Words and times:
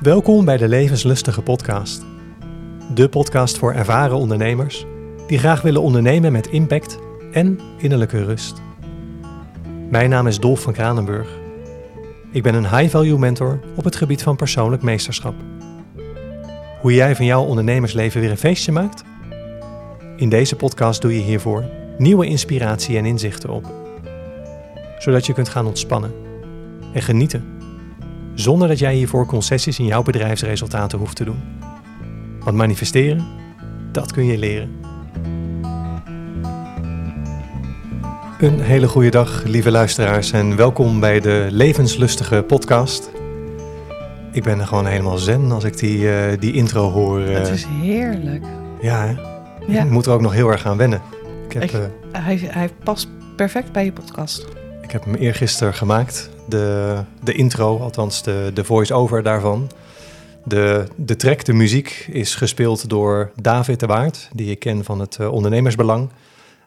Welkom 0.00 0.44
bij 0.44 0.56
de 0.56 0.68
Levenslustige 0.68 1.42
Podcast. 1.42 2.04
De 2.94 3.08
podcast 3.08 3.58
voor 3.58 3.72
ervaren 3.72 4.16
ondernemers 4.16 4.86
die 5.26 5.38
graag 5.38 5.62
willen 5.62 5.82
ondernemen 5.82 6.32
met 6.32 6.46
impact 6.46 6.98
en 7.32 7.58
innerlijke 7.78 8.24
rust. 8.24 8.62
Mijn 9.90 10.10
naam 10.10 10.26
is 10.26 10.40
Dolf 10.40 10.60
van 10.60 10.72
Kranenburg. 10.72 11.28
Ik 12.32 12.42
ben 12.42 12.54
een 12.54 12.76
high-value 12.76 13.18
mentor 13.18 13.60
op 13.76 13.84
het 13.84 13.96
gebied 13.96 14.22
van 14.22 14.36
persoonlijk 14.36 14.82
meesterschap. 14.82 15.34
Hoe 16.80 16.94
jij 16.94 17.16
van 17.16 17.24
jouw 17.24 17.44
ondernemersleven 17.44 18.20
weer 18.20 18.30
een 18.30 18.36
feestje 18.36 18.72
maakt? 18.72 19.02
In 20.16 20.28
deze 20.28 20.56
podcast 20.56 21.02
doe 21.02 21.14
je 21.14 21.22
hiervoor 21.22 21.64
nieuwe 21.98 22.26
inspiratie 22.26 22.96
en 22.96 23.04
inzichten 23.04 23.50
op. 23.50 23.64
Zodat 24.98 25.26
je 25.26 25.32
kunt 25.32 25.48
gaan 25.48 25.66
ontspannen 25.66 26.12
en 26.92 27.02
genieten. 27.02 27.59
Zonder 28.40 28.68
dat 28.68 28.78
jij 28.78 28.94
hiervoor 28.94 29.26
concessies 29.26 29.78
in 29.78 29.84
jouw 29.84 30.02
bedrijfsresultaten 30.02 30.98
hoeft 30.98 31.16
te 31.16 31.24
doen. 31.24 31.40
Want 32.38 32.56
manifesteren, 32.56 33.26
dat 33.92 34.12
kun 34.12 34.24
je 34.24 34.38
leren. 34.38 34.70
Een 38.38 38.60
hele 38.60 38.88
goede 38.88 39.10
dag, 39.10 39.42
lieve 39.44 39.70
luisteraars, 39.70 40.32
en 40.32 40.56
welkom 40.56 41.00
bij 41.00 41.20
de 41.20 41.46
Levenslustige 41.50 42.42
Podcast. 42.42 43.10
Ik 44.32 44.42
ben 44.42 44.60
er 44.60 44.66
gewoon 44.66 44.86
helemaal 44.86 45.18
zen 45.18 45.52
als 45.52 45.64
ik 45.64 45.78
die, 45.78 46.12
eh, 46.12 46.38
die 46.40 46.52
intro 46.52 46.90
hoor. 46.90 47.20
eh. 47.20 47.34
Het 47.34 47.48
is 47.48 47.64
heerlijk. 47.64 48.44
Ja, 48.80 49.06
hè? 49.06 49.14
Ja. 49.72 49.84
ik 49.84 49.90
moet 49.90 50.06
er 50.06 50.12
ook 50.12 50.20
nog 50.20 50.32
heel 50.32 50.48
erg 50.50 50.66
aan 50.66 50.76
wennen. 50.76 51.00
Ik 51.48 51.52
heb, 51.52 51.62
eh, 51.62 51.80
Hij, 52.12 52.40
hij 52.50 52.70
past 52.84 53.08
perfect 53.36 53.72
bij 53.72 53.84
je 53.84 53.92
podcast. 53.92 54.46
Ik 54.90 54.96
heb 54.96 55.04
hem 55.04 55.14
eergisteren 55.14 55.74
gemaakt, 55.74 56.30
de, 56.48 56.96
de 57.22 57.32
intro, 57.32 57.78
althans 57.78 58.22
de, 58.22 58.50
de 58.54 58.64
voice-over 58.64 59.22
daarvan. 59.22 59.70
De, 60.44 60.84
de 60.96 61.16
track, 61.16 61.44
de 61.44 61.52
muziek, 61.52 62.08
is 62.12 62.34
gespeeld 62.34 62.88
door 62.88 63.30
David 63.40 63.80
de 63.80 63.86
Waard, 63.86 64.28
die 64.32 64.50
ik 64.50 64.58
ken 64.58 64.84
van 64.84 65.00
het 65.00 65.16
eh, 65.16 65.32
ondernemersbelang. 65.32 66.10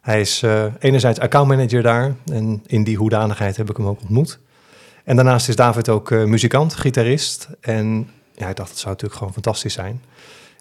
Hij 0.02 0.22
is 0.22 0.44
eh, 0.44 0.66
enerzijds 0.80 1.20
accountmanager 1.20 1.82
daar 1.82 2.16
en 2.32 2.64
in 2.68 2.84
die 2.84 2.98
hoedanigheid 2.98 3.58
heb 3.58 3.70
ik 3.70 3.78
hem 3.78 3.88
ook 3.88 4.02
ontmoet. 4.02 4.40
En 5.04 5.16
daarnaast 5.16 5.50
is 5.50 5.56
David 5.56 5.90
ook 5.90 6.12
eh, 6.12 6.24
muzikant, 6.24 6.74
gitarist. 6.74 7.48
En 7.60 8.10
ja, 8.36 8.50
ik 8.50 8.56
dacht, 8.56 8.70
het 8.70 8.80
zou 8.80 8.90
natuurlijk 8.90 9.18
gewoon 9.18 9.34
fantastisch 9.34 9.74
zijn. 9.74 10.02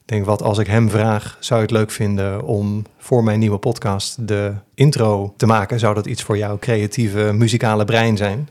Ik 0.02 0.08
denk, 0.08 0.24
wat 0.24 0.42
als 0.42 0.58
ik 0.58 0.66
hem 0.66 0.90
vraag, 0.90 1.36
zou 1.40 1.60
je 1.60 1.66
het 1.66 1.76
leuk 1.76 1.90
vinden 1.90 2.44
om 2.44 2.84
voor 2.98 3.24
mijn 3.24 3.38
nieuwe 3.38 3.58
podcast 3.58 4.28
de 4.28 4.52
intro 4.74 5.34
te 5.36 5.46
maken? 5.46 5.78
Zou 5.78 5.94
dat 5.94 6.06
iets 6.06 6.22
voor 6.22 6.36
jouw 6.36 6.58
creatieve, 6.58 7.32
muzikale 7.32 7.84
brein 7.84 8.16
zijn? 8.16 8.48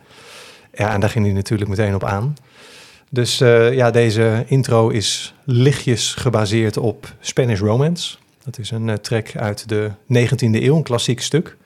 Ja, 0.74 0.94
en 0.94 1.00
daar 1.00 1.10
ging 1.10 1.26
hij 1.26 1.34
natuurlijk 1.34 1.70
meteen 1.70 1.96
op 1.96 2.04
aan. 2.04 2.36
Dus 3.10 3.42
eh, 3.42 3.74
ja, 3.74 3.92
deze 3.92 4.44
intro 4.48 4.90
is 4.90 5.34
lichtjes 5.44 6.14
gebaseerd 6.14 6.78
op 6.78 7.14
Spanish 7.20 7.60
Romance. 7.60 8.18
Dat 8.44 8.58
is 8.58 8.72
een 8.72 8.90
eh, 8.90 8.96
track 8.96 9.36
uit 9.36 9.70
de 9.70 9.92
19e 10.14 10.38
eeuw, 10.40 10.76
een 10.76 10.84
klassiek 10.84 11.22
stuk. 11.22 11.58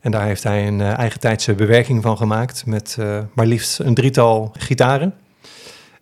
En 0.00 0.10
daar 0.10 0.24
heeft 0.24 0.42
hij 0.42 0.66
een 0.66 0.80
eh, 0.80 0.98
eigentijdse 0.98 1.54
bewerking 1.54 2.02
van 2.02 2.16
gemaakt 2.16 2.66
met 2.66 2.96
maar 3.32 3.46
liefst 3.46 3.78
een 3.78 3.94
drietal 3.94 4.52
gitaren. 4.56 5.14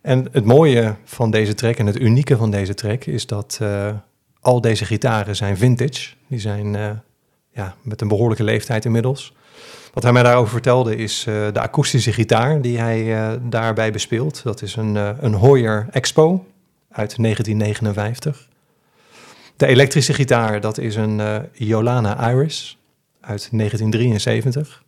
En 0.07 0.27
het 0.31 0.45
mooie 0.45 0.95
van 1.03 1.31
deze 1.31 1.53
track 1.53 1.75
en 1.75 1.85
het 1.85 1.99
unieke 1.99 2.37
van 2.37 2.51
deze 2.51 2.73
track 2.73 3.05
is 3.05 3.25
dat 3.25 3.57
eh, 3.61 3.89
al 4.39 4.61
deze 4.61 4.85
gitaren 4.85 5.35
zijn 5.35 5.57
vintage. 5.57 6.13
Die 6.27 6.39
zijn 6.39 6.75
eh, 6.75 6.89
ja, 7.51 7.75
met 7.81 8.01
een 8.01 8.07
behoorlijke 8.07 8.43
leeftijd 8.43 8.85
inmiddels. 8.85 9.33
Wat 9.93 10.03
hij 10.03 10.11
mij 10.11 10.23
daarover 10.23 10.51
vertelde 10.51 10.95
is 10.95 11.25
eh, 11.27 11.33
de 11.53 11.59
akoestische 11.59 12.13
gitaar 12.13 12.61
die 12.61 12.79
hij 12.79 13.39
daarbij 13.41 13.91
bespeelt. 13.91 14.43
Dat 14.43 14.61
is 14.61 14.75
een, 14.75 14.95
een 14.95 15.33
Hoyer 15.33 15.87
Expo 15.91 16.45
uit 16.89 17.15
1959. 17.17 18.47
De 19.55 19.67
elektrische 19.67 20.13
gitaar, 20.13 20.61
dat 20.61 20.77
is 20.77 20.95
een 20.95 21.21
Yolana 21.51 22.29
Iris 22.31 22.77
uit 23.21 23.49
1973. 23.51 24.83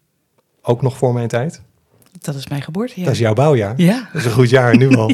Ook 0.62 0.82
nog 0.82 0.98
voor 0.98 1.14
mijn 1.14 1.28
tijd. 1.28 1.62
Dat 2.20 2.36
is 2.36 2.48
mijn 2.48 2.62
geboortejaar. 2.62 3.06
Dat 3.06 3.14
is 3.14 3.20
jouw 3.20 3.34
bouwjaar. 3.34 3.74
Ja. 3.78 4.08
Dat 4.14 4.22
is 4.22 4.26
een 4.26 4.32
goed 4.32 4.50
jaar 4.50 4.78
nu 4.78 4.96
al. 4.98 5.12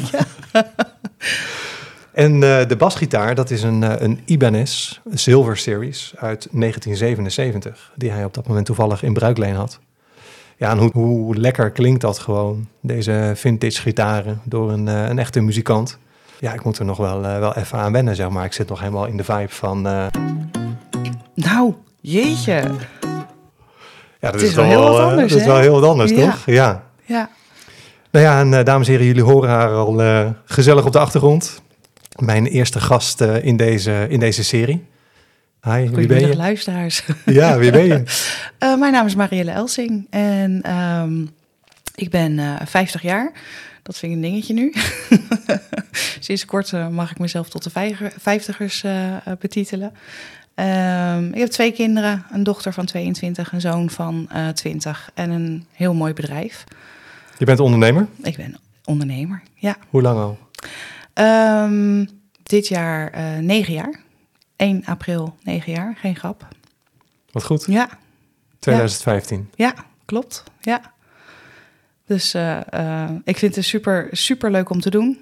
En 2.12 2.32
eh, 2.34 2.68
de 2.68 2.76
basgitaar, 2.78 3.34
dat 3.34 3.50
is 3.50 3.62
een, 3.62 3.82
eh, 3.82 3.92
een 3.98 4.20
Ibanez 4.24 5.00
Silver 5.14 5.56
Series 5.56 6.12
uit 6.16 6.48
1977, 6.50 7.92
die 7.94 8.10
hij 8.10 8.24
op 8.24 8.34
dat 8.34 8.46
moment 8.48 8.66
toevallig 8.66 9.02
in 9.02 9.12
bruikleen 9.12 9.54
had. 9.54 9.78
Ja, 10.56 10.70
en 10.70 10.78
hoe, 10.78 10.90
hoe 10.92 11.36
lekker 11.36 11.70
klinkt 11.70 12.00
dat 12.00 12.18
gewoon, 12.18 12.68
deze 12.80 13.32
vintage 13.34 13.80
gitaren, 13.80 14.40
door 14.44 14.72
een, 14.72 14.88
eh, 14.88 15.08
een 15.08 15.18
echte 15.18 15.40
muzikant. 15.40 15.98
Ja, 16.40 16.52
ik 16.52 16.64
moet 16.64 16.78
er 16.78 16.84
nog 16.84 16.96
wel, 16.96 17.20
wel 17.20 17.54
even 17.56 17.78
aan 17.78 17.92
wennen, 17.92 18.16
zeg 18.16 18.28
maar. 18.28 18.44
Ik 18.44 18.52
zit 18.52 18.68
nog 18.68 18.80
helemaal 18.80 19.06
in 19.06 19.16
de 19.16 19.24
vibe 19.24 19.48
van... 19.48 19.82
Nou, 21.34 21.74
jeetje. 22.00 22.70
ja, 24.20 24.30
dat 24.30 24.40
is 24.40 24.54
wel 24.54 24.64
heel 24.64 24.82
wat 24.82 24.98
anders, 25.00 25.32
Dat 25.32 25.40
is 25.40 25.46
wel 25.46 25.58
heel 25.58 25.80
wat 25.80 25.90
anders, 25.90 26.10
Ja. 26.10 26.30
toch? 26.30 26.42
Ja. 26.46 26.85
Ja. 27.06 27.30
Nou 28.10 28.24
ja, 28.24 28.40
en 28.40 28.54
eh, 28.54 28.64
dames 28.64 28.86
en 28.86 28.92
heren, 28.92 29.06
jullie 29.06 29.22
horen 29.22 29.50
haar 29.50 29.70
al 29.70 30.02
eh, 30.02 30.30
gezellig 30.44 30.84
op 30.84 30.92
de 30.92 30.98
achtergrond. 30.98 31.62
Mijn 32.16 32.46
eerste 32.46 32.80
gast 32.80 33.20
eh, 33.20 33.44
in, 33.44 33.56
deze, 33.56 34.06
in 34.08 34.20
deze 34.20 34.44
serie. 34.44 34.84
Hi, 35.62 35.88
wie 35.88 36.06
ben 36.06 36.20
je? 36.20 36.36
luisteraars. 36.36 37.04
Ja, 37.24 37.58
wie 37.58 37.70
ben 37.70 37.84
je? 37.84 38.02
Mijn 38.78 38.92
naam 38.92 39.06
is 39.06 39.14
Marielle 39.14 39.50
Elsing 39.50 40.06
en 40.10 40.62
ehm, 40.62 41.22
ik 41.94 42.10
ben 42.10 42.38
eh 42.38 42.66
50 42.66 43.02
jaar. 43.02 43.32
Dat 43.82 43.98
vind 43.98 44.12
ik 44.12 44.18
een 44.18 44.24
dingetje 44.24 44.54
nu. 44.54 44.72
Sinds 46.20 46.44
kort 46.44 46.90
mag 46.90 47.10
ik 47.10 47.18
mezelf 47.18 47.48
tot 47.48 47.62
de 47.64 47.96
vijftigers 48.16 48.84
betitelen. 49.38 49.92
Ehm, 50.56 51.32
ik 51.32 51.38
heb 51.38 51.48
twee 51.48 51.72
kinderen, 51.72 52.24
een 52.32 52.42
dochter 52.42 52.72
van 52.72 52.84
22, 52.84 53.52
een 53.52 53.60
zoon 53.60 53.90
van 53.90 54.26
eh 54.32 54.48
20 54.48 55.10
en 55.14 55.30
een 55.30 55.66
heel 55.72 55.94
mooi 55.94 56.12
bedrijf. 56.12 56.64
Je 57.38 57.44
bent 57.44 57.60
ondernemer. 57.60 58.06
Ik 58.22 58.36
ben 58.36 58.56
ondernemer, 58.84 59.42
ja. 59.54 59.76
Hoe 59.90 60.02
lang 60.02 60.18
al? 60.18 60.38
Ehm, 61.12 62.06
dit 62.42 62.68
jaar 62.68 63.10
eh 63.10 63.38
negen 63.38 63.72
jaar. 63.72 64.00
1 64.56 64.84
april, 64.84 65.36
negen 65.42 65.72
jaar, 65.72 65.96
geen 65.96 66.16
grap. 66.16 66.48
Wat 67.30 67.44
goed. 67.44 67.64
Ja, 67.68 67.88
2015. 68.58 69.50
ja, 69.54 69.74
klopt. 70.04 70.42
Ja. 70.60 70.94
Dus 72.06 72.34
eh, 72.34 72.60
eh, 72.72 73.10
ik 73.24 73.36
vind 73.36 73.54
het 73.54 73.64
super, 73.64 74.08
super 74.10 74.50
leuk 74.50 74.70
om 74.70 74.80
te 74.80 74.90
doen. 74.90 75.18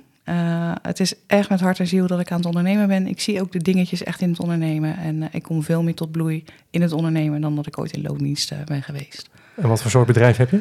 Het 0.82 1.00
is 1.00 1.14
echt 1.26 1.48
met 1.48 1.60
hart 1.60 1.78
en 1.78 1.86
ziel 1.86 2.06
dat 2.06 2.20
ik 2.20 2.30
aan 2.30 2.36
het 2.36 2.46
ondernemen 2.46 2.88
ben. 2.88 3.06
Ik 3.06 3.20
zie 3.20 3.40
ook 3.40 3.52
de 3.52 3.58
dingetjes 3.58 4.02
echt 4.02 4.20
in 4.20 4.30
het 4.30 4.40
ondernemen. 4.40 4.96
En 4.96 5.28
ik 5.32 5.42
kom 5.42 5.62
veel 5.62 5.82
meer 5.82 5.94
tot 5.94 6.10
bloei 6.10 6.44
in 6.70 6.82
het 6.82 6.92
ondernemen 6.92 7.40
dan 7.40 7.56
dat 7.56 7.66
ik 7.66 7.78
ooit 7.78 7.92
in 7.92 8.02
loondienst 8.02 8.64
ben 8.64 8.82
geweest. 8.82 9.28
En 9.54 9.68
wat 9.68 9.82
voor 9.82 9.90
soort 9.90 10.06
bedrijf 10.06 10.36
heb 10.36 10.50
je? 10.50 10.60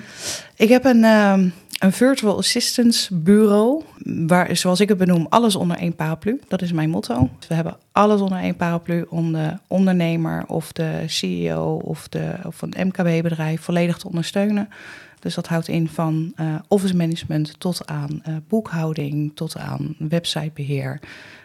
Ik 0.55 0.69
heb 0.69 0.85
een, 0.85 1.03
ehm, 1.03 1.49
een 1.79 1.91
virtual 1.91 2.37
assistance 2.37 3.15
bureau, 3.15 3.83
waar, 4.03 4.55
zoals 4.55 4.79
ik 4.79 4.89
het 4.89 4.97
benoem, 4.97 5.25
alles 5.29 5.55
onder 5.55 5.77
één 5.77 5.95
paraplu. 5.95 6.39
Dat 6.47 6.61
is 6.61 6.71
mijn 6.71 6.89
motto. 6.89 7.29
Dus 7.39 7.47
we 7.47 7.53
hebben 7.53 7.77
alles 7.91 8.21
onder 8.21 8.37
één 8.37 8.55
paraplu 8.55 9.05
om 9.09 9.31
de 9.31 9.57
ondernemer 9.67 10.45
of 10.47 10.71
de 10.71 11.03
CEO 11.05 11.81
of, 11.83 12.07
de, 12.07 12.33
of 12.45 12.61
een 12.61 12.87
MKB-bedrijf 12.87 13.61
volledig 13.61 13.97
te 13.97 14.07
ondersteunen. 14.07 14.69
Dus 15.19 15.33
dat 15.35 15.47
houdt 15.47 15.67
in 15.67 15.87
van 15.87 16.31
eh, 16.35 16.45
office 16.67 16.95
management 16.95 17.59
tot 17.59 17.87
aan 17.87 18.21
eh, 18.23 18.33
boekhouding, 18.47 19.31
tot 19.35 19.57
aan 19.57 19.95
websitebeheer, 19.97 20.99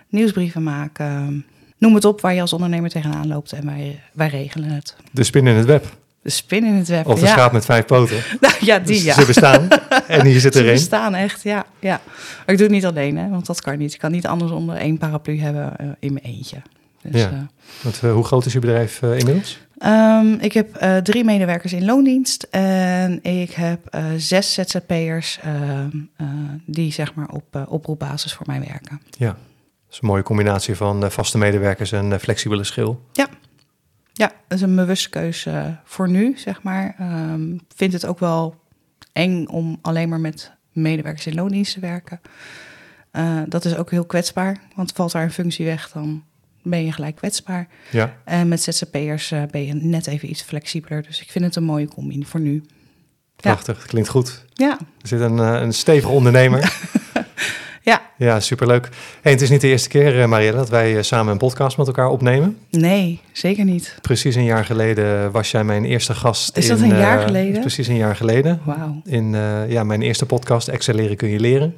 nieuwsbrieven 0.08 0.62
maken. 0.62 1.46
Noem 1.78 1.94
het 1.94 2.04
op 2.04 2.20
waar 2.20 2.34
je 2.34 2.40
als 2.40 2.52
ondernemer 2.52 2.90
tegenaan 2.90 3.28
loopt 3.28 3.52
en 3.52 3.66
wij, 3.66 4.00
wij 4.12 4.28
regelen 4.28 4.70
het. 4.70 4.96
De 5.10 5.24
spin 5.24 5.46
in 5.46 5.54
het 5.54 5.66
web. 5.66 5.96
De 6.28 6.34
spin 6.34 6.64
in 6.64 6.74
het 6.74 6.88
web. 6.88 7.06
Of 7.06 7.18
de 7.20 7.26
ja. 7.26 7.32
schaap 7.32 7.52
met 7.52 7.64
vijf 7.64 7.84
poten. 7.84 8.16
Nou, 8.40 8.54
ja, 8.60 8.78
die 8.78 8.86
Dus 8.86 9.02
ja. 9.04 9.14
Ze 9.14 9.26
bestaan. 9.26 9.68
en 10.06 10.26
hier 10.26 10.40
zit 10.40 10.52
Ze 10.52 10.58
er 10.60 10.64
één. 10.66 10.74
bestaan 10.74 11.14
echt, 11.14 11.42
ja, 11.42 11.66
ja. 11.80 12.00
Maar 12.06 12.46
ik 12.46 12.56
doe 12.56 12.66
het 12.66 12.70
niet 12.70 12.86
alleen, 12.86 13.16
hè, 13.16 13.28
want 13.28 13.46
dat 13.46 13.60
kan 13.60 13.78
niet. 13.78 13.92
Ik 13.92 13.98
kan 13.98 14.10
niet 14.10 14.26
anders 14.26 14.52
onder 14.52 14.76
één 14.76 14.98
paraplu 14.98 15.40
hebben 15.40 15.76
eh, 15.78 15.86
in 15.98 16.12
mijn 16.12 16.24
eentje. 16.24 16.56
Dus, 17.02 17.20
Ja. 17.20 17.46
Want, 17.82 18.00
eh, 18.02 18.12
hoe 18.12 18.24
groot 18.24 18.46
is 18.46 18.52
je 18.52 18.58
bedrijf 18.58 19.02
inmiddels? 19.02 19.58
ehm, 19.78 20.32
ik 20.32 20.52
heb 20.52 21.00
drie 21.02 21.24
medewerkers 21.24 21.72
in 21.72 21.84
loondienst 21.84 22.46
en 22.50 23.22
ik 23.22 23.50
heb 23.50 23.98
zes 24.16 24.52
ZZP'ers 24.54 25.38
ehm, 25.42 25.88
eh, 26.16 26.26
die 26.66 26.92
zeg 26.92 27.14
maar 27.14 27.28
op 27.28 27.56
uh, 27.56 27.62
oproepbasis 27.68 28.32
voor 28.32 28.46
mij 28.46 28.60
werken. 28.60 29.00
Ja. 29.18 29.26
Dat 29.26 29.36
is 29.96 29.98
een 30.02 30.08
mooie 30.08 30.22
combinatie 30.22 30.74
van 30.74 31.10
vaste 31.10 31.38
medewerkers 31.38 31.92
en 31.92 32.20
flexibele 32.20 32.64
schil. 32.64 33.02
Ja, 33.12 33.28
dat 34.18 34.32
is 34.58 34.60
een 34.60 34.76
bewuste 34.76 35.08
keuze 35.08 35.76
voor 35.84 36.08
nu, 36.08 36.32
zeg 36.36 36.62
maar. 36.62 36.94
Ehm, 36.98 37.52
Ik 37.54 37.74
vind 37.76 37.92
het 37.92 38.06
ook 38.06 38.18
wel 38.18 38.54
eng 39.12 39.46
om 39.46 39.78
alleen 39.82 40.08
maar 40.08 40.20
met 40.20 40.52
medewerkers 40.72 41.26
in 41.26 41.34
loondienst 41.34 41.72
te 41.72 41.80
werken. 41.80 42.20
Eh, 43.10 43.40
dat 43.48 43.64
is 43.64 43.76
ook 43.76 43.90
heel 43.90 44.04
kwetsbaar, 44.04 44.56
want 44.74 44.92
valt 44.92 45.12
daar 45.12 45.22
een 45.22 45.32
functie 45.32 45.64
weg, 45.64 45.90
dan 45.90 46.24
ben 46.62 46.84
je 46.84 46.92
gelijk 46.92 47.16
kwetsbaar. 47.16 47.68
Ja. 47.90 48.16
En 48.24 48.48
met 48.48 48.62
ZZP'ers 48.62 49.30
eh, 49.30 49.42
ben 49.50 49.66
je 49.66 49.74
net 49.74 50.06
even 50.06 50.30
iets 50.30 50.42
flexibeler. 50.42 51.02
Dus 51.02 51.20
ik 51.20 51.30
vind 51.30 51.44
het 51.44 51.56
een 51.56 51.64
mooie 51.64 51.88
combi 51.88 52.24
voor 52.24 52.40
nu. 52.40 52.62
Prachtig. 53.36 53.86
Klinkt 53.86 54.08
goed. 54.08 54.44
Ja, 54.54 54.78
Er 55.00 55.08
zit 55.08 55.20
een, 55.20 55.38
eh, 55.38 55.60
een 55.60 55.72
stevige 55.72 56.12
ondernemer. 56.12 56.60
Ja, 57.88 58.02
Ja, 58.16 58.40
superleuk. 58.40 58.88
Hey, 59.22 59.32
het 59.32 59.40
is 59.40 59.50
niet 59.50 59.60
de 59.60 59.66
eerste 59.66 59.88
keer, 59.88 60.20
eh, 60.20 60.26
Marielle, 60.26 60.56
dat 60.56 60.68
wij 60.68 60.96
eh, 60.96 61.02
samen 61.02 61.32
een 61.32 61.38
podcast 61.38 61.76
met 61.76 61.86
elkaar 61.86 62.08
opnemen. 62.08 62.58
nee, 62.70 63.20
zeker 63.32 63.64
niet. 63.64 63.98
Precies 64.00 64.34
een 64.34 64.44
jaar 64.44 64.64
geleden 64.64 65.30
was 65.30 65.50
jij 65.50 65.64
mijn 65.64 65.84
eerste 65.84 66.14
gast. 66.14 66.56
Is 66.56 66.66
dat 66.66 66.78
in, 66.78 66.90
een 66.90 66.98
jaar 66.98 67.18
eh, 67.18 67.24
geleden? 67.24 67.60
Precies 67.60 67.88
een 67.88 67.96
jaar 67.96 68.16
geleden. 68.16 68.60
Wauw. 68.64 69.00
In 69.04 69.36
ja, 69.68 69.84
mijn 69.84 70.02
eerste 70.02 70.26
podcast, 70.26 70.68
Excelleren 70.68 71.16
kun 71.16 71.28
je 71.28 71.40
leren. 71.40 71.76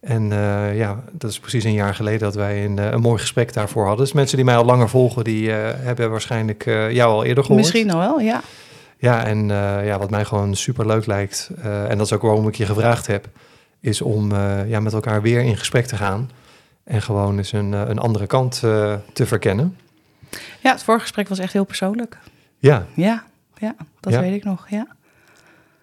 En 0.00 0.28
ja, 0.74 1.02
dat 1.12 1.30
is 1.30 1.38
precies 1.38 1.64
een 1.64 1.72
jaar 1.72 1.94
geleden 1.94 2.20
dat 2.20 2.34
wij 2.34 2.64
een, 2.64 2.78
een 2.78 3.00
mooi 3.00 3.20
gesprek 3.20 3.52
daarvoor 3.52 3.86
hadden. 3.86 4.04
Dus 4.04 4.14
mensen 4.14 4.36
die 4.36 4.44
mij 4.44 4.56
al 4.56 4.64
langer 4.64 4.88
volgen, 4.88 5.24
die 5.24 5.50
hebben 5.50 6.10
waarschijnlijk 6.10 6.64
jou 6.90 7.12
al 7.12 7.24
eerder 7.24 7.44
gehoord. 7.44 7.62
Misschien 7.62 7.90
al 7.90 7.98
wel, 7.98 8.20
ja. 8.20 8.40
Ja, 8.98 9.24
en 9.24 9.48
ja, 9.84 9.98
wat 9.98 10.10
mij 10.10 10.24
gewoon 10.24 10.54
super 10.54 10.86
leuk 10.86 11.06
lijkt, 11.06 11.50
en 11.62 11.98
dat 11.98 12.06
is 12.06 12.12
ook 12.12 12.22
waarom 12.22 12.48
ik 12.48 12.54
je 12.54 12.66
gevraagd 12.66 13.06
heb, 13.06 13.28
is 13.82 14.00
om 14.02 14.32
eh, 14.32 14.68
ja, 14.68 14.80
met 14.80 14.92
elkaar 14.92 15.22
weer 15.22 15.40
in 15.40 15.56
gesprek 15.56 15.86
te 15.86 15.96
gaan. 15.96 16.30
En 16.84 17.02
gewoon 17.02 17.36
eens 17.38 17.52
een, 17.52 17.74
eh, 17.74 17.82
een 17.86 17.98
andere 17.98 18.26
kant 18.26 18.60
eh, 18.64 18.94
te 19.12 19.26
verkennen. 19.26 19.76
Ja, 20.60 20.72
het 20.72 20.82
vorige 20.82 21.02
gesprek 21.02 21.28
was 21.28 21.38
echt 21.38 21.52
heel 21.52 21.64
persoonlijk. 21.64 22.18
Ja, 22.58 22.86
Ja, 22.94 23.24
ja 23.58 23.74
dat 24.00 24.12
Ja. 24.12 24.20
weet 24.20 24.34
ik 24.34 24.44
nog, 24.44 24.66
ja. 24.68 24.86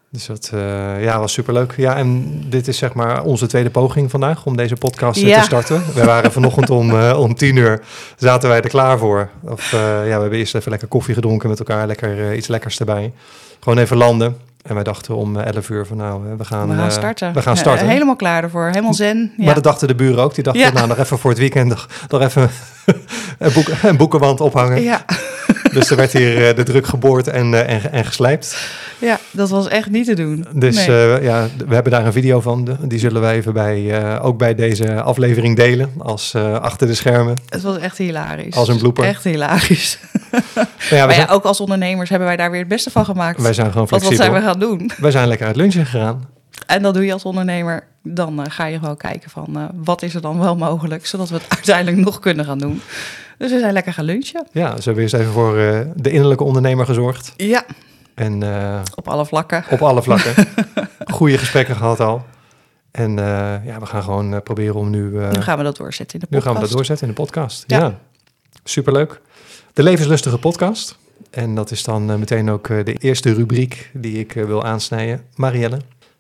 dus 0.10 0.25
dat 0.25 0.50
eh, 0.54 1.04
ja, 1.04 1.19
was 1.19 1.34
superleuk. 1.34 1.74
Ja, 1.78 1.96
en 1.96 2.40
dit 2.50 2.68
is 2.68 2.78
zeg 2.78 2.94
maar 2.94 3.24
onze 3.24 3.48
tweede 3.48 3.69
poging 3.69 4.10
vandaag 4.10 4.45
om 4.45 4.57
deze 4.57 4.75
podcast 4.75 5.19
Ja. 5.22 5.40
te 5.40 5.45
starten. 5.45 5.84
We 5.94 6.04
waren 6.06 6.31
vanochtend 6.31 6.69
om, 6.69 7.02
om 7.02 7.36
tien 7.36 7.56
uur, 7.56 7.81
zaten 8.18 8.50
wij 8.50 8.62
er 8.62 8.69
klaar 8.69 8.98
voor. 8.98 9.30
Of 9.44 9.72
ja, 9.72 9.78
we 10.04 10.10
hebben 10.10 10.31
eerst 10.40 10.56
even 10.56 10.69
lekker 10.72 10.88
koffie 10.88 11.13
gedronken 11.13 11.50
met 11.50 11.60
elkaar, 11.60 11.88
lekker 11.88 12.36
iets 12.36 12.48
lekkers 12.48 12.80
erbij. 12.80 13.13
Gewoon 13.60 13.78
even 13.78 13.98
landen. 13.98 14.38
En 14.69 14.75
wij 14.75 14.83
dachten 14.83 15.16
om 15.16 15.38
eh, 15.38 15.45
11 15.45 15.69
uur 15.69 15.86
van 15.86 15.98
nou, 15.98 16.30
eh, 16.30 16.33
we 16.38 16.45
gaan, 16.45 16.69
we 16.69 16.75
gaan 16.75 16.86
eh, 16.86 16.92
starten. 16.92 17.33
we 17.33 17.42
gaan 17.42 17.57
starten. 17.57 17.88
helemaal 17.88 18.16
klaar 18.16 18.44
ervoor, 18.44 18.68
helemaal 18.68 18.94
zen. 18.94 19.33
Ja. 19.38 19.45
Maar 19.45 19.54
dat 19.54 19.63
dachten 19.63 19.88
de 19.88 19.95
buren 19.95 20.24
ook. 20.24 20.36
Die 20.36 20.44
dachten, 20.44 20.74
nou, 20.74 20.88
nog 20.88 20.98
even 20.98 21.19
voor 21.19 21.30
het 21.30 21.39
weekend 21.39 21.68
nog, 21.68 21.88
nog 22.07 22.21
even 22.21 22.50
een, 23.38 23.54
boek, 23.54 23.68
een 23.83 23.98
boekenwand 23.98 24.42
ophangen. 24.42 24.81
ja. 24.81 25.06
Dus 25.74 25.89
er 25.89 25.95
werd 25.95 26.12
hier 26.13 26.48
eh, 26.50 26.56
de 26.56 26.63
druk 26.63 26.88
geboord 26.88 27.27
en, 27.27 27.54
eh, 27.54 27.75
en, 27.75 27.92
en 27.92 28.06
geslijpt. 28.06 28.57
ja, 29.00 29.19
dat 29.31 29.50
was 29.50 29.68
echt 29.68 29.89
niet 29.89 30.06
te 30.06 30.13
doen. 30.13 30.45
Dus 30.54 30.75
Nee. 30.75 31.16
eh, 31.16 31.24
ja, 31.24 31.48
we 31.68 31.74
hebben 31.74 31.92
daar 31.92 32.06
een 32.06 32.13
video 32.13 32.42
van. 32.42 32.77
Die 32.81 33.00
zullen 33.00 33.21
wij 33.21 33.36
even 33.36 33.54
bij, 33.54 34.19
ook 34.21 34.38
bij 34.38 34.56
deze 34.56 35.01
aflevering 35.01 35.56
delen. 35.56 35.92
Als 35.98 36.36
achter 36.62 36.88
de 36.88 36.94
schermen. 36.94 37.36
het 37.50 37.62
was 37.62 37.77
echt 37.77 37.98
hilarisch. 37.98 38.56
Als 38.56 38.68
een 38.68 38.77
blooper. 38.77 39.04
Echt 39.04 39.24
hilarisch. 39.24 40.00
Maar 40.31 40.39
ja, 40.89 41.06
maar 41.06 41.10
ja, 41.10 41.13
zijn, 41.13 41.27
ook 41.27 41.44
als 41.44 41.60
ondernemers 41.60 42.10
hebben 42.10 42.27
wij 42.27 42.38
daar 42.38 42.51
weer 42.51 42.60
het 42.60 42.69
beste 42.69 42.89
van 42.92 43.06
gemaakt. 43.06 43.42
wij 43.42 43.54
zijn 43.54 43.71
gewoon 43.71 43.88
Want 43.88 44.04
wat 44.04 44.13
flexibel. 44.13 44.31
zijn 44.42 44.44
we 44.44 44.50
gaan 44.50 44.60
doen? 44.60 44.92
Wij 44.98 45.12
zijn 45.12 45.27
lekker 45.27 45.48
uit 45.48 45.56
lunchen 45.56 45.86
gegaan. 45.86 46.27
En 46.66 46.81
dat 46.81 46.94
doe 46.94 47.06
je 47.06 47.13
als 47.13 47.24
ondernemer. 47.24 47.83
Dan 48.04 48.51
ga 48.51 48.66
je 48.66 48.80
gewoon 48.80 48.98
kijken 48.98 49.30
van 49.30 49.71
wat 49.83 50.01
is 50.01 50.16
er 50.16 50.21
dan 50.21 50.39
wel 50.39 50.56
mogelijk, 50.56 51.06
zodat 51.06 51.30
we 51.30 51.36
het 51.36 51.45
uiteindelijk 51.56 51.98
nog 51.98 52.19
kunnen 52.19 52.45
gaan 52.45 52.57
doen. 52.60 52.81
Dus 53.40 53.52
we 53.52 53.60
zijn 53.60 53.74
lekker 53.74 53.94
gaan 53.94 54.06
lunchen. 54.06 54.48
Ja, 54.52 54.76
ze 54.78 54.84
hebben 54.84 55.04
eerst 55.04 55.14
even 55.16 55.32
voor 55.32 55.58
eh, 55.58 55.80
de 55.96 56.12
innerlijke 56.12 56.44
ondernemer 56.44 56.86
gezorgd. 56.86 57.34
Ja, 57.38 57.64
En 58.16 58.44
eh, 58.44 58.82
op 58.96 59.08
alle 59.08 59.26
vlakken. 59.26 59.64
op 59.70 59.82
alle 59.82 60.04
vlakken. 60.04 60.34
Goede 61.14 61.38
gesprekken 61.38 61.76
gehad 61.76 62.00
al. 62.00 62.26
En 62.92 63.20
eh, 63.20 63.26
ja, 63.66 63.80
we 63.80 63.86
gaan 63.86 64.04
gewoon 64.04 64.44
proberen 64.44 64.76
om 64.76 64.90
nu... 64.90 65.10
nu 65.32 65.42
gaan 65.42 65.58
we 65.58 65.64
dat 65.64 65.78
doorzetten 65.78 66.20
in 66.20 66.26
de 66.30 66.36
Nu 66.36 66.38
podcast. 66.38 66.44
gaan 66.46 66.54
we 66.54 66.60
dat 66.62 66.72
doorzetten 66.72 67.08
in 67.08 67.14
de 67.14 67.22
podcast. 67.22 67.64
Ja, 67.68 67.80
Ja. 67.80 68.00
superleuk. 68.64 69.22
De 69.74 69.84
levenslustige 69.84 70.38
podcast. 70.38 70.98
En 71.30 71.56
dat 71.56 71.72
is 71.72 71.84
dan 71.84 72.06
meteen 72.20 72.50
ook 72.50 72.68
de 72.68 72.94
eerste 73.00 73.34
rubriek 73.34 73.90
die 73.94 74.20
ik 74.20 74.34
wil 74.34 74.64
aansnijden. 74.66 75.22
Marielle, 75.36 75.78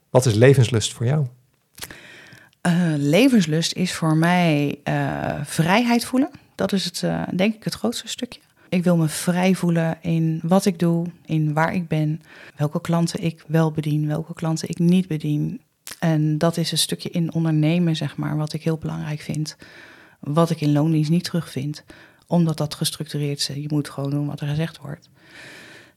wat 0.09 0.25
is 0.25 0.33
levenslust 0.33 0.93
voor 0.93 1.05
jou? 1.05 1.25
Eh, 2.61 2.73
levenslust 2.97 3.73
is 3.73 3.93
voor 3.93 4.15
mij 4.17 4.79
vrijheid 5.43 6.05
voelen. 6.05 6.29
Dat 6.59 6.71
is 6.71 6.85
het, 6.85 7.03
eh, 7.03 7.21
denk 7.35 7.55
ik 7.55 7.63
het 7.63 7.73
grootste 7.73 8.07
stukje. 8.07 8.39
Ik 8.69 8.83
wil 8.83 8.97
me 8.97 9.07
vrij 9.07 9.55
voelen 9.55 9.97
in 10.01 10.39
wat 10.43 10.65
ik 10.65 10.79
doe, 10.79 11.05
in 11.25 11.53
waar 11.53 11.73
ik 11.73 11.87
ben, 11.87 12.21
welke 12.55 12.81
klanten 12.81 13.23
ik 13.23 13.43
wel 13.47 13.71
bedien, 13.71 14.07
welke 14.07 14.33
klanten 14.33 14.69
ik 14.69 14.79
niet 14.79 15.07
bedien. 15.07 15.61
En 15.99 16.37
dat 16.37 16.57
is 16.57 16.71
een 16.71 16.77
stukje 16.77 17.09
in 17.09 17.33
ondernemen, 17.33 17.95
zeg 17.95 18.17
maar, 18.17 18.37
wat 18.37 18.53
ik 18.53 18.63
heel 18.63 18.77
belangrijk 18.77 19.19
vind. 19.19 19.57
Wat 20.19 20.49
ik 20.49 20.61
in 20.61 20.71
loondienst 20.71 21.09
niet 21.09 21.23
terugvind, 21.23 21.83
omdat 22.27 22.57
dat 22.57 22.75
gestructureerd 22.75 23.39
is. 23.39 23.47
Je 23.47 23.67
moet 23.67 23.89
gewoon 23.89 24.09
doen 24.09 24.27
wat 24.27 24.41
er 24.41 24.47
gezegd 24.47 24.77
wordt. 24.77 25.09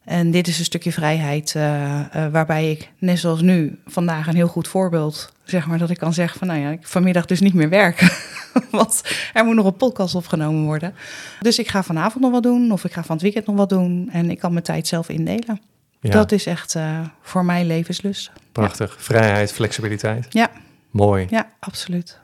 En 0.04 0.30
dit 0.30 0.48
is 0.48 0.58
een 0.58 0.64
stukje 0.64 0.92
vrijheid 0.92 1.54
eh, 1.54 2.00
eh, 2.00 2.32
waarbij 2.32 2.70
ik, 2.70 2.92
net 2.98 3.18
zoals 3.18 3.40
nu, 3.40 3.80
vandaag 3.86 4.26
een 4.26 4.34
heel 4.34 4.48
goed 4.48 4.68
voorbeeld, 4.68 5.31
zeg 5.44 5.66
maar, 5.66 5.78
dat 5.78 5.90
ik 5.90 5.98
kan 5.98 6.12
zeggen 6.12 6.38
van, 6.38 6.48
nou 6.48 6.60
ja, 6.60 6.70
ik 6.70 6.86
vanmiddag 6.86 7.26
dus 7.26 7.40
niet 7.40 7.54
meer 7.54 7.68
werken. 7.68 8.10
Want 8.70 9.02
er 9.32 9.44
moet 9.44 9.54
nog 9.54 9.66
een 9.66 9.76
podcast 9.76 10.14
opgenomen 10.14 10.64
worden. 10.64 10.94
Dus 11.40 11.58
ik 11.58 11.68
ga 11.68 11.82
vanavond 11.82 12.22
nog 12.24 12.32
wat 12.32 12.42
doen, 12.42 12.72
of 12.72 12.84
ik 12.84 12.92
ga 12.92 13.02
van 13.04 13.14
het 13.14 13.22
weekend 13.24 13.46
nog 13.46 13.56
wat 13.56 13.68
doen. 13.68 14.08
En 14.12 14.30
ik 14.30 14.38
kan 14.38 14.52
mijn 14.52 14.64
tijd 14.64 14.86
zelf 14.86 15.08
indelen. 15.08 15.60
Ja, 16.00 16.10
Dat 16.10 16.32
is 16.32 16.46
echt 16.46 16.74
eh, 16.74 17.00
voor 17.22 17.44
mij 17.44 17.64
levenslust. 17.64 18.30
prachtig. 18.52 18.96
Vrijheid, 18.98 19.52
flexibiliteit. 19.52 20.26
Ja. 20.30 20.50
Mooi. 20.90 21.26
Ja, 21.30 21.50
absoluut. 21.58 22.18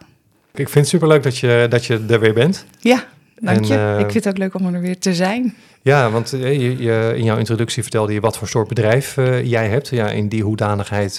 Ik 0.54 0.68
vind 0.68 0.74
het 0.74 0.88
superleuk 0.88 1.22
dat 1.22 1.38
je, 1.38 1.66
dat 1.70 1.84
je 1.84 2.04
er 2.08 2.20
weer 2.20 2.34
bent. 2.34 2.64
Ja, 2.80 3.04
dank 3.40 3.56
En, 3.58 3.66
je. 3.66 3.74
eh, 3.74 3.98
ik 3.98 4.10
vind 4.10 4.24
het 4.24 4.28
ook 4.28 4.38
leuk 4.38 4.54
om 4.54 4.74
er 4.74 4.80
weer 4.80 4.98
te 4.98 5.14
zijn. 5.14 5.54
Ja, 5.82 6.10
want 6.10 6.32
eh, 6.32 6.40
je, 6.60 6.82
je, 6.82 7.12
in 7.16 7.24
jouw 7.24 7.36
introductie 7.36 7.82
vertelde 7.82 8.12
je 8.12 8.20
wat 8.20 8.36
voor 8.38 8.48
soort 8.48 8.68
bedrijf 8.68 9.16
eh, 9.16 9.44
jij 9.44 9.68
hebt. 9.68 9.88
Ja, 9.88 10.10
in 10.10 10.28
die 10.28 10.42
hoedanigheid 10.42 11.18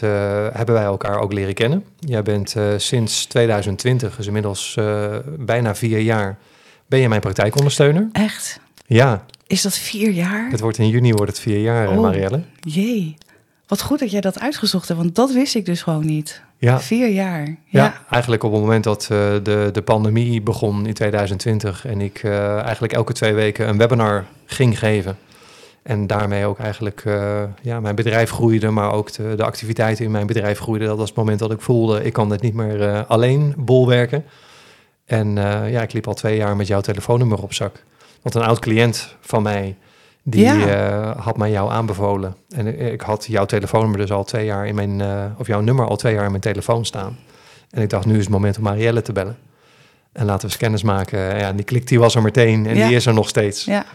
hebben 0.53 0.73
wij 0.75 0.83
elkaar 0.83 1.19
ook 1.19 1.33
leren 1.33 1.53
kennen. 1.53 1.83
Jij 1.99 2.23
bent 2.23 2.55
sinds 2.77 3.25
2020, 3.25 4.15
dus 4.15 4.25
inmiddels 4.27 4.77
bijna 5.39 5.75
vier 5.75 5.99
jaar, 5.99 6.37
ben 6.87 6.99
je 6.99 7.09
mijn 7.09 7.21
praktijkondersteuner. 7.21 8.09
Echt? 8.11 8.59
Ja, 8.85 9.25
Is 9.47 9.61
dat 9.61 9.77
vier 9.77 10.11
jaar? 10.11 10.47
het 10.51 10.59
wordt 10.59 10.77
in 10.77 10.87
juni 10.89 11.11
wordt 11.13 11.31
het 11.31 11.41
vier 11.41 11.59
jaar, 11.61 11.89
Oh. 11.89 11.99
Marielle. 12.01 12.41
Jee. 12.59 13.15
Wat 13.69 13.81
goed 13.81 13.99
dat 13.99 14.11
jij 14.11 14.21
dat 14.21 14.39
uitgezocht 14.39 14.87
hebt, 14.87 14.99
want 14.99 15.15
dat 15.15 15.31
wist 15.31 15.55
ik 15.55 15.65
dus 15.65 15.81
gewoon 15.81 16.05
niet. 16.05 16.41
Ja, 16.57 16.79
Vier 16.79 17.09
jaar. 17.09 17.45
ja. 17.47 17.55
Ja. 17.65 18.01
eigenlijk 18.09 18.43
op 18.43 18.51
het 18.51 18.61
moment 18.61 18.83
dat 18.83 19.01
eh, 19.01 19.09
de, 19.43 19.69
de 19.71 19.81
pandemie 19.81 20.41
begon 20.41 20.85
in 20.87 20.93
2020 20.93 21.85
en 21.85 22.01
ik 22.01 22.23
eh, 22.23 22.59
eigenlijk 22.59 22.93
elke 22.93 23.13
twee 23.13 23.33
weken 23.33 23.69
een 23.69 23.77
webinar 23.77 24.25
ging 24.45 24.79
geven. 24.79 25.17
En 25.83 26.07
daarmee 26.07 26.45
ook 26.45 26.59
eigenlijk 26.59 27.01
eh, 27.05 27.43
ja, 27.61 27.79
mijn 27.79 27.95
bedrijf 27.95 28.29
groeide, 28.29 28.69
maar 28.69 28.91
ook 28.91 29.11
de, 29.11 29.35
de 29.35 29.43
activiteiten 29.43 30.05
in 30.05 30.11
mijn 30.11 30.27
bedrijf 30.27 30.59
groeiden. 30.59 30.87
Dat 30.87 30.97
was 30.97 31.07
het 31.09 31.17
moment 31.17 31.39
dat 31.39 31.51
ik 31.51 31.61
voelde, 31.61 32.03
ik 32.03 32.13
kan 32.13 32.29
dit 32.29 32.41
niet 32.41 32.53
meer 32.53 33.05
alleen 33.05 33.53
bolwerken. 33.57 34.25
En 35.05 35.35
ja, 35.69 35.81
ik 35.81 35.93
liep 35.93 36.07
al 36.07 36.13
twee 36.13 36.37
jaar 36.37 36.55
met 36.55 36.67
jouw 36.67 36.81
telefoonnummer 36.81 37.43
op 37.43 37.53
zak. 37.53 37.83
Want 38.21 38.35
een 38.35 38.41
oud 38.41 38.59
cliënt 38.59 39.15
van 39.21 39.43
mij, 39.43 39.75
die 40.23 40.41
Ja. 40.41 40.67
eh, 40.67 41.25
had 41.25 41.37
mij 41.37 41.51
jou 41.51 41.71
aanbevolen. 41.71 42.35
En 42.49 42.91
ik- 42.91 43.01
had 43.01 43.25
jouw 43.25 43.45
telefoonnummer 43.45 43.99
dus 43.99 44.11
al 44.11 44.23
twee 44.23 44.45
jaar 44.45 44.67
in 44.67 44.75
mijn, 44.75 45.01
eh, 45.01 45.25
of 45.37 45.47
jouw 45.47 45.59
nummer 45.61 45.87
al 45.87 45.95
twee 45.95 46.13
jaar 46.13 46.23
in 46.23 46.29
mijn 46.29 46.41
telefoon 46.41 46.85
staan. 46.85 47.17
En 47.69 47.81
ik 47.81 47.89
dacht, 47.89 48.05
nu 48.05 48.13
is 48.17 48.23
het 48.23 48.29
moment 48.29 48.57
om 48.57 48.63
Marielle 48.63 49.01
te 49.01 49.11
bellen. 49.13 49.37
En 50.11 50.25
laten 50.25 50.41
we 50.41 50.47
eens 50.47 50.57
kennis 50.57 50.83
maken. 50.83 51.19
Ja, 51.19 51.47
en 51.47 51.55
die 51.55 51.65
klik 51.65 51.87
die 51.87 51.99
was 51.99 52.15
er 52.15 52.21
meteen 52.21 52.65
en 52.67 52.75
Ja. 52.75 52.87
die 52.87 52.95
is 52.95 53.05
er 53.05 53.13
nog 53.13 53.27
steeds. 53.29 53.65
Ja. 53.65 53.85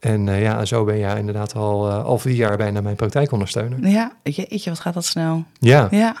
En 0.00 0.28
eh, 0.28 0.42
ja, 0.42 0.64
zo 0.64 0.84
ben 0.84 0.98
jij 0.98 1.18
inderdaad 1.18 1.54
al, 1.54 1.90
al 1.90 2.18
vier 2.18 2.34
jaar 2.34 2.56
bijna 2.56 2.80
mijn 2.80 2.96
praktijkondersteuner. 2.96 3.88
Ja, 3.88 4.12
jeetje, 4.22 4.70
wat 4.70 4.80
gaat 4.80 4.94
dat 4.94 5.04
snel. 5.04 5.44
Ja, 5.58 5.88
Ja. 5.90 6.16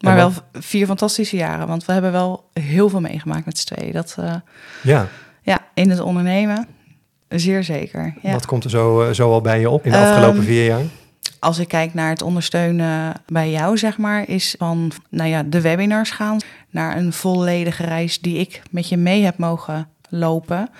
Maar 0.00 0.16
wel 0.16 0.32
vier 0.52 0.86
fantastische 0.86 1.36
jaren, 1.36 1.66
want 1.66 1.84
we 1.84 1.92
hebben 1.92 2.12
wel 2.12 2.48
heel 2.52 2.88
veel 2.88 3.00
meegemaakt 3.00 3.44
met 3.46 3.58
z'n 3.58 3.74
tweeën. 3.74 3.92
Dat, 3.92 4.16
ja. 4.82 5.08
ja, 5.42 5.58
in 5.74 5.90
het 5.90 6.00
ondernemen, 6.00 6.66
zeer 7.28 7.64
zeker. 7.64 8.14
Ja. 8.22 8.32
Wat 8.32 8.46
komt 8.46 8.64
er 8.64 8.70
zo, 8.70 9.02
eh, 9.02 9.12
zo 9.12 9.32
al 9.32 9.40
bij 9.40 9.60
je 9.60 9.70
op 9.70 9.84
in 9.84 9.90
de 9.90 9.96
Ehm, 9.96 10.06
afgelopen 10.06 10.42
vier 10.42 10.64
jaar? 10.64 10.82
Als 11.38 11.58
ik 11.58 11.68
kijk 11.68 11.94
naar 11.94 12.08
het 12.08 12.22
ondersteunen 12.22 13.14
bij 13.26 13.50
jou, 13.50 13.78
zeg 13.78 13.98
maar, 13.98 14.28
is 14.28 14.54
van 14.58 14.92
nou 15.08 15.28
ja, 15.28 15.42
de 15.42 15.60
webinars 15.60 16.10
gaan 16.10 16.38
naar 16.70 16.96
een 16.96 17.12
volledige 17.12 17.84
reis 17.84 18.20
die 18.20 18.38
ik 18.38 18.62
met 18.70 18.88
je 18.88 18.96
mee 18.96 19.22
heb 19.22 19.38
mogen 19.38 19.88
lopen. 20.08 20.70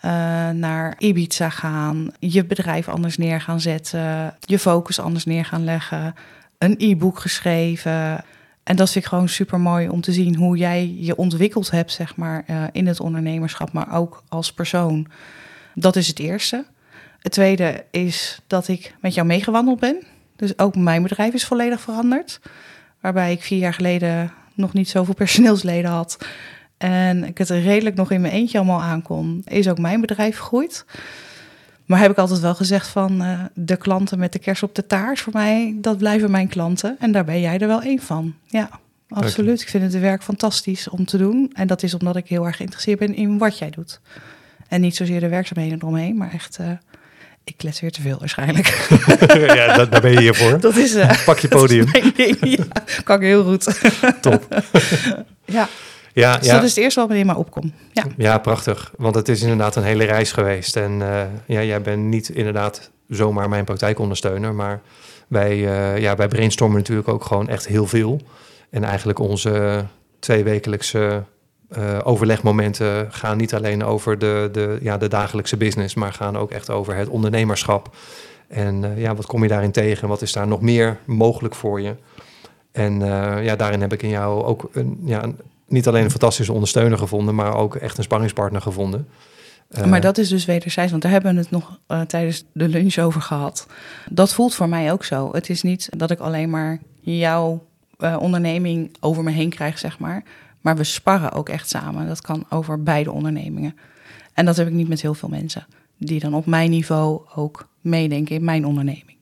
Eh, 0.00 0.10
naar 0.50 0.94
Ibiza 0.98 1.50
gaan, 1.50 2.10
je 2.18 2.44
bedrijf 2.44 2.88
anders 2.88 3.16
neer 3.16 3.40
gaan 3.40 3.60
zetten, 3.60 4.34
je 4.40 4.58
focus 4.58 5.00
anders 5.00 5.24
neer 5.24 5.44
gaan 5.44 5.64
leggen, 5.64 6.14
een 6.58 6.74
e-book 6.78 7.18
geschreven. 7.18 8.24
En 8.62 8.76
dat 8.76 8.90
vind 8.90 9.04
ik 9.04 9.10
gewoon 9.10 9.28
super 9.28 9.60
mooi 9.60 9.88
om 9.88 10.00
te 10.00 10.12
zien 10.12 10.36
hoe 10.36 10.56
jij 10.56 10.94
je 10.98 11.16
ontwikkeld 11.16 11.70
hebt, 11.70 11.92
zeg 11.92 12.16
maar, 12.16 12.44
eh, 12.46 12.62
in 12.72 12.86
het 12.86 13.00
ondernemerschap, 13.00 13.72
maar 13.72 13.94
ook 13.94 14.22
als 14.28 14.52
persoon. 14.52 15.06
Dat 15.74 15.96
is 15.96 16.06
het 16.08 16.18
eerste. 16.18 16.64
Het 17.18 17.32
tweede 17.32 17.84
is 17.90 18.40
dat 18.46 18.68
ik 18.68 18.94
met 19.00 19.14
jou 19.14 19.26
meegewandeld 19.26 19.80
ben. 19.80 20.02
Dus 20.36 20.58
ook 20.58 20.76
mijn 20.76 21.02
bedrijf 21.02 21.34
is 21.34 21.44
volledig 21.44 21.80
veranderd. 21.80 22.40
Waarbij 23.00 23.32
ik 23.32 23.42
vier 23.42 23.58
jaar 23.58 23.74
geleden 23.74 24.32
nog 24.54 24.72
niet 24.72 24.88
zoveel 24.88 25.14
personeelsleden 25.14 25.90
had. 25.90 26.18
En 26.78 27.24
ik 27.24 27.38
het 27.38 27.50
redelijk 27.50 27.96
nog 27.96 28.10
in 28.10 28.20
mijn 28.20 28.32
eentje 28.32 28.58
allemaal 28.58 28.82
aankon. 28.82 29.42
Is 29.44 29.68
ook 29.68 29.78
mijn 29.78 30.00
bedrijf 30.00 30.36
gegroeid. 30.36 30.84
Maar 31.84 31.98
heb 32.00 32.10
ik 32.10 32.18
altijd 32.18 32.40
wel 32.40 32.54
gezegd 32.54 32.88
van 32.88 33.22
eh, 33.22 33.44
de 33.54 33.76
klanten 33.76 34.18
met 34.18 34.32
de 34.32 34.38
kers 34.38 34.62
op 34.62 34.74
de 34.74 34.86
taart 34.86 35.20
voor 35.20 35.32
mij, 35.32 35.76
dat 35.76 35.98
blijven 35.98 36.30
mijn 36.30 36.48
klanten. 36.48 36.96
En 36.98 37.12
daar 37.12 37.24
ben 37.24 37.40
jij 37.40 37.58
er 37.58 37.66
wel 37.66 37.82
één 37.82 37.98
van. 37.98 38.34
Ja, 38.46 38.70
absoluut. 39.08 39.60
Ik 39.60 39.68
vind 39.68 39.92
het 39.92 40.00
werk 40.00 40.22
fantastisch 40.22 40.88
om 40.88 41.04
te 41.04 41.18
doen. 41.18 41.50
En 41.52 41.66
dat 41.66 41.82
is 41.82 41.94
omdat 41.94 42.16
ik 42.16 42.28
heel 42.28 42.46
erg 42.46 42.56
geïnteresseerd 42.56 42.98
ben 42.98 43.14
in 43.14 43.38
wat 43.38 43.58
jij 43.58 43.70
doet. 43.70 44.00
En 44.70 44.80
niet 44.80 44.96
zozeer 44.96 45.20
de 45.20 45.28
werkzaamheden 45.28 45.78
eromheen, 45.78 46.16
maar 46.16 46.32
echt... 46.32 46.58
Uh, 46.60 46.70
ik 47.44 47.56
klets 47.56 47.80
weer 47.80 47.92
te 47.92 48.00
veel 48.00 48.18
waarschijnlijk. 48.18 48.66
ja, 49.56 49.76
dat, 49.76 49.92
daar 49.92 50.00
ben 50.00 50.12
je 50.12 50.20
hier 50.20 50.34
voor. 50.34 50.60
Dat 50.60 50.76
is, 50.76 50.94
uh, 50.94 51.24
Pak 51.24 51.38
je 51.38 51.48
podium. 51.58 51.86
ja, 52.40 52.64
kan 53.04 53.16
ik 53.16 53.22
heel 53.22 53.44
goed. 53.44 53.80
Top. 54.20 54.46
ja. 55.44 55.68
Ja, 56.12 56.36
dus 56.36 56.46
ja. 56.46 56.54
dat 56.54 56.62
is 56.62 56.68
het 56.68 56.78
eerste 56.78 57.00
wat 57.00 57.08
me 57.08 57.24
mij 57.24 57.34
opkomt. 57.34 57.72
Ja. 57.92 58.04
ja, 58.16 58.38
prachtig. 58.38 58.92
Want 58.96 59.14
het 59.14 59.28
is 59.28 59.42
inderdaad 59.42 59.76
een 59.76 59.82
hele 59.82 60.04
reis 60.04 60.32
geweest. 60.32 60.76
En 60.76 60.92
uh, 61.00 61.22
ja, 61.46 61.62
jij 61.62 61.82
bent 61.82 62.02
niet 62.02 62.28
inderdaad 62.28 62.90
zomaar 63.08 63.48
mijn 63.48 63.64
praktijkondersteuner, 63.64 64.54
maar 64.54 64.80
wij, 65.28 65.56
uh, 65.56 65.98
ja, 65.98 66.16
wij 66.16 66.28
brainstormen 66.28 66.78
natuurlijk 66.78 67.08
ook 67.08 67.24
gewoon 67.24 67.48
echt 67.48 67.66
heel 67.66 67.86
veel. 67.86 68.20
En 68.70 68.84
eigenlijk 68.84 69.18
onze 69.18 69.84
tweewekelijkse 70.18 71.24
uh, 71.78 71.98
overlegmomenten 72.02 73.12
gaan 73.12 73.36
niet 73.36 73.54
alleen 73.54 73.84
over 73.84 74.18
de, 74.18 74.48
de, 74.52 74.78
ja, 74.82 74.98
de 74.98 75.08
dagelijkse 75.08 75.56
business, 75.56 75.94
maar 75.94 76.12
gaan 76.12 76.36
ook 76.36 76.50
echt 76.50 76.70
over 76.70 76.94
het 76.94 77.08
ondernemerschap. 77.08 77.96
En 78.48 78.82
uh, 78.82 79.00
ja, 79.00 79.14
wat 79.14 79.26
kom 79.26 79.42
je 79.42 79.48
daarin 79.48 79.70
tegen? 79.70 80.08
Wat 80.08 80.22
is 80.22 80.32
daar 80.32 80.46
nog 80.46 80.60
meer 80.60 80.98
mogelijk 81.04 81.54
voor 81.54 81.80
je? 81.80 81.94
En 82.72 83.00
uh, 83.00 83.44
ja, 83.44 83.56
daarin 83.56 83.80
heb 83.80 83.92
ik 83.92 84.02
in 84.02 84.08
jou 84.08 84.44
ook 84.44 84.68
een, 84.72 85.00
ja, 85.04 85.24
niet 85.66 85.88
alleen 85.88 86.04
een 86.04 86.10
fantastische 86.10 86.52
ondersteuner 86.52 86.98
gevonden, 86.98 87.34
maar 87.34 87.54
ook 87.54 87.74
echt 87.74 87.98
een 87.98 88.04
sparringspartner 88.04 88.62
gevonden. 88.62 89.08
maar 89.86 90.00
dat 90.00 90.18
is 90.18 90.28
dus 90.28 90.44
wederzijds, 90.44 90.90
want 90.90 91.02
daar 91.02 91.12
hebben 91.12 91.34
we 91.34 91.40
het 91.40 91.50
nog 91.50 91.78
tijdens 92.06 92.44
de 92.52 92.68
lunch 92.68 92.98
over 92.98 93.20
gehad. 93.20 93.66
Dat 94.10 94.34
voelt 94.34 94.54
voor 94.54 94.68
mij 94.68 94.92
ook 94.92 95.04
zo. 95.04 95.28
Het 95.32 95.50
is 95.50 95.62
niet 95.62 95.88
dat 95.96 96.10
ik 96.10 96.18
alleen 96.18 96.50
maar 96.50 96.78
jouw 97.00 97.62
onderneming 98.18 98.96
over 99.00 99.22
me 99.22 99.30
heen 99.30 99.50
krijg, 99.50 99.78
zeg 99.78 99.98
maar. 99.98 100.22
Maar 100.60 100.76
we 100.76 100.84
sparren 100.84 101.32
ook 101.32 101.48
echt 101.48 101.68
samen. 101.68 102.06
Dat 102.06 102.20
kan 102.20 102.46
over 102.48 102.82
beide 102.82 103.12
ondernemingen. 103.12 103.76
En 104.34 104.44
dat 104.44 104.56
heb 104.56 104.66
ik 104.66 104.72
niet 104.72 104.88
met 104.88 105.02
heel 105.02 105.14
veel 105.14 105.28
mensen. 105.28 105.66
Die 105.96 106.20
dan 106.20 106.34
op 106.34 106.46
mijn 106.46 106.70
niveau 106.70 107.20
ook 107.34 107.68
meedenken 107.80 108.34
in 108.34 108.44
mijn 108.44 108.66
onderneming. 108.66 109.16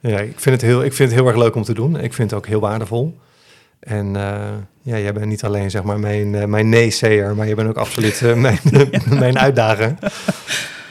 Ja, 0.00 0.18
ik 0.18 0.40
vind, 0.40 0.60
het 0.60 0.70
heel, 0.70 0.84
ik 0.84 0.92
vind 0.92 1.10
het 1.10 1.18
heel 1.18 1.28
erg 1.28 1.36
leuk 1.36 1.54
om 1.54 1.62
te 1.62 1.74
doen. 1.74 2.00
Ik 2.00 2.12
vind 2.12 2.30
het 2.30 2.38
ook 2.38 2.46
heel 2.46 2.60
waardevol. 2.60 3.18
En 3.78 4.06
uh, 4.06 4.48
ja, 4.82 4.98
jij 4.98 5.12
bent 5.12 5.26
niet 5.26 5.44
alleen 5.44 5.70
zeg 5.70 5.82
maar 5.82 5.98
mijn, 5.98 6.32
uh, 6.32 6.44
mijn 6.44 6.68
nee-sayer, 6.68 7.36
maar 7.36 7.46
je 7.46 7.54
bent 7.54 7.68
ook 7.68 7.76
absoluut 7.76 8.20
uh, 8.20 8.34
mijn, 8.44 8.58
mijn 9.18 9.38
uitdager. 9.38 9.94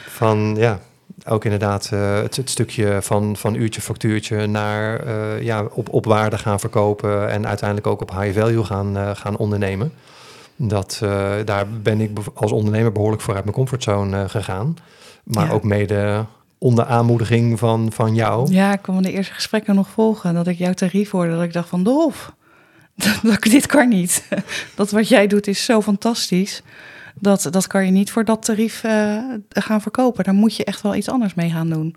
Van 0.08 0.54
ja, 0.58 0.80
ook 1.24 1.44
inderdaad 1.44 1.90
uh, 1.92 2.14
het, 2.14 2.36
het, 2.36 2.50
stukje 2.50 2.98
van, 3.02 3.36
van 3.36 3.54
uurtje 3.54 3.80
factuurtje 3.80 4.46
naar 4.46 5.06
uh, 5.06 5.42
ja, 5.42 5.64
op, 5.64 5.92
op 5.92 6.04
waarde 6.04 6.38
gaan 6.38 6.60
verkopen 6.60 7.30
en 7.30 7.46
uiteindelijk 7.46 7.88
ook 7.88 8.00
op 8.00 8.10
high 8.10 8.38
value 8.38 8.64
gaan, 8.64 8.96
uh, 8.96 9.10
gaan 9.14 9.36
ondernemen. 9.36 9.92
Dat, 10.58 10.98
daar 11.44 11.68
ben 11.68 12.00
ik 12.00 12.18
als 12.34 12.52
ondernemer 12.52 12.92
behoorlijk 12.92 13.22
voor 13.22 13.34
uit 13.34 13.44
mijn 13.44 13.56
comfortzone 13.56 14.28
gegaan. 14.28 14.76
Maar 15.24 15.46
ja. 15.46 15.52
ook 15.52 15.62
mede 15.62 16.24
onder 16.58 16.84
aanmoediging 16.84 17.58
van, 17.58 17.92
van 17.92 18.14
jou. 18.14 18.52
Ja, 18.52 18.72
ik 18.72 18.82
kon 18.82 19.02
de 19.02 19.12
eerste 19.12 19.34
gesprekken 19.34 19.74
nog 19.74 19.88
volgen. 19.88 20.34
Dat 20.34 20.46
ik 20.46 20.58
jouw 20.58 20.72
tarief 20.72 21.10
hoorde, 21.10 21.32
dat 21.32 21.42
ik 21.42 21.52
dacht 21.52 21.68
van 21.68 21.82
Dolf, 21.82 22.32
dat, 23.22 23.42
dit 23.42 23.66
kan 23.66 23.88
niet. 23.88 24.28
Dat 24.76 24.90
wat 24.90 25.08
jij 25.08 25.26
doet 25.26 25.46
is 25.46 25.64
zo 25.64 25.82
fantastisch. 25.82 26.62
Dat, 27.18 27.48
dat 27.50 27.66
kan 27.66 27.84
je 27.84 27.90
niet 27.90 28.10
voor 28.10 28.24
dat 28.24 28.44
tarief 28.44 28.84
uh, 28.84 29.18
gaan 29.48 29.80
verkopen. 29.80 30.24
Daar 30.24 30.34
moet 30.34 30.56
je 30.56 30.64
echt 30.64 30.82
wel 30.82 30.94
iets 30.94 31.08
anders 31.08 31.34
mee 31.34 31.50
gaan 31.50 31.68
doen. 31.68 31.96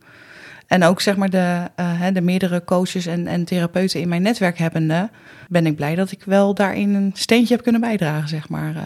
En 0.67 0.83
ook 0.83 1.01
zeg 1.01 1.17
maar 1.17 1.29
de, 1.29 1.67
uh, 1.79 2.07
de 2.13 2.21
meerdere 2.21 2.63
coaches 2.63 3.05
en, 3.05 3.27
en 3.27 3.45
therapeuten 3.45 3.99
in 3.99 4.09
mijn 4.09 4.21
netwerk 4.21 4.57
hebbende, 4.57 5.09
ben 5.47 5.65
ik 5.65 5.75
blij 5.75 5.95
dat 5.95 6.11
ik 6.11 6.23
wel 6.23 6.53
daarin 6.53 6.93
een 6.93 7.11
steentje 7.13 7.53
heb 7.53 7.63
kunnen 7.63 7.81
bijdragen, 7.81 8.27
zeg 8.27 8.49
maar. 8.49 8.75
Uh, 8.75 8.81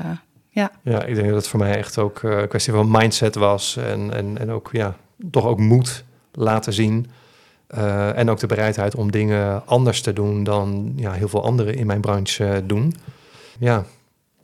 ja. 0.50 0.72
ja, 0.82 1.04
ik 1.04 1.16
denk 1.16 1.28
dat 1.28 1.36
het 1.36 1.48
voor 1.48 1.60
mij 1.60 1.78
echt 1.78 1.98
ook 1.98 2.24
een 2.24 2.48
kwestie 2.48 2.74
van 2.74 2.92
mindset 2.92 3.36
was. 3.36 3.78
En, 3.78 4.14
en, 4.14 4.38
en 4.38 4.52
ook 4.52 4.70
ja, 4.72 4.96
toch 5.32 5.46
ook 5.46 5.60
moed 5.60 6.04
laten 6.32 6.74
zien. 6.74 7.08
En 8.16 8.30
ook 8.30 8.40
de 8.40 8.48
bereidheid 8.48 8.96
om 8.96 9.12
dingen 9.12 9.66
anders 9.66 10.02
te 10.02 10.14
doen 10.14 10.44
dan 10.44 10.94
ja, 10.96 11.12
heel 11.12 11.28
veel 11.28 11.44
anderen 11.44 11.76
in 11.76 11.88
mijn 11.88 12.02
branche 12.02 12.64
doen. 12.66 12.94
Ja, 13.60 13.86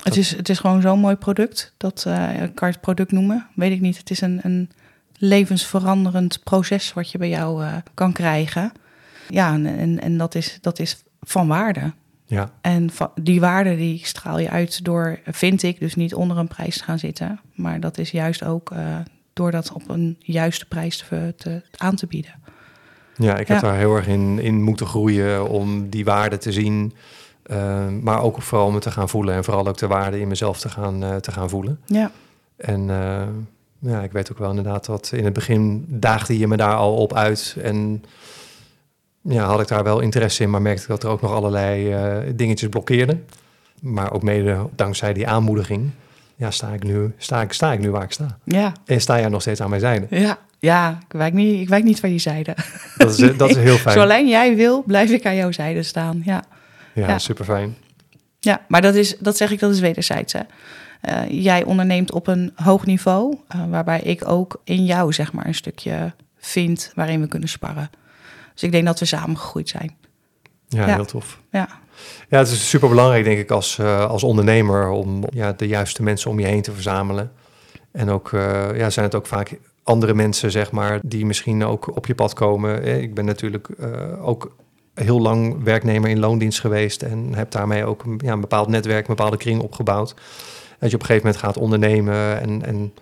het 0.04 0.18
is, 0.18 0.36
het 0.36 0.50
is 0.50 0.60
gewoon 0.60 0.82
zo'n 0.82 1.00
mooi 1.00 1.16
product. 1.16 1.74
Dat 1.78 2.06
uh, 2.08 2.28
kan 2.36 2.68
je 2.68 2.74
het 2.74 2.82
product 2.82 3.12
noemen. 3.12 3.48
Weet 3.56 3.72
ik 3.72 3.82
niet. 3.82 3.98
Het 3.98 4.10
is 4.10 4.22
een, 4.22 4.40
een 4.44 4.70
levensveranderend 5.18 6.44
proces 6.44 6.94
wat 6.94 7.12
je 7.12 7.18
bij 7.18 7.30
jou 7.30 7.64
uh, 7.64 7.74
kan 7.94 8.14
krijgen. 8.14 8.72
Ja, 9.30 9.54
en, 9.54 9.66
en, 9.66 10.02
en, 10.02 10.18
dat, 10.18 10.36
is, 10.36 10.58
dat 10.62 10.80
is 10.80 11.04
van 11.22 11.48
waarde. 11.48 11.94
Ja. 12.26 12.52
En 12.62 12.90
van, 12.90 13.12
die 13.22 13.40
waarde 13.40 13.76
die 13.76 14.06
straal 14.06 14.40
je 14.40 14.50
uit 14.50 14.84
door, 14.84 15.20
vind 15.26 15.64
ik, 15.64 15.80
dus 15.80 15.96
niet 15.96 16.14
onder 16.14 16.38
een 16.38 16.48
prijs 16.48 16.78
te 16.78 16.84
gaan 16.84 17.00
zitten. 17.00 17.40
Maar 17.56 17.80
dat 17.80 17.98
is 17.98 18.12
juist 18.12 18.44
ook 18.44 18.72
uh, 18.72 18.98
door 19.34 19.52
dat 19.52 19.72
op 19.72 19.90
een 19.90 20.16
juiste 20.20 20.66
prijs 20.66 20.98
te, 20.98 21.34
te, 21.38 21.62
aan 21.78 21.96
te 21.96 22.08
bieden. 22.08 22.34
Ja, 23.16 23.38
ik 23.38 23.48
heb 23.48 23.62
ja. 23.62 23.68
daar 23.68 23.78
heel 23.78 23.96
erg 23.96 24.08
in, 24.08 24.40
in 24.40 24.64
moeten 24.64 24.86
groeien 24.86 25.50
om 25.50 25.90
die 25.90 26.06
waarde 26.06 26.38
te 26.38 26.52
zien. 26.52 26.94
Uh, 27.52 27.88
maar 28.02 28.22
ook 28.22 28.42
vooral 28.42 28.72
me 28.72 28.80
te 28.80 28.92
gaan 28.92 29.10
voelen 29.10 29.36
en 29.36 29.44
vooral 29.44 29.68
ook 29.68 29.78
de 29.78 29.88
waarde 29.88 30.20
in 30.20 30.28
mezelf 30.28 30.60
te 30.60 30.70
gaan, 30.70 31.04
uh, 31.04 31.16
te 31.16 31.32
gaan 31.32 31.50
voelen. 31.50 31.80
Ja. 31.86 32.12
En 32.56 32.82
uh, 32.82 33.22
ja, 33.80 34.02
ik 34.02 34.12
weet 34.12 34.32
ook 34.32 34.38
wel 34.38 34.50
inderdaad 34.50 34.86
dat 34.86 35.12
in 35.14 35.24
het 35.24 35.34
begin 35.34 35.86
daagde 35.88 36.38
je 36.38 36.48
me 36.48 36.58
daar 36.58 36.76
al 36.76 36.96
op 36.96 37.14
uit. 37.14 37.56
En 37.62 38.04
ja, 39.22 39.46
had 39.46 39.62
ik 39.62 39.68
daar 39.68 39.84
wel 39.84 40.00
interesse 40.00 40.44
in, 40.44 40.50
maar 40.50 40.62
merkte 40.62 40.82
ik 40.82 40.88
dat 40.88 41.04
er 41.04 41.10
ook 41.10 41.22
nog 41.22 41.34
allerlei 41.34 42.36
dingetjes 42.36 42.70
blokkeerden. 42.70 43.26
Maar 43.82 44.14
ook 44.14 44.24
mede 44.24 44.58
dankzij 44.76 45.14
die 45.14 45.28
aanmoediging, 45.28 45.90
ja, 46.36 46.52
sta 46.52 46.68
ik 46.68 46.84
nu, 46.84 47.14
sta 47.18 47.42
ik, 47.42 47.54
sta 47.54 47.72
ik 47.72 47.80
nu 47.80 47.92
waar 47.92 48.04
ik 48.04 48.12
sta. 48.12 48.38
Ja. 48.44 48.74
En 48.86 49.02
sta 49.02 49.20
jij 49.20 49.30
nog 49.30 49.42
steeds 49.42 49.62
aan 49.62 49.70
mijn 49.70 49.82
zijde. 49.82 50.08
Ja, 50.10 50.38
ja 50.60 51.00
ik, 51.08 51.14
wijk 51.14 51.34
niet, 51.34 51.62
ik 51.62 51.70
wijk 51.70 51.84
niet 51.84 52.00
van 52.00 52.12
je 52.12 52.20
zijde. 52.20 52.56
Dat 52.98 53.20
is, 53.20 53.38
dat 53.38 53.50
is 53.50 53.56
heel 53.56 53.78
fijn. 53.86 54.00
Zolang 54.00 54.30
jij 54.30 54.56
wil, 54.56 54.84
blijf 54.84 55.10
ik 55.10 55.26
aan 55.26 55.36
jouw 55.36 55.52
zijde 55.52 55.84
staan, 55.84 56.22
ja. 56.26 56.44
Ja, 57.00 57.08
ja. 57.08 57.20
super 57.20 57.46
fijn. 57.46 57.78
Ja, 58.40 58.66
maar 58.68 58.82
dat, 58.82 58.96
is, 58.96 59.18
dat 59.18 59.38
zeg 59.38 59.52
ik, 59.52 59.60
dat 59.60 59.72
is 59.72 59.80
wederzijds. 59.80 60.34
Hè. 60.34 60.42
Uh, 61.02 61.44
jij 61.44 61.64
onderneemt 61.64 62.12
op 62.12 62.28
een 62.28 62.52
hoog 62.56 62.86
niveau, 62.86 63.38
uh, 63.56 63.62
waarbij 63.70 64.02
ik 64.02 64.28
ook 64.28 64.62
in 64.64 64.86
jou 64.86 65.14
zeg 65.14 65.34
maar 65.34 65.48
een 65.48 65.56
stukje 65.56 66.14
vind 66.38 66.92
waarin 66.96 67.22
we 67.22 67.28
kunnen 67.28 67.50
sparren. 67.50 67.90
Dus 68.54 68.64
ik 68.64 68.72
denk 68.72 68.86
dat 68.86 69.00
we 69.00 69.06
samen 69.06 69.38
gegroeid 69.38 69.70
zijn. 69.70 69.98
Ja, 70.68 70.88
ja. 70.88 70.96
heel 70.96 71.06
tof. 71.06 71.40
Ja. 71.52 71.68
ja, 72.30 72.38
het 72.38 72.48
is 72.48 72.70
super 72.70 72.90
belangrijk 72.90 73.24
denk 73.24 73.40
ik 73.40 73.52
als, 73.52 73.78
uh, 73.78 74.06
als 74.06 74.24
ondernemer 74.24 74.90
om 74.90 75.24
ja, 75.30 75.54
de 75.54 75.68
juiste 75.68 76.04
mensen 76.04 76.32
om 76.32 76.40
je 76.40 76.46
heen 76.46 76.62
te 76.62 76.72
verzamelen. 76.72 77.32
En 77.92 78.10
ook 78.10 78.30
ja, 78.76 78.90
zijn 78.90 79.06
het 79.06 79.16
ook 79.16 79.26
vaak 79.26 79.60
andere 79.84 80.14
mensen, 80.14 80.52
zeg 80.52 80.72
maar, 80.72 81.00
die 81.04 81.26
misschien 81.26 81.66
ook 81.66 81.96
op 81.96 82.06
je 82.06 82.16
pad 82.16 82.34
komen. 82.34 82.84
Ik 83.02 83.14
ben 83.14 83.26
natuurlijk 83.26 83.70
ook 84.22 84.56
heel 85.04 85.22
lang 85.22 85.64
werknemer 85.64 86.10
in 86.10 86.20
loondienst 86.20 86.60
geweest 86.60 87.02
en 87.02 87.34
heb 87.34 87.52
daarmee 87.52 87.86
ook 87.86 88.04
een, 88.04 88.20
ja, 88.24 88.32
een 88.32 88.42
bepaald 88.42 88.68
netwerk, 88.68 89.08
een 89.08 89.16
bepaalde 89.16 89.38
kring 89.38 89.62
opgebouwd. 89.62 90.16
Dat 90.80 90.90
je 90.90 90.96
op 90.96 91.02
een 91.02 91.08
gegeven 91.08 91.28
moment 91.28 91.38
gaat 91.38 91.58
ondernemen 91.58 92.42
en, 92.42 92.66
en 92.66 92.94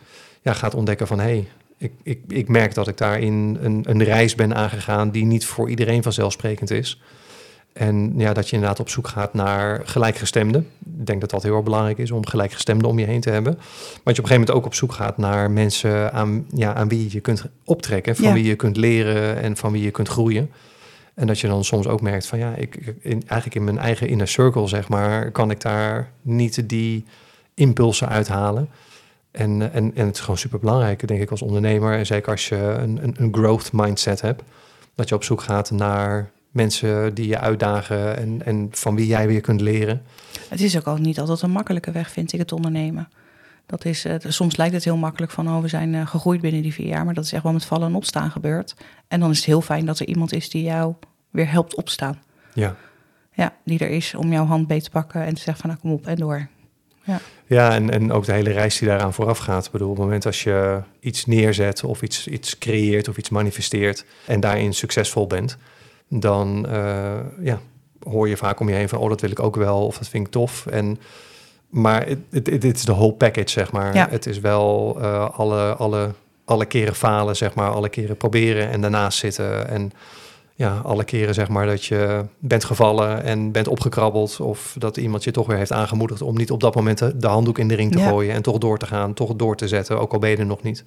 ja, 0.42 0.54
gaat 0.54 0.76
ontdekken 0.76 1.08
van 1.08 1.20
hé, 1.20 1.26
hey, 1.26 1.48
ik, 1.78 1.92
ik, 2.04 2.20
ik 2.28 2.48
merk 2.48 2.74
dat 2.74 2.88
ik 2.88 2.98
daarin 2.98 3.58
een, 3.62 3.84
een 3.84 4.04
reis 4.04 4.36
ben 4.36 4.56
aangegaan 4.56 5.10
die 5.12 5.26
niet 5.26 5.46
voor 5.46 5.70
iedereen 5.70 6.04
vanzelfsprekend 6.04 6.72
is. 6.72 7.02
En 7.74 8.14
ja, 8.16 8.34
dat 8.34 8.50
je 8.50 8.56
inderdaad 8.56 8.80
op 8.80 8.90
zoek 8.90 9.08
gaat 9.08 9.34
naar 9.34 9.82
gelijkgestemden. 9.86 10.68
Ik 11.00 11.06
denk 11.06 11.22
dat 11.22 11.30
dat 11.30 11.44
heel 11.44 11.56
erg 11.56 11.64
belangrijk 11.64 11.98
is 11.98 12.12
om 12.12 12.26
gelijkgestemden 12.26 12.90
om 12.90 13.00
je 13.00 13.06
heen 13.06 13.22
te 13.22 13.30
hebben. 13.30 13.54
Maar 13.54 13.64
dat 13.64 13.94
je 13.94 14.02
op 14.04 14.08
een 14.08 14.16
gegeven 14.16 14.40
moment 14.40 14.52
ook 14.52 14.66
op 14.66 14.74
zoek 14.74 14.92
gaat 14.92 15.18
naar 15.18 15.52
mensen 15.52 16.14
aan, 16.14 16.46
ja, 16.54 16.74
aan 16.74 16.88
wie 16.88 17.08
je 17.12 17.20
kunt 17.20 17.46
optrekken, 17.64 18.16
van 18.16 18.26
Ja. 18.26 18.34
wie 18.34 18.46
je 18.46 18.56
kunt 18.56 18.78
leren 18.78 19.42
en 19.42 19.58
van 19.58 19.72
wie 19.72 19.84
je 19.84 19.92
kunt 19.92 20.08
groeien. 20.08 20.52
En 21.18 21.28
dat 21.28 21.40
je 21.40 21.48
dan 21.48 21.64
soms 21.64 21.88
ook 21.88 22.02
merkt 22.02 22.26
van 22.26 22.40
ja, 22.40 22.56
ik, 22.56 22.76
in, 23.00 23.24
eigenlijk 23.28 23.56
in 23.56 23.64
mijn 23.64 23.78
eigen 23.78 24.08
inner 24.08 24.28
circle, 24.28 24.68
zeg 24.68 24.90
maar, 24.90 25.32
kan 25.32 25.52
ik 25.52 25.62
daar 25.62 26.12
niet 26.22 26.70
die 26.70 27.06
impulsen 27.54 28.10
uithalen. 28.10 28.70
En, 29.32 29.62
eh, 29.62 29.76
en, 29.76 29.92
en 29.96 30.06
het 30.06 30.16
is 30.16 30.22
gewoon 30.22 30.38
super 30.38 30.60
belangrijk, 30.60 31.08
denk 31.08 31.22
ik, 31.22 31.32
als 31.32 31.42
ondernemer. 31.42 31.98
En 31.98 32.06
zeker 32.06 32.32
als 32.32 32.50
je 32.50 32.56
een, 32.56 33.04
een, 33.04 33.16
een 33.18 33.34
growth 33.34 33.72
mindset 33.72 34.22
hebt. 34.22 34.44
Dat 34.96 35.10
je 35.10 35.16
op 35.16 35.24
zoek 35.24 35.42
gaat 35.42 35.72
naar 35.72 36.30
mensen 36.52 37.14
die 37.14 37.28
je 37.28 37.40
uitdagen 37.40 38.18
en, 38.18 38.42
en 38.46 38.68
van 38.72 38.96
wie 38.96 39.08
jij 39.08 39.28
weer 39.28 39.42
kunt 39.42 39.62
leren. 39.62 40.02
Het 40.50 40.62
is 40.62 40.78
ook 40.78 40.86
al 40.86 40.98
niet 40.98 41.20
altijd 41.20 41.42
een 41.42 41.52
makkelijke 41.52 41.92
weg, 41.92 42.12
vind 42.12 42.34
ik, 42.34 42.40
het 42.40 42.52
ondernemen. 42.52 43.10
Dat 43.68 43.86
is, 43.86 44.06
eh, 44.06 44.16
soms 44.28 44.56
lijkt 44.56 44.74
het 44.74 44.84
heel 44.84 44.98
makkelijk 44.98 45.32
van, 45.32 45.48
oh, 45.48 45.62
we 45.62 45.68
zijn 45.68 45.96
eh, 45.96 46.08
gegroeid 46.08 46.42
binnen 46.42 46.62
die 46.62 46.74
vier 46.74 46.88
jaar. 46.88 47.06
Maar 47.06 47.14
dat 47.14 47.24
is 47.24 47.34
echt 47.34 47.44
wel 47.44 47.54
met 47.54 47.66
vallen 47.66 47.88
en 47.88 47.96
opstaan 47.96 48.32
gebeurd. 48.32 48.76
En 49.08 49.20
dan 49.20 49.30
is 49.30 49.38
het 49.38 49.46
heel 49.46 49.62
fijn 49.62 49.86
dat 49.86 50.00
er 50.00 50.08
iemand 50.08 50.34
is 50.34 50.50
die 50.50 50.64
jou 50.64 50.94
weer 51.30 51.52
helpt 51.52 51.76
opstaan. 51.76 52.22
Ja. 52.54 52.76
Ja, 53.34 53.56
die 53.64 53.80
er 53.80 53.90
is 53.90 54.16
om 54.16 54.32
jouw 54.32 54.46
hand 54.46 54.68
beet 54.68 54.84
te 54.84 54.90
pakken 54.90 55.24
en 55.24 55.34
te 55.34 55.42
zeggen 55.42 55.62
van, 55.62 55.70
nou 55.70 55.82
kom 55.82 55.92
op 55.92 56.08
en 56.08 56.16
door. 56.16 56.48
Ja, 57.46 57.74
en, 57.74 57.90
en 57.90 58.12
ook 58.12 58.26
de 58.26 58.32
hele 58.32 58.52
reis 58.52 58.78
die 58.78 58.88
daaraan 58.88 59.14
vooraf 59.14 59.38
gaat. 59.38 59.66
Ik 59.66 59.72
bedoel, 59.72 59.90
op 59.90 59.96
het 59.96 60.04
moment 60.04 60.26
als 60.26 60.44
je 60.44 60.82
iets 61.00 61.26
neerzet 61.26 61.84
of 61.84 62.02
iets, 62.02 62.28
iets 62.28 62.58
creëert 62.58 63.08
of 63.08 63.18
iets 63.18 63.30
manifesteert 63.30 64.06
en 64.26 64.40
daarin 64.40 64.74
succesvol 64.74 65.28
bent, 65.28 65.58
dan, 66.10 66.68
eh, 66.68 67.20
ja, 67.42 67.60
hoor 68.04 68.30
je 68.30 68.38
vaak 68.38 68.60
om 68.60 68.70
je 68.70 68.76
heen 68.76 68.90
van, 68.90 69.00
oh, 69.00 69.10
dat 69.10 69.22
wil 69.22 69.32
ik 69.32 69.40
ook 69.40 69.56
wel, 69.56 69.86
of 69.86 69.98
dat 69.98 70.08
vind 70.08 70.26
ik 70.26 70.32
tof. 70.32 70.66
En, 70.66 71.00
maar 71.70 72.08
het 72.32 72.64
is 72.64 72.86
de 72.86 72.94
whole 72.94 73.14
package, 73.14 73.50
zeg 73.50 73.72
maar. 73.72 73.94
Ja. 73.94 74.08
Het 74.10 74.26
is 74.26 74.40
wel 74.40 74.98
eh, 75.02 75.30
alle, 75.40 75.76
alle, 75.76 76.12
alle 76.46 76.66
keren 76.66 76.96
falen, 76.96 77.36
zeg 77.36 77.54
maar, 77.54 77.70
alle 77.70 77.90
keren 77.90 78.18
proberen 78.18 78.70
en 78.70 78.82
daarnaast 78.82 79.18
zitten. 79.20 79.68
En 79.70 79.92
ja, 80.56 80.78
alle 80.84 81.04
keren 81.04 81.34
zeg 81.34 81.48
maar 81.48 81.66
dat 81.66 81.86
je 81.86 82.26
bent 82.40 82.64
gevallen 82.66 83.24
en 83.24 83.52
bent 83.52 83.68
opgekrabbeld. 83.68 84.40
Of 84.40 84.76
dat 84.80 84.98
iemand 84.98 85.24
je 85.24 85.32
toch 85.32 85.48
weer 85.48 85.58
heeft 85.58 85.72
aangemoedigd 85.72 86.22
om 86.22 86.36
niet 86.38 86.52
op 86.52 86.60
dat 86.60 86.76
moment 86.76 86.98
de, 86.98 87.18
de 87.18 87.28
handdoek 87.28 87.58
in 87.60 87.68
de 87.68 87.76
ring 87.76 87.92
te 87.92 87.98
Ja. 87.98 88.08
gooien. 88.10 88.34
En 88.34 88.42
toch 88.42 88.58
door 88.58 88.78
te 88.78 88.86
gaan, 88.86 89.14
toch 89.14 89.36
door 89.36 89.56
te 89.56 89.68
zetten, 89.68 90.00
ook 90.00 90.14
al 90.14 90.20
ben 90.20 90.30
je 90.30 90.38
er 90.38 90.46
nog 90.46 90.64
niet. 90.64 90.84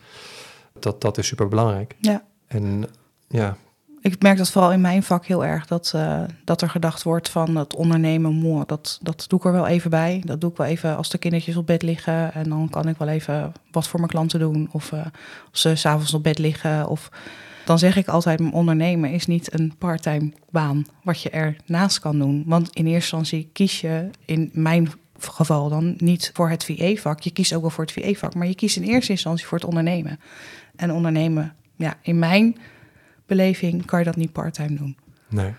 Dat, 0.78 1.00
dat 1.00 1.18
is 1.18 1.26
super 1.26 1.48
belangrijk. 1.48 1.94
Ja. 1.98 2.22
En 2.46 2.84
ja, 3.28 3.56
Ik 4.02 4.22
merk 4.22 4.38
dat 4.38 4.50
vooral 4.50 4.72
in 4.72 4.80
mijn 4.80 5.02
vak 5.02 5.26
heel 5.26 5.44
erg 5.44 5.66
dat, 5.66 5.92
eh, 5.94 6.22
dat 6.44 6.62
er 6.62 6.70
gedacht 6.70 7.02
wordt 7.02 7.28
van 7.28 7.56
het 7.56 7.74
ondernemen, 7.74 8.32
moe, 8.32 8.66
dat, 8.66 8.98
dat 9.02 9.24
doe 9.28 9.38
ik 9.38 9.44
er 9.44 9.52
wel 9.52 9.66
even 9.66 9.90
bij. 9.90 10.22
Dat 10.24 10.40
doe 10.40 10.50
ik 10.50 10.56
wel 10.56 10.66
even 10.66 10.96
als 10.96 11.08
de 11.08 11.18
kindertjes 11.18 11.56
op 11.56 11.66
bed 11.66 11.82
liggen 11.82 12.34
en 12.34 12.48
dan 12.48 12.68
kan 12.70 12.88
ik 12.88 12.96
wel 12.96 13.08
even 13.08 13.52
wat 13.70 13.88
voor 13.88 13.98
mijn 13.98 14.10
klanten 14.10 14.38
doen. 14.38 14.68
Of 14.72 14.92
eh, 14.92 15.00
als 15.50 15.60
ze 15.60 15.74
s'avonds 15.74 16.14
op 16.14 16.22
bed 16.22 16.38
liggen. 16.38 16.88
Of 16.88 17.10
dan 17.64 17.78
zeg 17.78 17.96
ik 17.96 18.08
altijd, 18.08 18.40
ondernemen 18.50 19.10
is 19.10 19.26
niet 19.26 19.52
een 19.54 19.74
parttime 19.78 20.32
baan 20.50 20.86
wat 21.02 21.22
je 21.22 21.30
ernaast 21.30 21.98
kan 21.98 22.18
doen. 22.18 22.42
Want 22.46 22.70
in 22.72 22.86
eerste 22.86 23.16
instantie 23.16 23.50
kies 23.52 23.80
je 23.80 24.10
in 24.24 24.50
mijn 24.52 24.90
geval 25.18 25.68
dan 25.68 25.94
niet 25.98 26.30
voor 26.34 26.50
het 26.50 26.64
VE-vak. 26.64 27.20
Je 27.20 27.30
kiest 27.30 27.54
ook 27.54 27.60
wel 27.60 27.70
voor 27.70 27.84
het 27.84 27.92
VE-vak, 27.92 28.34
maar 28.34 28.46
je 28.46 28.54
kiest 28.54 28.76
in 28.76 28.82
eerste 28.82 29.12
instantie 29.12 29.46
voor 29.46 29.58
het 29.58 29.66
ondernemen. 29.66 30.20
En 30.76 30.92
ondernemen, 30.92 31.54
ja, 31.76 31.96
in 32.02 32.18
mijn 32.18 32.56
beleving 33.36 33.84
kan 33.84 33.98
je 33.98 34.04
dat 34.04 34.16
niet 34.16 34.32
parttime 34.32 34.76
doen. 34.76 34.96
nee. 35.28 35.52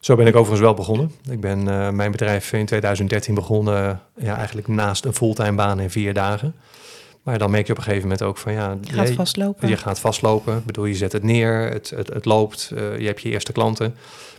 Zo 0.00 0.16
ben 0.16 0.26
ik 0.26 0.34
overigens 0.36 0.60
wel 0.60 0.74
begonnen. 0.74 1.10
Ik 1.30 1.40
ben 1.40 1.68
eh, 1.68 1.90
mijn 1.90 2.10
bedrijf 2.10 2.52
in 2.52 2.66
2013 2.66 3.34
begonnen, 3.34 4.00
ja, 4.16 4.36
eigenlijk 4.36 4.68
naast 4.68 5.04
een 5.04 5.14
fulltime 5.14 5.52
baan 5.54 5.80
in 5.80 5.90
vier 5.90 6.14
dagen. 6.14 6.54
Maar 7.22 7.38
dan 7.38 7.50
merk 7.50 7.66
je 7.66 7.72
op 7.72 7.78
een 7.78 7.84
gegeven 7.84 8.08
moment 8.08 8.22
ook 8.22 8.38
van 8.38 8.52
ja, 8.52 8.76
Je 8.80 8.92
gaat 8.92 9.08
je- 9.08 9.14
vastlopen. 9.14 9.68
Je 9.68 9.76
gaat 9.76 10.00
vastlopen. 10.00 10.56
Ik 10.56 10.64
bedoel, 10.64 10.84
je 10.84 10.94
zet 10.94 11.12
het 11.12 11.22
neer, 11.22 11.70
het, 11.70 11.90
het, 11.90 12.08
het 12.08 12.24
loopt, 12.24 12.70
eh, 12.74 12.98
je 12.98 13.06
hebt 13.06 13.22
je 13.22 13.28
eerste 13.30 13.52
klanten. 13.52 13.94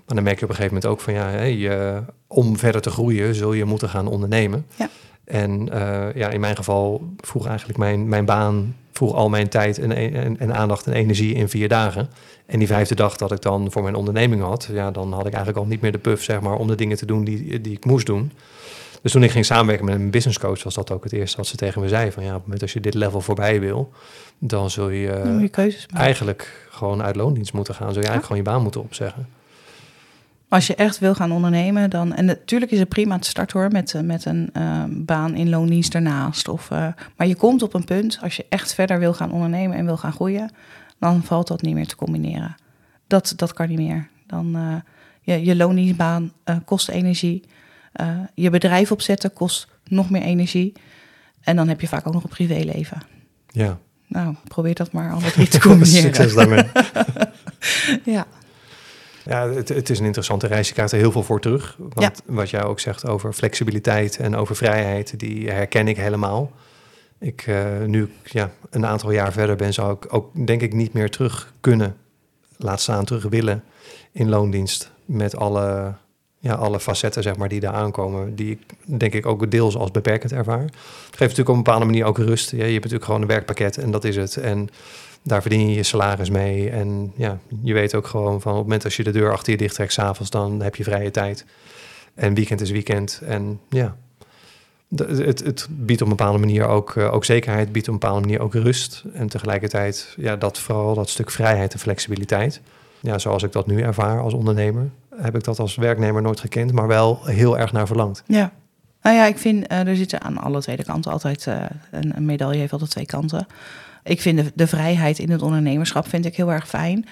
Maar 0.06 0.16
dan 0.16 0.24
merk 0.24 0.38
je 0.40 0.44
op 0.44 0.50
een 0.50 0.56
gegeven 0.56 0.76
moment 0.76 0.92
ook 0.94 1.02
van 1.02 1.14
ja, 1.14 1.30
hè, 1.30 1.44
je, 1.44 2.02
om 2.28 2.58
verder 2.58 2.82
te 2.82 2.90
groeien 2.90 3.36
zul 3.36 3.54
je 3.54 3.66
moeten 3.66 3.90
gaan 3.90 4.08
ondernemen. 4.08 4.66
Ja. 4.76 4.90
En 5.24 5.70
eh, 5.72 6.16
ja, 6.16 6.30
in 6.30 6.40
mijn 6.40 6.56
geval 6.56 7.10
vroeg 7.18 7.48
eigenlijk 7.48 7.78
mijn, 7.80 8.10
mijn 8.10 8.26
baan, 8.26 8.76
vroeg 8.92 9.14
al 9.14 9.30
mijn 9.30 9.50
tijd 9.50 9.80
en, 9.80 9.92
en, 9.92 10.40
en 10.40 10.56
aandacht 10.56 10.86
en 10.88 10.94
energie 10.94 11.34
in 11.34 11.50
vier 11.50 11.68
dagen. 11.70 12.10
En 12.46 12.60
die 12.60 12.68
vijfde 12.68 12.96
dag 12.96 13.16
dat 13.16 13.32
ik 13.32 13.42
dan 13.42 13.72
voor 13.72 13.84
mijn 13.84 13.96
onderneming 13.96 14.42
had, 14.42 14.70
ja, 14.72 14.92
dan 14.92 15.12
had 15.12 15.26
ik 15.26 15.34
eigenlijk 15.34 15.58
al 15.58 15.66
niet 15.66 15.82
meer 15.82 15.92
de 15.92 15.98
puff, 15.98 16.24
zeg 16.24 16.42
maar, 16.42 16.56
om 16.56 16.68
de 16.68 16.76
dingen 16.76 16.98
te 16.98 17.06
doen 17.06 17.24
die, 17.24 17.62
die 17.62 17.74
ik 17.74 17.86
moest 17.86 18.06
doen. 18.06 18.32
Dus 19.02 19.12
toen 19.14 19.24
ik 19.24 19.32
ging 19.32 19.46
samenwerken 19.46 19.86
met 19.86 19.96
een 19.96 20.10
business 20.10 20.40
coach, 20.40 20.64
was 20.64 20.74
dat 20.74 20.92
ook 20.92 21.04
het 21.04 21.14
eerste 21.14 21.38
wat 21.38 21.48
ze 21.48 21.56
tegen 21.56 21.82
me 21.82 21.88
zei. 21.88 22.12
Van 22.12 22.24
ja, 22.24 22.30
op 22.30 22.36
het 22.36 22.44
moment 22.44 22.62
als 22.62 22.74
je 22.74 22.80
dit 22.80 22.94
level 22.94 23.22
voorbij 23.22 23.60
wil, 23.60 23.92
dan 24.40 24.70
zul 24.70 24.90
je 24.90 25.20
Dan 25.24 25.34
moet 25.34 25.42
je 25.42 25.50
keuzes 25.50 25.88
maken. 25.88 26.06
eigenlijk 26.06 26.68
gewoon 26.70 27.04
uit 27.04 27.16
loondienst 27.16 27.54
moeten 27.54 27.74
gaan. 27.74 27.94
Zul 27.94 28.02
je 28.02 28.08
eigenlijk 28.08 28.28
gewoon 28.28 28.44
je 28.44 28.50
baan 28.50 28.62
moeten 28.62 28.82
opzeggen. 28.82 29.28
Als 30.50 30.68
je 30.68 30.76
echt 30.76 31.00
wil 31.00 31.16
gaan 31.16 31.32
ondernemen, 31.32 31.90
dan. 31.90 32.14
En 32.14 32.26
natuurlijk 32.26 32.72
is 32.72 32.80
het 32.80 32.90
prima 32.90 33.20
te 33.20 33.30
starten 33.30 33.60
hoor, 33.60 33.72
met, 33.72 33.94
eh, 33.94 34.02
met 34.02 34.26
een 34.26 34.50
eh, 34.54 34.84
baan 34.90 35.36
in 35.36 35.50
loondienst 35.50 35.96
ernaast. 35.96 36.48
Of, 36.48 36.72
eh, 36.72 36.88
maar 37.16 37.28
je 37.28 37.36
komt 37.36 37.62
op 37.62 37.74
een 37.74 37.84
punt, 37.84 38.20
als 38.22 38.36
je 38.36 38.46
echt 38.50 38.74
verder 38.74 39.00
wil 39.00 39.14
gaan 39.14 39.32
ondernemen 39.32 39.78
en 39.78 39.86
wil 39.86 39.98
gaan 39.98 40.14
groeien, 40.14 40.52
dan 41.00 41.24
valt 41.24 41.48
dat 41.48 41.62
niet 41.62 41.74
meer 41.74 41.88
te 41.88 41.96
combineren. 41.96 42.56
Dat, 43.08 43.34
dat 43.36 43.54
kan 43.54 43.68
niet 43.68 43.78
meer. 43.78 44.10
Dan 44.28 44.56
eh, 44.56 44.76
je, 45.22 45.46
je 45.46 45.56
loondienstbaan 45.56 46.34
eh, 46.44 46.56
kost 46.66 46.90
energie. 46.90 47.44
Eh, 47.92 48.18
je 48.34 48.50
bedrijf 48.50 48.92
opzetten 48.92 49.34
kost 49.34 49.68
nog 49.84 50.10
meer 50.10 50.22
energie. 50.22 50.74
En 51.42 51.56
dan 51.56 51.68
heb 51.68 51.82
je 51.82 51.88
vaak 51.88 52.08
ook 52.08 52.14
nog 52.14 52.24
een 52.24 52.30
privéleven. 52.30 53.02
Ja, 53.48 53.80
Nou, 54.08 54.36
probeer 54.48 54.76
dat 54.76 54.92
maar 54.92 55.12
alle 55.12 55.32
drie 55.36 55.48
te 55.48 55.60
combineren. 55.60 56.16
succes 56.16 56.34
daarmee. 56.34 56.64
Ja, 58.04 58.26
Ja, 59.26 59.50
het, 59.50 59.70
het 59.70 59.90
is 59.90 60.00
een 60.00 60.06
interessante 60.06 60.48
reis. 60.48 60.68
Je 60.68 60.74
krijgt 60.74 60.92
er 60.92 60.98
heel 60.98 61.12
veel 61.12 61.24
voor 61.24 61.42
terug. 61.42 61.76
Want 61.80 62.22
wat 62.26 62.50
jij 62.50 62.64
ook 62.64 62.80
zegt 62.80 63.08
over 63.08 63.34
flexibiliteit 63.34 64.18
en 64.18 64.36
over 64.36 64.56
vrijheid, 64.56 65.20
die 65.20 65.50
herken 65.50 65.88
ik 65.88 65.98
helemaal. 65.98 66.52
Ik, 67.20 67.42
eh, 67.48 67.82
nu 67.86 68.04
ik 68.24 68.32
ja, 68.32 68.52
een 68.70 68.86
aantal 68.86 69.12
jaar 69.12 69.32
verder 69.32 69.56
ben, 69.56 69.74
zou 69.74 69.94
ik 69.94 70.14
ook 70.14 70.48
denk 70.48 70.62
ik 70.62 70.74
niet 70.74 70.94
meer 70.94 71.10
terug 71.10 71.54
kunnen, 71.60 71.96
laat 72.58 72.82
staan 72.82 73.06
terug 73.06 73.24
willen 73.24 73.64
in 74.12 74.30
loondienst. 74.30 74.92
Met 75.06 75.36
alle, 75.36 75.94
ja, 76.40 76.54
alle 76.54 76.80
facetten 76.80 77.24
zeg 77.24 77.36
maar, 77.36 77.50
die 77.50 77.60
daar 77.60 77.74
aankomen, 77.74 78.36
die 78.36 78.52
ik 78.52 78.60
denk 79.00 79.14
ik 79.14 79.26
ook 79.26 79.52
deels 79.52 79.76
als 79.78 79.92
beperkend 79.92 80.32
ervaar. 80.32 80.62
Het 80.62 80.72
geeft 81.16 81.20
natuurlijk 81.20 81.50
op 81.50 81.56
een 81.56 81.64
bepaalde 81.64 81.86
manier 81.86 82.06
ook 82.06 82.18
rust. 82.18 82.52
Ja, 82.52 82.58
je 82.58 82.64
hebt 82.64 82.76
natuurlijk 82.76 83.06
gewoon 83.06 83.22
een 83.22 83.28
werkpakket 83.28 83.78
en 83.78 83.92
dat 83.92 84.04
is 84.04 84.16
het. 84.16 84.38
En 84.38 84.70
daar 85.22 85.42
verdien 85.42 85.70
je 85.70 85.76
je 85.76 85.84
salaris 85.84 86.30
mee. 86.30 86.70
En 86.70 87.14
ja, 87.16 87.40
je 87.62 87.74
weet 87.74 87.96
ook 87.96 88.08
gewoon 88.08 88.42
van 88.42 88.52
op 88.52 88.58
het 88.58 88.68
moment 88.68 88.84
als 88.84 88.96
je 88.96 89.04
de 89.04 89.12
deur 89.12 89.32
achter 89.32 89.52
je 89.52 89.58
dicht 89.58 89.76
trekt 89.76 89.94
s'avonds, 89.94 90.32
dan 90.32 90.62
heb 90.62 90.76
je 90.76 90.84
vrije 90.84 91.12
tijd. 91.12 91.46
En 92.14 92.34
weekend 92.34 92.62
is 92.62 92.72
weekend. 92.72 93.22
En 93.26 93.60
ja, 93.70 93.98
het, 95.00 95.44
het 95.44 95.68
biedt 95.70 96.02
op 96.02 96.08
een 96.08 96.16
bepaalde 96.16 96.40
manier 96.40 96.68
ook, 96.68 96.96
eh, 96.96 97.14
ook 97.14 97.26
zekerheid, 97.26 97.72
biedt 97.72 97.88
op 97.88 97.94
een 97.94 98.00
bepaalde 98.00 98.22
manier 98.22 98.40
ook 98.40 98.54
rust. 98.54 99.04
En 99.14 99.28
tegelijkertijd, 99.28 100.14
ja, 100.18 100.36
dat 100.36 100.60
vooral 100.60 100.96
dat 100.96 101.10
stuk 101.10 101.32
vrijheid 101.32 101.74
en 101.74 101.80
flexibiliteit. 101.80 102.62
Ja, 103.00 103.18
zoals 103.18 103.44
ik 103.44 103.52
dat 103.52 103.68
nu 103.68 103.82
ervaar 103.82 104.22
als 104.22 104.34
ondernemer, 104.34 104.90
heb 105.16 105.36
ik 105.36 105.44
dat 105.44 105.60
als 105.60 105.76
werknemer 105.76 106.22
nooit 106.22 106.40
gekend, 106.40 106.72
maar 106.72 106.88
wel 106.88 107.20
heel 107.24 107.58
erg 107.58 107.72
naar 107.72 107.88
verlangd. 107.88 108.24
Ja. 108.26 108.52
Nou 109.02 109.18
ja, 109.18 109.26
ik 109.26 109.38
vind, 109.38 109.68
eh, 109.68 109.88
er 109.88 109.96
zitten 109.96 110.22
aan 110.22 110.38
alle 110.38 110.62
tweede 110.62 110.84
kanten 110.84 111.12
altijd, 111.12 111.48
eh, 111.48 111.64
een, 111.92 112.16
een 112.16 112.26
medaille 112.26 112.60
heeft 112.60 112.72
altijd 112.72 112.92
twee 112.92 113.06
kanten. 113.06 113.48
Ik 114.04 114.22
vind 114.22 114.38
de, 114.38 114.52
de 114.56 114.68
vrijheid 114.68 115.20
in 115.20 115.32
het 115.32 115.42
ondernemerschap 115.42 116.08
vind 116.08 116.26
ik 116.26 116.36
heel 116.36 116.52
erg 116.52 116.68
fijn. 116.68 117.06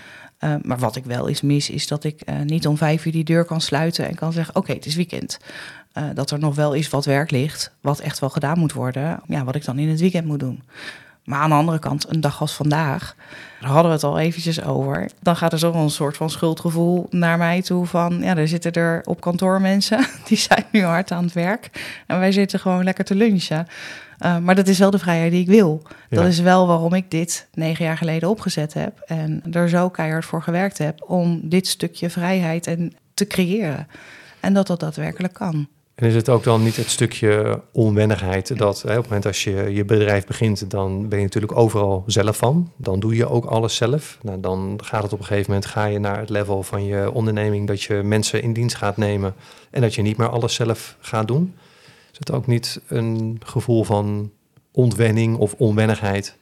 Eh, 0.44 0.56
maar 0.62 0.78
wat 0.78 0.96
ik 0.96 1.06
wel 1.06 1.28
eens 1.28 1.42
mis, 1.42 1.70
is 1.70 1.88
dat 1.88 2.04
ik 2.04 2.22
eh, 2.22 2.40
niet 2.40 2.68
om 2.68 2.78
vijf 2.78 3.06
uur 3.06 3.12
die 3.12 3.24
deur 3.24 3.46
kan 3.46 3.62
sluiten 3.62 4.08
en 4.08 4.16
kan 4.16 4.34
zeggen, 4.34 4.56
oké, 4.56 4.74
het 4.74 4.86
is 4.86 4.96
weekend. 4.96 5.40
Eh, 5.92 6.04
dat 6.14 6.32
er 6.32 6.40
nog 6.40 6.56
wel 6.56 6.76
eens 6.76 6.90
wat 6.90 7.06
werk 7.06 7.32
ligt, 7.32 7.72
wat 7.82 8.00
echt 8.00 8.20
wel 8.20 8.30
gedaan 8.30 8.60
moet 8.60 8.74
worden. 8.74 9.20
Ja, 9.28 9.44
wat 9.44 9.56
ik 9.56 9.66
dan 9.66 9.80
in 9.80 9.90
het 9.90 10.00
weekend 10.00 10.26
moet 10.26 10.40
doen. 10.40 10.64
Maar 11.24 11.40
aan 11.40 11.50
de 11.50 11.56
andere 11.56 11.80
kant, 11.80 12.10
een 12.10 12.22
dag 12.22 12.42
als 12.42 12.54
vandaag, 12.54 13.16
daar 13.60 13.70
hadden 13.70 13.88
we 13.88 13.96
het 13.96 14.04
al 14.04 14.20
eventjes 14.20 14.64
over. 14.64 15.10
Dan 15.22 15.36
gaat 15.36 15.54
er 15.54 15.60
zo 15.60 15.74
een 15.74 15.90
soort 15.90 16.18
van 16.18 16.30
schuldgevoel 16.30 17.08
naar 17.10 17.38
mij 17.38 17.62
toe 17.62 17.86
van... 17.86 18.20
ja, 18.22 18.38
er 18.38 18.48
zitten 18.48 18.72
er 18.72 19.02
op 19.04 19.22
kantoor 19.22 19.62
mensen, 19.62 20.06
die 20.28 20.38
zijn 20.38 20.66
nu 20.72 20.84
hard 20.84 21.12
aan 21.12 21.24
het 21.24 21.34
werk. 21.34 21.70
En 22.08 22.20
wij 22.20 22.32
zitten 22.32 22.60
gewoon 22.60 22.84
lekker 22.84 23.06
te 23.06 23.16
lunchen. 23.16 23.68
Uh, 24.24 24.38
maar 24.38 24.56
dat 24.56 24.68
is 24.68 24.80
wel 24.80 24.92
de 24.92 25.00
vrijheid 25.00 25.32
die 25.32 25.42
ik 25.42 25.48
wil. 25.48 25.82
Ja. 26.10 26.18
Dat 26.18 26.28
is 26.28 26.40
wel 26.40 26.68
waarom 26.68 26.94
ik 26.94 27.12
dit 27.12 27.48
negen 27.54 27.86
jaar 27.86 27.98
geleden 27.98 28.30
opgezet 28.30 28.74
heb... 28.74 29.00
en 29.06 29.44
er 29.52 29.70
zo 29.70 29.90
keihard 29.90 30.26
voor 30.26 30.42
gewerkt 30.42 30.78
heb 30.78 31.04
om 31.08 31.42
dit 31.44 31.68
stukje 31.68 32.10
vrijheid 32.10 32.68
en 32.68 32.94
te 33.14 33.28
creëren. 33.28 33.88
En 34.40 34.54
dat 34.54 34.68
dat 34.68 34.80
daadwerkelijk 34.80 35.34
kan. 35.34 35.68
En 35.96 36.08
is 36.08 36.16
het 36.16 36.30
ook 36.30 36.44
dan 36.44 36.64
niet 36.64 36.76
het 36.76 36.90
stukje 36.90 37.62
onwennigheid 37.72 38.58
dat 38.58 38.82
hè, 38.82 38.90
op 38.90 38.96
het 38.96 39.06
moment 39.06 39.26
als 39.26 39.44
je 39.44 39.74
je 39.74 39.86
bedrijf 39.86 40.26
begint, 40.26 40.70
dan 40.70 41.10
ben 41.10 41.18
je 41.18 41.24
natuurlijk 41.24 41.58
overal 41.58 42.04
zelf 42.08 42.38
van. 42.38 42.72
Dan 42.78 43.00
doe 43.00 43.16
je 43.16 43.30
ook 43.30 43.46
alles 43.46 43.76
zelf. 43.76 44.18
Nou, 44.22 44.40
dan 44.40 44.80
gaat 44.84 45.04
het 45.04 45.14
op 45.14 45.20
een 45.20 45.26
gegeven 45.26 45.52
moment, 45.52 45.70
ga 45.70 45.86
je 45.86 46.00
naar 46.00 46.20
het 46.20 46.30
level 46.30 46.64
van 46.64 46.86
je 46.86 47.12
onderneming 47.12 47.68
dat 47.68 47.82
je 47.82 47.94
mensen 48.04 48.42
in 48.42 48.54
dienst 48.54 48.76
gaat 48.76 48.98
nemen 48.98 49.34
en 49.72 49.82
dat 49.82 49.96
je 49.96 50.02
niet 50.02 50.18
meer 50.18 50.30
alles 50.30 50.54
zelf 50.54 50.98
gaat 51.00 51.28
doen. 51.28 51.54
Is 52.14 52.20
het 52.20 52.32
ook 52.32 52.48
niet 52.48 52.82
een 52.88 53.42
gevoel 53.46 53.84
van 53.84 54.32
ontwenning 54.72 55.38
of 55.38 55.54
onwennigheid? 55.54 56.38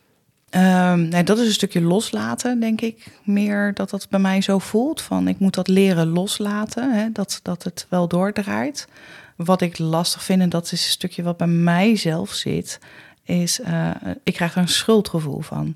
Um, 0.56 1.08
nee, 1.08 1.24
dat 1.24 1.38
is 1.38 1.48
een 1.48 1.54
stukje 1.54 1.82
loslaten, 1.82 2.60
denk 2.60 2.82
ik. 2.82 3.20
Meer 3.24 3.74
dat 3.74 3.90
dat 3.90 4.10
bij 4.10 4.20
mij 4.20 4.42
zo 4.42 4.60
voelt. 4.60 5.02
Van 5.02 5.28
ik 5.28 5.40
moet 5.40 5.54
dat 5.54 5.68
leren 5.68 6.08
loslaten. 6.08 6.94
Hè, 6.94 7.12
dat, 7.12 7.40
dat 7.44 7.64
het 7.64 7.86
wel 7.90 8.08
doordraait. 8.08 8.88
Wat 9.36 9.62
ik 9.62 9.78
lastig 9.78 10.24
vind, 10.24 10.42
en 10.42 10.50
dat 10.50 10.66
is 10.66 10.72
een 10.72 10.78
stukje 10.78 11.24
wat 11.24 11.38
bij 11.38 11.48
mij 11.48 11.96
zelf 11.96 12.32
zit, 12.32 12.80
is 13.24 13.60
uh, 13.60 13.90
ik 14.24 14.34
krijg 14.34 14.56
er 14.56 14.62
een 14.62 14.68
schuldgevoel 14.68 15.42
van. 15.42 15.76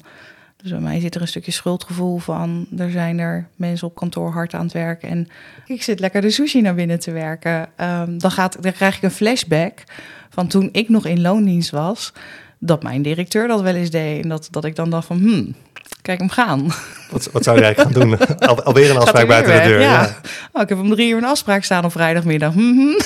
Dus 0.66 0.74
bij 0.74 0.84
mij 0.84 1.00
zit 1.00 1.16
er 1.16 1.22
een 1.22 1.28
stukje 1.28 1.52
schuldgevoel 1.52 2.18
van. 2.18 2.68
Er 2.78 2.92
zijn 2.92 3.20
er 3.20 3.48
mensen 3.56 3.88
op 3.88 3.96
kantoor 3.96 4.32
hard 4.32 4.54
aan 4.54 4.64
het 4.64 4.74
werken. 4.74 5.10
En 5.10 5.28
ik 5.66 5.84
zit 5.84 6.00
lekker 6.00 6.22
de 6.22 6.30
sushi 6.30 6.62
naar 6.62 6.76
binnen 6.76 7.00
te 7.00 7.12
werken. 7.12 7.70
Um, 7.82 8.18
dan, 8.18 8.32
gaat, 8.32 8.64
dan 8.64 8.72
krijg 8.72 8.96
ik 8.96 9.04
een 9.04 9.12
flashback 9.12 9.84
van 10.30 10.48
toen 10.48 10.70
ik 10.72 10.90
nog 10.90 11.06
in 11.06 11.22
loondienst 11.22 11.70
was. 11.70 12.14
Dat 12.60 12.84
mijn 12.84 13.02
directeur 13.02 13.48
dat 13.48 13.62
wel 13.62 13.76
eens 13.76 13.90
deed. 13.90 14.24
En 14.24 14.30
dat, 14.30 14.48
dat 14.52 14.66
ik 14.66 14.76
dan 14.76 14.90
dacht 14.90 15.08
van, 15.08 15.18
hmm, 15.18 15.56
kijk 16.02 16.20
hem 16.20 16.30
gaan. 16.30 16.72
Wat, 17.12 17.30
wat 17.32 17.44
zou 17.44 17.60
jij 17.60 17.76
gaan 17.76 17.92
doen? 17.92 18.18
Al, 18.40 18.64
alweer 18.64 18.90
een 18.90 18.98
afspraak 18.98 19.28
buiten 19.28 19.54
weg, 19.54 19.64
de 19.64 19.70
deur. 19.70 19.82
Ja. 19.82 20.02
ja. 20.02 20.16
Oh, 20.52 20.62
ik 20.62 20.70
heb 20.70 20.80
om 20.80 20.90
drie 20.90 21.10
uur 21.10 21.18
een 21.18 21.26
afspraak 21.26 21.64
staan 21.64 21.86
op 21.86 21.92
vrijdagmiddag. 21.92 22.54
Mm 22.54 22.78
-hmm. 22.78 22.98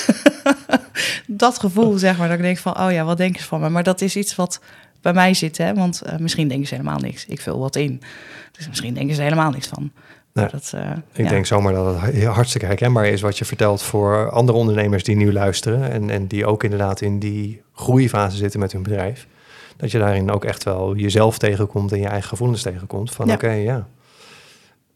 dat 1.26 1.58
gevoel, 1.58 1.98
zeg 1.98 2.18
maar, 2.18 2.28
dat 2.28 2.36
ik 2.36 2.42
denk 2.42 2.58
van, 2.58 2.80
oh 2.80 2.92
ja, 2.92 3.04
wat 3.04 3.16
denken 3.16 3.40
ze 3.40 3.46
van 3.46 3.60
me? 3.60 3.68
Maar 3.68 3.82
dat 3.82 4.00
is 4.00 4.16
iets 4.16 4.34
wat 4.34 4.60
bij 5.00 5.12
mij 5.12 5.34
zit, 5.34 5.58
hè. 5.58 5.74
Want 5.74 6.02
uh, 6.06 6.16
misschien 6.16 6.48
denken 6.48 6.66
ze 6.66 6.74
helemaal 6.74 6.98
niks. 6.98 7.26
Ik 7.26 7.40
vul 7.40 7.58
wat 7.58 7.76
in. 7.76 8.02
Dus 8.52 8.68
misschien 8.68 8.94
denken 8.94 9.14
ze 9.14 9.22
helemaal 9.22 9.50
niks 9.50 9.68
van. 9.68 9.90
Ja. 10.32 10.46
Dat, 10.46 10.72
eh, 10.74 10.90
Ik 11.12 11.24
ja. 11.24 11.28
denk 11.28 11.46
zomaar 11.46 11.72
dat 11.72 12.00
het 12.00 12.24
hartstikke 12.24 12.66
herkenbaar 12.66 13.06
is 13.06 13.20
wat 13.20 13.38
je 13.38 13.44
vertelt 13.44 13.82
voor 13.82 14.30
andere 14.30 14.58
ondernemers 14.58 15.04
die 15.04 15.16
nu 15.16 15.32
luisteren 15.32 15.90
en, 15.90 16.10
en 16.10 16.26
die 16.26 16.46
ook 16.46 16.64
inderdaad 16.64 17.00
in 17.00 17.18
die 17.18 17.62
groeifase 17.72 18.36
zitten 18.36 18.60
met 18.60 18.72
hun 18.72 18.82
bedrijf. 18.82 19.26
Dat 19.76 19.90
je 19.90 19.98
daarin 19.98 20.30
ook 20.30 20.44
echt 20.44 20.64
wel 20.64 20.96
jezelf 20.96 21.38
tegenkomt 21.38 21.92
en 21.92 22.00
je 22.00 22.06
eigen 22.06 22.28
gevoelens 22.28 22.62
tegenkomt. 22.62 23.12
Van 23.12 23.26
Ja. 23.26 23.34
oké, 23.34 23.50
ja. 23.50 23.86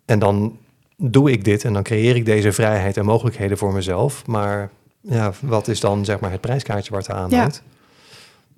En 0.05 0.19
dan 0.19 0.59
doe 0.97 1.31
ik 1.31 1.45
dit 1.45 1.65
en 1.65 1.73
dan 1.73 1.83
creëer 1.83 2.17
ik 2.17 2.25
deze 2.25 2.53
vrijheid 2.53 2.97
en 2.97 3.05
mogelijkheden 3.05 3.59
voor 3.59 3.73
mezelf. 3.73 4.27
Maar 4.27 4.71
ja, 5.01 5.33
wat 5.41 5.69
is 5.69 5.81
dan 5.81 6.05
zeg 6.05 6.21
maar 6.21 6.31
het 6.31 6.41
prijskaartje 6.41 6.91
waar 6.91 7.01
het 7.01 7.11
aan 7.11 7.33
hangt? 7.35 7.63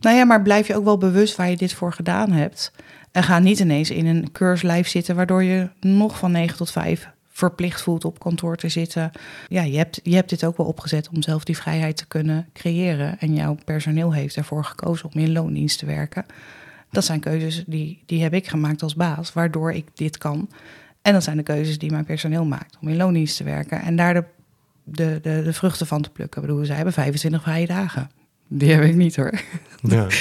Nou 0.00 0.16
ja, 0.16 0.24
maar 0.24 0.42
blijf 0.42 0.66
je 0.66 0.76
ook 0.76 0.84
wel 0.84 0.98
bewust 0.98 1.36
waar 1.36 1.50
je 1.50 1.56
dit 1.56 1.72
voor 1.72 1.92
gedaan 1.92 2.32
hebt. 2.32 2.72
En 3.12 3.22
ga 3.22 3.38
niet 3.38 3.58
ineens 3.58 3.90
in 3.90 4.06
een 4.06 4.32
keurslijf 4.32 4.88
zitten, 4.88 5.16
waardoor 5.16 5.42
je 5.42 5.70
nog 5.80 6.18
van 6.18 6.30
9 6.30 6.56
tot 6.56 6.70
5 6.70 7.08
verplicht 7.28 7.82
voelt 7.82 8.04
op 8.04 8.18
kantoor 8.18 8.56
te 8.56 8.68
zitten. 8.68 9.10
Ja, 9.48 9.62
je 9.62 9.76
hebt, 9.76 10.00
je 10.02 10.14
hebt 10.14 10.30
dit 10.30 10.44
ook 10.44 10.56
wel 10.56 10.66
opgezet 10.66 11.08
om 11.08 11.22
zelf 11.22 11.44
die 11.44 11.56
vrijheid 11.56 11.96
te 11.96 12.06
kunnen 12.06 12.48
creëren. 12.52 13.18
En 13.18 13.34
jouw 13.34 13.56
personeel 13.64 14.12
heeft 14.12 14.36
ervoor 14.36 14.64
gekozen 14.64 15.10
om 15.14 15.20
in 15.20 15.32
loondienst 15.32 15.78
te 15.78 15.86
werken. 15.86 16.26
Dat 16.90 17.04
zijn 17.04 17.20
keuzes 17.20 17.64
die, 17.66 18.02
die 18.06 18.22
heb 18.22 18.34
ik 18.34 18.48
gemaakt 18.48 18.82
als 18.82 18.94
baas, 18.94 19.32
waardoor 19.32 19.72
ik 19.72 19.86
dit 19.94 20.18
kan. 20.18 20.48
En 21.02 21.12
dat 21.12 21.22
zijn 21.22 21.36
de 21.36 21.42
keuzes 21.42 21.78
die 21.78 21.90
mijn 21.90 22.04
personeel 22.04 22.44
maakt 22.44 22.76
om 22.80 22.88
in 22.88 22.96
loondienst 22.96 23.36
te 23.36 23.44
werken. 23.44 23.80
En 23.80 23.96
daar 23.96 24.14
de, 24.14 24.24
de, 24.84 25.18
de, 25.22 25.42
de 25.42 25.52
vruchten 25.52 25.86
van 25.86 26.02
te 26.02 26.10
plukken. 26.10 26.42
Ik 26.42 26.48
bedoel, 26.48 26.64
zij 26.64 26.76
hebben 26.76 26.94
25 26.94 27.42
vrije 27.42 27.66
dagen. 27.66 28.10
Die 28.48 28.72
heb 28.72 28.82
ik 28.82 28.94
niet 28.94 29.16
hoor. 29.16 29.40
Ja. 29.82 30.06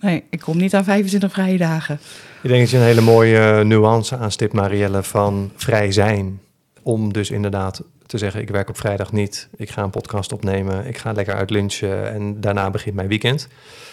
Nee, 0.00 0.24
ik 0.30 0.40
kom 0.40 0.56
niet 0.56 0.74
aan 0.74 0.84
25 0.84 1.32
vrije 1.32 1.58
dagen. 1.58 2.00
Ik 2.42 2.48
denk 2.48 2.60
dat 2.60 2.70
je 2.70 2.76
een 2.76 2.82
hele 2.82 3.00
mooie 3.00 3.64
nuance 3.64 4.16
aanstipt, 4.16 4.52
Marielle, 4.52 5.02
van 5.02 5.50
vrij 5.56 5.92
zijn. 5.92 6.40
Om 6.82 7.12
dus 7.12 7.30
inderdaad 7.30 7.82
te 8.06 8.18
zeggen, 8.18 8.40
ik 8.40 8.48
werk 8.48 8.68
op 8.68 8.78
vrijdag 8.78 9.12
niet. 9.12 9.48
Ik 9.56 9.70
ga 9.70 9.82
een 9.82 9.90
podcast 9.90 10.32
opnemen. 10.32 10.86
Ik 10.86 10.98
ga 10.98 11.12
lekker 11.12 11.34
uit 11.34 11.50
lunchen 11.50 12.12
en 12.12 12.40
daarna 12.40 12.70
begint 12.70 12.94
mijn 12.94 13.08
weekend. 13.08 13.48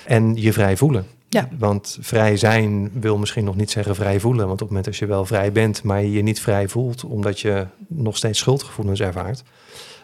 En 0.06 0.36
je 0.36 0.54
vrij 0.54 0.78
voelen. 0.78 1.06
Ja. 1.30 1.50
Want 1.60 1.98
vrij 2.02 2.38
zijn 2.38 2.92
wil 2.94 3.18
misschien 3.18 3.46
nog 3.46 3.56
niet 3.56 3.72
zeggen 3.72 3.96
vrij 3.96 4.20
voelen. 4.20 4.48
Want 4.48 4.62
op 4.62 4.68
het 4.68 4.68
moment 4.68 4.86
dat 4.86 4.98
je 4.98 5.06
wel 5.06 5.26
vrij 5.26 5.52
bent, 5.52 5.84
maar 5.84 6.02
je 6.02 6.12
je 6.12 6.22
niet 6.22 6.42
vrij 6.42 6.68
voelt... 6.68 7.04
omdat 7.04 7.40
je 7.40 7.66
nog 7.88 8.18
steeds 8.18 8.40
schuldgevoelens 8.40 9.00
ervaart... 9.00 9.44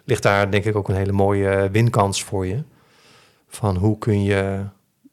ligt 0.03 0.23
daar 0.23 0.51
denk 0.51 0.65
ik 0.65 0.75
ook 0.75 0.89
een 0.89 0.95
hele 0.95 1.11
mooie 1.11 1.69
winkans 1.71 2.23
voor 2.23 2.45
je. 2.47 2.63
Van 3.55 3.75
hoe 3.75 3.97
kun 3.97 4.23
je 4.23 4.33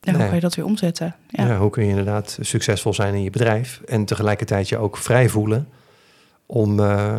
Ja, 0.00 0.10
hoe 0.10 0.18
Nee. 0.18 0.26
kan 0.26 0.34
je 0.34 0.40
dat 0.40 0.54
weer 0.54 0.64
omzetten? 0.64 1.16
Ja. 1.28 1.46
ja. 1.46 1.58
hoe 1.58 1.70
kun 1.70 1.82
je 1.82 1.88
inderdaad 1.88 2.38
succesvol 2.40 2.94
zijn 2.94 3.14
in 3.14 3.22
je 3.22 3.30
bedrijf 3.30 3.80
en 3.86 4.04
tegelijkertijd 4.04 4.68
je 4.68 4.78
ook 4.78 4.96
vrij 4.96 5.28
voelen 5.28 5.68
om 6.46 6.80
eh, 6.80 7.18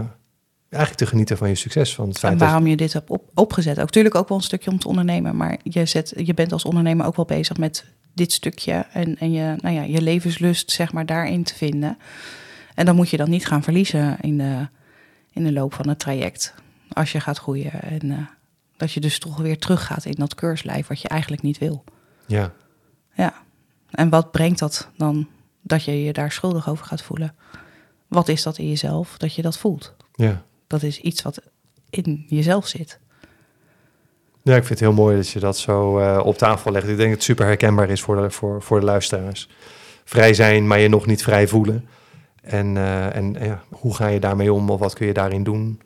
eigenlijk 0.70 0.96
te 0.96 1.06
genieten 1.06 1.38
van 1.38 1.50
je 1.50 1.56
succes. 1.56 1.96
Van 1.96 2.08
het 2.08 2.20
feit 2.20 2.34
En 2.34 2.38
dat 2.40 2.48
waarom 2.48 2.68
je 2.68 2.76
dit 2.76 2.94
hebt 2.94 3.10
op, 3.10 3.24
opgezet. 3.34 3.80
Ook 3.80 3.86
natuurlijk 3.86 4.16
ook 4.16 4.28
wel 4.30 4.38
een 4.38 4.44
stukje 4.44 4.72
om 4.72 4.80
te 4.80 4.88
ondernemen. 4.88 5.36
Maar 5.36 5.58
je, 5.64 5.86
zet, 5.86 6.14
je 6.16 6.34
bent 6.34 6.52
als 6.52 6.66
ondernemer 6.66 7.06
ook 7.06 7.16
wel 7.16 7.26
bezig 7.26 7.58
met 7.58 7.86
dit 8.14 8.32
stukje. 8.32 8.86
En, 8.94 9.18
en 9.18 9.32
je, 9.32 9.56
nou 9.58 9.76
ja, 9.76 9.82
je 9.82 10.02
levenslust 10.02 10.72
zeg 10.72 10.94
maar 10.94 11.06
daarin 11.06 11.44
te 11.44 11.56
vinden. 11.56 11.98
En 12.76 12.86
dan 12.86 12.96
moet 12.96 13.10
je 13.10 13.18
dan 13.18 13.30
niet 13.30 13.48
gaan 13.48 13.64
verliezen 13.64 14.18
in 14.22 14.38
de, 14.38 14.68
in 15.32 15.44
de 15.44 15.52
loop 15.52 15.74
van 15.74 15.88
het 15.90 16.00
traject. 16.00 16.54
Als 16.94 17.12
je 17.12 17.20
gaat 17.20 17.38
groeien. 17.38 17.82
En 17.82 18.12
eh, 18.12 18.18
dat 18.82 18.92
je 18.92 19.00
dus 19.00 19.20
toch 19.20 19.38
weer 19.38 19.58
teruggaat 19.58 20.06
in 20.06 20.16
dat 20.18 20.36
keurslijf 20.36 20.88
wat 20.88 21.02
je 21.02 21.08
eigenlijk 21.08 21.42
niet 21.42 21.58
wil. 21.58 21.84
ja, 22.26 22.54
Ja. 23.14 23.34
En 23.92 24.10
wat 24.10 24.32
brengt 24.32 24.60
dat 24.60 24.90
dan 24.98 25.28
dat 25.62 25.84
je 25.84 26.04
je 26.04 26.14
daar 26.14 26.32
schuldig 26.32 26.70
over 26.70 26.86
gaat 26.86 27.02
voelen? 27.02 27.36
Wat 28.08 28.28
is 28.28 28.44
dat 28.44 28.58
in 28.58 28.68
jezelf 28.68 29.18
dat 29.18 29.36
je 29.36 29.42
dat 29.42 29.58
voelt? 29.58 29.96
ja. 30.16 30.44
Dat 30.68 30.84
is 30.84 31.00
iets 31.00 31.22
wat 31.22 31.42
in 31.90 32.26
jezelf 32.28 32.68
zit. 32.68 33.00
ja, 34.42 34.56
ik 34.56 34.66
vind 34.66 34.70
het 34.70 34.80
heel 34.80 34.94
mooi 34.94 35.16
dat 35.16 35.30
je 35.30 35.40
dat 35.40 35.58
zo 35.58 36.00
eh, 36.00 36.26
op 36.26 36.38
tafel 36.38 36.72
legt. 36.72 36.88
Ik 36.88 36.98
denk 36.98 37.08
dat 37.08 37.18
het 37.18 37.24
super 37.24 37.46
herkenbaar 37.46 37.90
is 37.90 38.02
voor 38.02 38.16
de, 38.16 38.30
voor, 38.30 38.62
voor 38.62 38.80
de 38.80 38.86
luisteraars. 38.86 39.50
Vrij 40.04 40.34
zijn, 40.34 40.68
maar 40.68 40.80
je 40.80 40.88
nog 40.88 41.06
niet 41.06 41.24
vrij 41.24 41.48
voelen. 41.48 41.88
En, 42.42 42.78
eh, 42.78 43.16
en 43.16 43.34
ja, 43.34 43.62
hoe 43.70 43.96
ga 43.96 44.08
je 44.08 44.20
daarmee 44.20 44.54
om 44.54 44.70
of 44.70 44.80
wat 44.80 44.94
kun 44.94 45.08
je 45.08 45.14
daarin 45.14 45.44
doen 45.44 45.82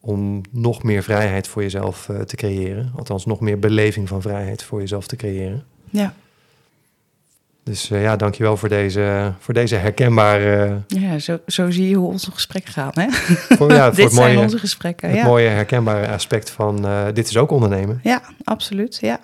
om 0.00 0.40
nog 0.50 0.82
meer 0.82 1.02
vrijheid 1.02 1.48
voor 1.48 1.62
jezelf 1.62 2.08
eh, 2.08 2.20
te 2.20 2.36
creëren? 2.36 2.92
Althans, 2.96 3.26
nog 3.26 3.40
meer 3.40 3.58
beleving 3.58 4.08
van 4.08 4.22
vrijheid 4.22 4.62
voor 4.62 4.80
jezelf 4.80 5.06
te 5.06 5.16
creëren. 5.16 5.64
Ja, 5.90 6.14
Dus 7.62 7.90
eh, 7.90 8.02
ja, 8.02 8.16
dankjewel 8.16 8.56
voor 8.56 8.68
deze, 8.68 9.32
voor 9.38 9.54
deze 9.54 9.74
herkenbare... 9.76 10.80
ja 10.86 11.18
zo, 11.18 11.38
zo 11.46 11.70
zie 11.70 11.88
je 11.88 11.94
hoe 11.94 12.08
onze 12.10 12.30
gesprekken 12.30 12.72
gaan. 12.72 12.90
Hè? 12.94 13.06
Voor, 13.56 13.72
ja, 13.72 13.84
voor 13.86 13.94
Dit 13.94 14.04
het 14.04 14.12
zijn 14.14 14.32
mooie, 14.32 14.44
onze 14.44 14.58
gesprekken. 14.58 15.08
het 15.08 15.18
Ja. 15.18 15.24
mooie 15.24 15.48
herkenbare 15.48 16.08
aspect 16.08 16.50
van 16.50 16.86
eh, 16.86 17.04
dit 17.12 17.28
is 17.28 17.36
ook 17.36 17.50
ondernemen. 17.50 18.00
ja, 18.02 18.22
absoluut. 18.44 18.98
Ja. 19.00 19.20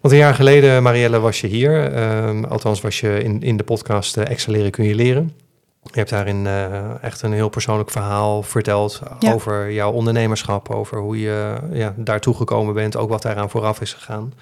Want 0.00 0.14
een 0.14 0.20
jaar 0.20 0.34
geleden, 0.34 0.82
Marielle, 0.82 1.18
was 1.18 1.40
je 1.40 1.46
hier. 1.46 1.92
Ehm, 1.92 2.44
althans 2.44 2.80
was 2.80 3.00
je 3.00 3.22
in, 3.22 3.42
in 3.42 3.56
de 3.56 3.64
podcast 3.64 4.16
eh, 4.16 4.30
Excelleren 4.30 4.70
kun 4.70 4.84
je 4.84 4.94
leren. 4.94 5.32
Je 5.82 5.98
hebt 5.98 6.10
daarin 6.10 6.46
eh, 6.46 7.02
echt 7.02 7.22
een 7.22 7.32
heel 7.32 7.48
persoonlijk 7.48 7.90
verhaal 7.90 8.42
verteld 8.42 9.00
Ja. 9.18 9.32
over 9.32 9.72
jouw 9.72 9.92
ondernemerschap, 9.92 10.70
over 10.70 10.98
hoe 10.98 11.20
je 11.20 11.56
ja, 11.72 11.94
daartoe 11.96 12.34
gekomen 12.34 12.74
bent, 12.74 12.96
ook 12.96 13.08
wat 13.08 13.22
daaraan 13.22 13.50
vooraf 13.50 13.80
is 13.80 13.92
gegaan. 13.92 14.32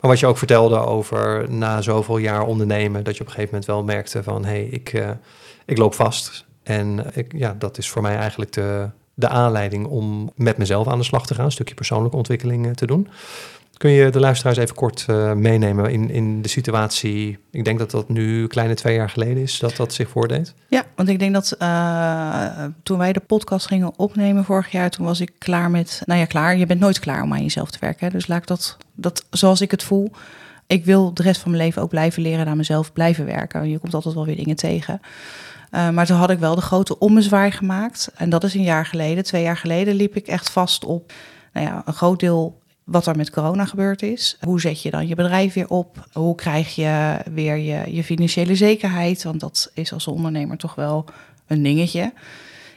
Maar 0.00 0.10
wat 0.10 0.20
je 0.20 0.26
ook 0.26 0.38
vertelde 0.38 0.78
over 0.78 1.50
na 1.50 1.80
zoveel 1.82 2.18
jaar 2.18 2.42
ondernemen, 2.42 3.04
dat 3.04 3.14
je 3.14 3.20
op 3.20 3.26
een 3.26 3.32
gegeven 3.32 3.54
moment 3.54 3.70
wel 3.70 3.84
merkte 3.84 4.22
van 4.22 4.44
hé, 4.44 4.50
hey, 4.50 4.64
ik, 4.64 4.92
eh, 4.92 5.10
ik 5.66 5.78
loop 5.78 5.94
vast. 5.94 6.46
En 6.62 7.04
ik, 7.14 7.32
ja, 7.36 7.54
dat 7.58 7.78
is 7.78 7.90
voor 7.90 8.02
mij 8.02 8.16
eigenlijk 8.16 8.52
de, 8.52 8.88
de 9.14 9.28
aanleiding 9.28 9.86
om 9.86 10.30
met 10.36 10.56
mezelf 10.58 10.88
aan 10.88 10.98
de 10.98 11.04
slag 11.04 11.26
te 11.26 11.34
gaan, 11.34 11.44
een 11.44 11.52
stukje 11.52 11.74
persoonlijke 11.74 12.16
ontwikkeling 12.16 12.66
eh, 12.66 12.72
te 12.72 12.86
doen. 12.86 13.08
Kun 13.78 13.90
je 13.90 14.10
de 14.10 14.20
luisteraars 14.20 14.56
even 14.56 14.74
kort 14.74 15.04
eh, 15.08 15.32
meenemen 15.32 15.90
in, 15.90 16.10
in 16.10 16.42
de 16.42 16.48
situatie? 16.48 17.38
Ik 17.50 17.64
denk 17.64 17.78
dat 17.78 17.90
dat 17.90 18.08
nu 18.08 18.46
kleine 18.46 18.74
twee 18.74 18.94
jaar 18.94 19.10
geleden 19.10 19.42
is 19.42 19.58
dat 19.58 19.76
dat 19.76 19.92
zich 19.92 20.08
voordeed. 20.08 20.54
ja, 20.68 20.84
want 20.94 21.08
ik 21.08 21.18
denk 21.18 21.34
dat 21.34 21.52
eh, 21.52 22.64
toen 22.82 22.98
wij 22.98 23.12
de 23.12 23.20
podcast 23.20 23.66
gingen 23.66 23.92
opnemen 23.98 24.44
vorig 24.44 24.70
jaar, 24.70 24.90
toen 24.90 25.06
was 25.06 25.20
ik 25.20 25.32
klaar 25.38 25.70
met, 25.70 26.02
nou 26.04 26.20
ja, 26.20 26.26
klaar. 26.26 26.56
Je 26.56 26.66
bent 26.66 26.80
nooit 26.80 26.98
klaar 26.98 27.22
om 27.22 27.32
aan 27.32 27.42
jezelf 27.42 27.70
te 27.70 27.78
werken. 27.80 28.10
Dus 28.10 28.26
laat 28.26 28.38
ik 28.38 28.46
dat, 28.46 28.76
dat, 28.94 29.24
zoals 29.30 29.60
ik 29.60 29.70
het 29.70 29.82
voel, 29.82 30.10
ik 30.66 30.84
wil 30.84 31.14
de 31.14 31.22
rest 31.22 31.40
van 31.40 31.50
mijn 31.50 31.62
leven 31.62 31.82
ook 31.82 31.90
blijven 31.90 32.22
leren 32.22 32.40
en 32.40 32.48
aan 32.48 32.56
mezelf 32.56 32.92
blijven 32.92 33.24
werken. 33.26 33.70
Je 33.70 33.78
komt 33.78 33.94
altijd 33.94 34.14
wel 34.14 34.26
weer 34.26 34.36
dingen 34.36 34.56
tegen. 34.56 35.00
Uh, 35.72 35.90
maar 35.90 36.06
toen 36.06 36.16
had 36.16 36.30
ik 36.30 36.38
wel 36.38 36.54
de 36.54 36.60
grote 36.60 36.98
ommezwaai 36.98 37.50
gemaakt. 37.50 38.10
En 38.16 38.30
dat 38.30 38.44
is 38.44 38.54
een 38.54 38.62
jaar 38.62 38.86
geleden. 38.86 39.24
Twee 39.24 39.42
jaar 39.42 39.56
geleden 39.56 39.94
liep 39.94 40.16
ik 40.16 40.26
echt 40.26 40.50
vast 40.50 40.84
op 40.84 41.12
nou 41.52 41.66
ja, 41.66 41.82
een 41.84 41.92
groot 41.92 42.20
deel 42.20 42.57
wat 42.88 43.06
er 43.06 43.16
met 43.16 43.30
corona 43.30 43.64
gebeurd 43.64 44.02
is. 44.02 44.36
Hoe 44.40 44.60
zet 44.60 44.82
je 44.82 44.90
dan 44.90 45.08
je 45.08 45.14
bedrijf 45.14 45.54
weer 45.54 45.68
op? 45.68 46.08
Hoe 46.12 46.34
krijg 46.34 46.74
je 46.74 47.18
weer 47.32 47.56
je, 47.56 47.94
je 47.94 48.04
financiële 48.04 48.54
zekerheid? 48.54 49.22
Want 49.22 49.40
dat 49.40 49.70
is 49.74 49.92
als 49.92 50.06
ondernemer 50.06 50.56
toch 50.56 50.74
wel 50.74 51.04
een 51.46 51.62
dingetje. 51.62 52.12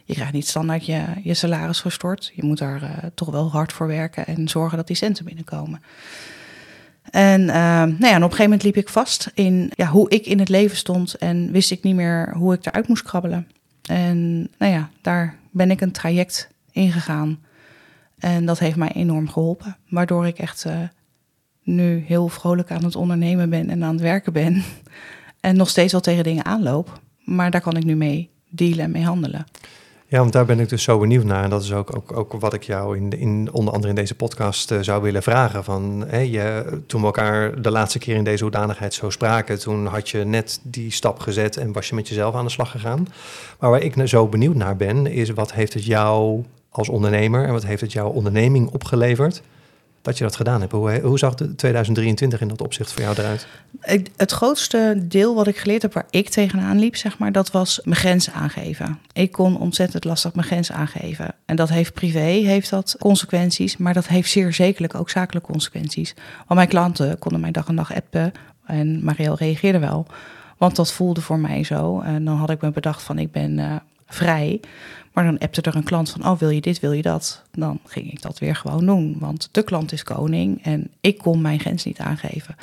Je 0.05 0.13
krijgt 0.13 0.33
niet 0.33 0.47
standaard 0.47 0.85
je, 0.85 1.03
je 1.23 1.33
salaris 1.33 1.79
gestort. 1.79 2.31
Je 2.35 2.43
moet 2.43 2.57
daar 2.57 2.81
uh, 2.81 2.89
toch 3.13 3.29
wel 3.29 3.51
hard 3.51 3.73
voor 3.73 3.87
werken 3.87 4.27
en 4.27 4.47
zorgen 4.47 4.77
dat 4.77 4.87
die 4.87 4.95
centen 4.95 5.25
binnenkomen. 5.25 5.81
En, 7.11 7.41
uh, 7.41 7.55
nou 7.55 7.87
ja, 7.87 8.15
op 8.15 8.21
een 8.21 8.21
gegeven 8.21 8.43
moment 8.43 8.63
liep 8.63 8.77
ik 8.77 8.89
vast 8.89 9.31
in 9.33 9.71
ja, 9.75 9.87
hoe 9.87 10.09
ik 10.09 10.25
in 10.25 10.39
het 10.39 10.49
leven 10.49 10.77
stond 10.77 11.15
en 11.15 11.51
wist 11.51 11.71
ik 11.71 11.83
niet 11.83 11.95
meer 11.95 12.33
hoe 12.35 12.53
ik 12.53 12.65
eruit 12.65 12.87
moest 12.87 13.03
krabbelen. 13.03 13.47
En 13.81 14.39
nou 14.57 14.71
ja, 14.71 14.89
daar 15.01 15.35
ben 15.51 15.71
ik 15.71 15.81
een 15.81 15.91
traject 15.91 16.49
ingegaan. 16.71 17.39
En 18.21 18.45
dat 18.45 18.59
heeft 18.59 18.75
mij 18.75 18.91
enorm 18.91 19.29
geholpen. 19.29 19.77
Waardoor 19.89 20.27
ik 20.27 20.37
echt 20.37 20.65
uh, 20.65 20.73
nu 21.63 22.03
heel 22.07 22.27
vrolijk 22.27 22.71
aan 22.71 22.83
het 22.83 22.95
ondernemen 22.95 23.49
ben 23.49 23.69
en 23.69 23.83
aan 23.83 23.93
het 23.93 24.01
werken 24.01 24.33
ben. 24.33 24.63
En 25.39 25.55
nog 25.55 25.69
steeds 25.69 25.91
wel 25.91 26.01
tegen 26.01 26.23
dingen 26.23 26.45
aanloop. 26.45 26.99
Maar 27.23 27.51
daar 27.51 27.61
kan 27.61 27.77
ik 27.77 27.83
nu 27.83 27.95
mee 27.95 28.29
dealen 28.49 28.79
en 28.79 28.91
mee 28.91 29.03
handelen. 29.03 29.45
Ja, 30.07 30.19
want 30.19 30.33
daar 30.33 30.45
ben 30.45 30.59
ik 30.59 30.69
dus 30.69 30.83
zo 30.83 30.99
benieuwd 30.99 31.23
naar. 31.23 31.43
En 31.43 31.49
dat 31.49 31.63
is 31.63 31.73
ook, 31.73 31.95
ook, 31.95 32.17
ook 32.17 32.33
wat 32.33 32.53
ik 32.53 32.63
jou 32.63 32.97
in, 32.97 33.09
in, 33.09 33.49
onder 33.51 33.73
andere 33.73 33.89
in 33.89 33.99
deze 33.99 34.15
podcast 34.15 34.71
uh, 34.71 34.79
zou 34.81 35.01
willen 35.01 35.23
vragen. 35.23 35.63
Van, 35.63 36.03
hè, 36.07 36.19
je, 36.19 36.65
toen 36.87 36.99
we 36.99 37.05
elkaar 37.05 37.61
de 37.61 37.71
laatste 37.71 37.99
keer 37.99 38.15
in 38.15 38.23
deze 38.23 38.43
hoedanigheid 38.43 38.93
zo 38.93 39.09
spraken, 39.09 39.59
toen 39.59 39.85
had 39.85 40.09
je 40.09 40.23
net 40.23 40.59
die 40.63 40.91
stap 40.91 41.19
gezet 41.19 41.57
en 41.57 41.71
was 41.71 41.89
je 41.89 41.95
met 41.95 42.07
jezelf 42.07 42.35
aan 42.35 42.45
de 42.45 42.51
slag 42.51 42.71
gegaan. 42.71 43.07
Maar 43.59 43.69
waar 43.69 43.81
ik 43.81 44.07
zo 44.07 44.27
benieuwd 44.27 44.55
naar 44.55 44.75
ben, 44.75 45.07
is 45.07 45.29
wat 45.29 45.53
heeft 45.53 45.73
het 45.73 45.85
jou 45.85 46.43
als 46.71 46.89
ondernemer 46.89 47.45
en 47.45 47.51
wat 47.51 47.65
heeft 47.65 47.81
het 47.81 47.91
jouw 47.91 48.09
onderneming 48.09 48.69
opgeleverd 48.69 49.41
dat 50.01 50.17
je 50.17 50.23
dat 50.23 50.35
gedaan 50.35 50.59
hebt? 50.59 50.71
Hoe, 50.71 50.99
hoe 50.99 51.19
zag 51.19 51.35
de 51.35 51.55
2023 51.55 52.41
in 52.41 52.47
dat 52.47 52.61
opzicht 52.61 52.91
voor 52.91 53.01
jou 53.01 53.15
eruit? 53.17 53.47
Het 54.15 54.31
grootste 54.31 55.03
deel 55.03 55.35
wat 55.35 55.47
ik 55.47 55.57
geleerd 55.57 55.81
heb 55.81 55.93
waar 55.93 56.05
ik 56.09 56.29
tegenaan 56.29 56.79
liep, 56.79 56.95
zeg 56.95 57.17
maar, 57.17 57.31
dat 57.31 57.51
was 57.51 57.79
mijn 57.83 57.95
grenzen 57.99 58.33
aangeven. 58.33 58.99
Ik 59.13 59.31
kon 59.31 59.59
ontzettend 59.59 60.03
lastig 60.03 60.35
mijn 60.35 60.47
grenzen 60.47 60.75
aangeven. 60.75 61.35
En 61.45 61.55
dat 61.55 61.69
heeft 61.69 61.93
privé, 61.93 62.19
heeft 62.19 62.69
dat 62.69 62.95
consequenties, 62.99 63.77
maar 63.77 63.93
dat 63.93 64.07
heeft 64.07 64.29
zeer 64.29 64.53
zekerlijk 64.53 64.95
ook 64.95 65.09
zakelijke 65.09 65.51
consequenties. 65.51 66.13
Want 66.37 66.53
mijn 66.53 66.67
klanten 66.67 67.19
konden 67.19 67.41
mij 67.41 67.51
dag 67.51 67.67
en 67.67 67.75
dag 67.75 67.95
appen 67.95 68.31
en 68.65 69.03
Marielle 69.03 69.35
reageerde 69.35 69.79
wel. 69.79 70.05
Want 70.57 70.75
dat 70.75 70.91
voelde 70.91 71.21
voor 71.21 71.39
mij 71.39 71.63
zo. 71.63 71.99
En 71.99 72.25
dan 72.25 72.37
had 72.37 72.49
ik 72.49 72.61
me 72.61 72.71
bedacht 72.71 73.03
van 73.03 73.19
ik 73.19 73.31
ben 73.31 73.57
uh, 73.57 73.75
vrij. 74.05 74.59
Maar 75.11 75.23
dan 75.23 75.37
appte 75.37 75.61
er 75.61 75.75
een 75.75 75.83
klant 75.83 76.09
van, 76.09 76.25
oh 76.25 76.39
wil 76.39 76.49
je 76.49 76.61
dit, 76.61 76.79
wil 76.79 76.91
je 76.91 77.01
dat? 77.01 77.43
Dan 77.51 77.79
ging 77.85 78.11
ik 78.11 78.21
dat 78.21 78.39
weer 78.39 78.55
gewoon 78.55 78.85
doen, 78.85 79.15
want 79.19 79.49
de 79.51 79.63
klant 79.63 79.91
is 79.91 80.03
koning 80.03 80.63
en 80.63 80.91
ik 81.01 81.17
kon 81.17 81.41
mijn 81.41 81.59
grens 81.59 81.83
niet 81.83 81.99
aangeven. 81.99 82.55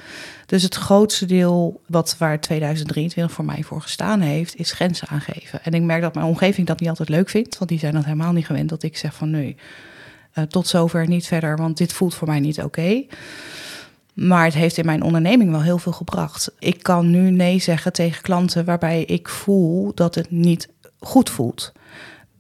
Dus 0.46 0.62
het 0.62 0.74
grootste 0.74 1.26
deel 1.26 1.80
wat 1.86 2.16
waar 2.18 2.40
2023 2.40 3.34
voor 3.34 3.44
mij 3.44 3.62
voor 3.62 3.82
gestaan 3.82 4.20
heeft, 4.20 4.56
is 4.56 4.72
grenzen 4.72 5.08
aangeven. 5.08 5.64
En 5.64 5.72
ik 5.72 5.82
merk 5.82 6.02
dat 6.02 6.14
mijn 6.14 6.26
omgeving 6.26 6.66
dat 6.66 6.80
niet 6.80 6.88
altijd 6.88 7.08
leuk 7.08 7.28
vindt, 7.28 7.58
want 7.58 7.70
die 7.70 7.78
zijn 7.78 7.94
dat 7.94 8.04
helemaal 8.04 8.32
niet 8.32 8.46
gewend 8.46 8.68
dat 8.68 8.82
ik 8.82 8.96
zeg 8.96 9.14
van 9.14 9.30
nee, 9.30 9.56
uh, 10.34 10.44
tot 10.44 10.66
zover 10.66 11.08
niet 11.08 11.26
verder, 11.26 11.56
want 11.56 11.76
dit 11.76 11.92
voelt 11.92 12.14
voor 12.14 12.28
mij 12.28 12.40
niet 12.40 12.62
oké. 12.62 13.04
Maar 14.14 14.44
het 14.44 14.54
heeft 14.54 14.76
in 14.76 14.86
mijn 14.86 15.02
onderneming 15.02 15.50
wel 15.50 15.62
heel 15.62 15.78
veel 15.78 15.92
gebracht. 15.92 16.52
Ik 16.58 16.82
kan 16.82 17.10
nu 17.10 17.30
nee 17.30 17.58
zeggen 17.58 17.92
tegen 17.92 18.22
klanten 18.22 18.64
waarbij 18.64 19.04
ik 19.04 19.28
voel 19.28 19.94
dat 19.94 20.14
het 20.14 20.30
niet 20.30 20.68
goed 20.98 21.30
voelt. 21.30 21.72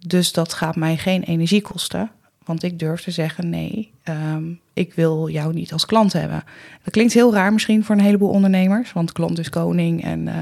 Dus 0.06 0.32
dat 0.32 0.52
gaat 0.52 0.76
mij 0.76 0.96
geen 0.96 1.22
energie 1.22 1.62
kosten. 1.62 2.10
Want 2.44 2.62
ik 2.62 2.78
durf 2.78 3.02
te 3.02 3.10
zeggen: 3.10 3.50
nee, 3.50 3.90
ehm, 4.02 4.44
ik 4.72 4.94
wil 4.94 5.28
jou 5.28 5.54
niet 5.54 5.72
als 5.72 5.86
klant 5.86 6.12
hebben. 6.12 6.44
Dat 6.84 6.92
klinkt 6.92 7.12
heel 7.12 7.32
raar 7.32 7.52
misschien 7.52 7.84
voor 7.84 7.94
een 7.94 8.00
heleboel 8.00 8.30
ondernemers, 8.30 8.92
want 8.92 9.12
klant 9.12 9.38
is 9.38 9.50
koning. 9.50 10.04
En, 10.04 10.20
uh, 10.26 10.34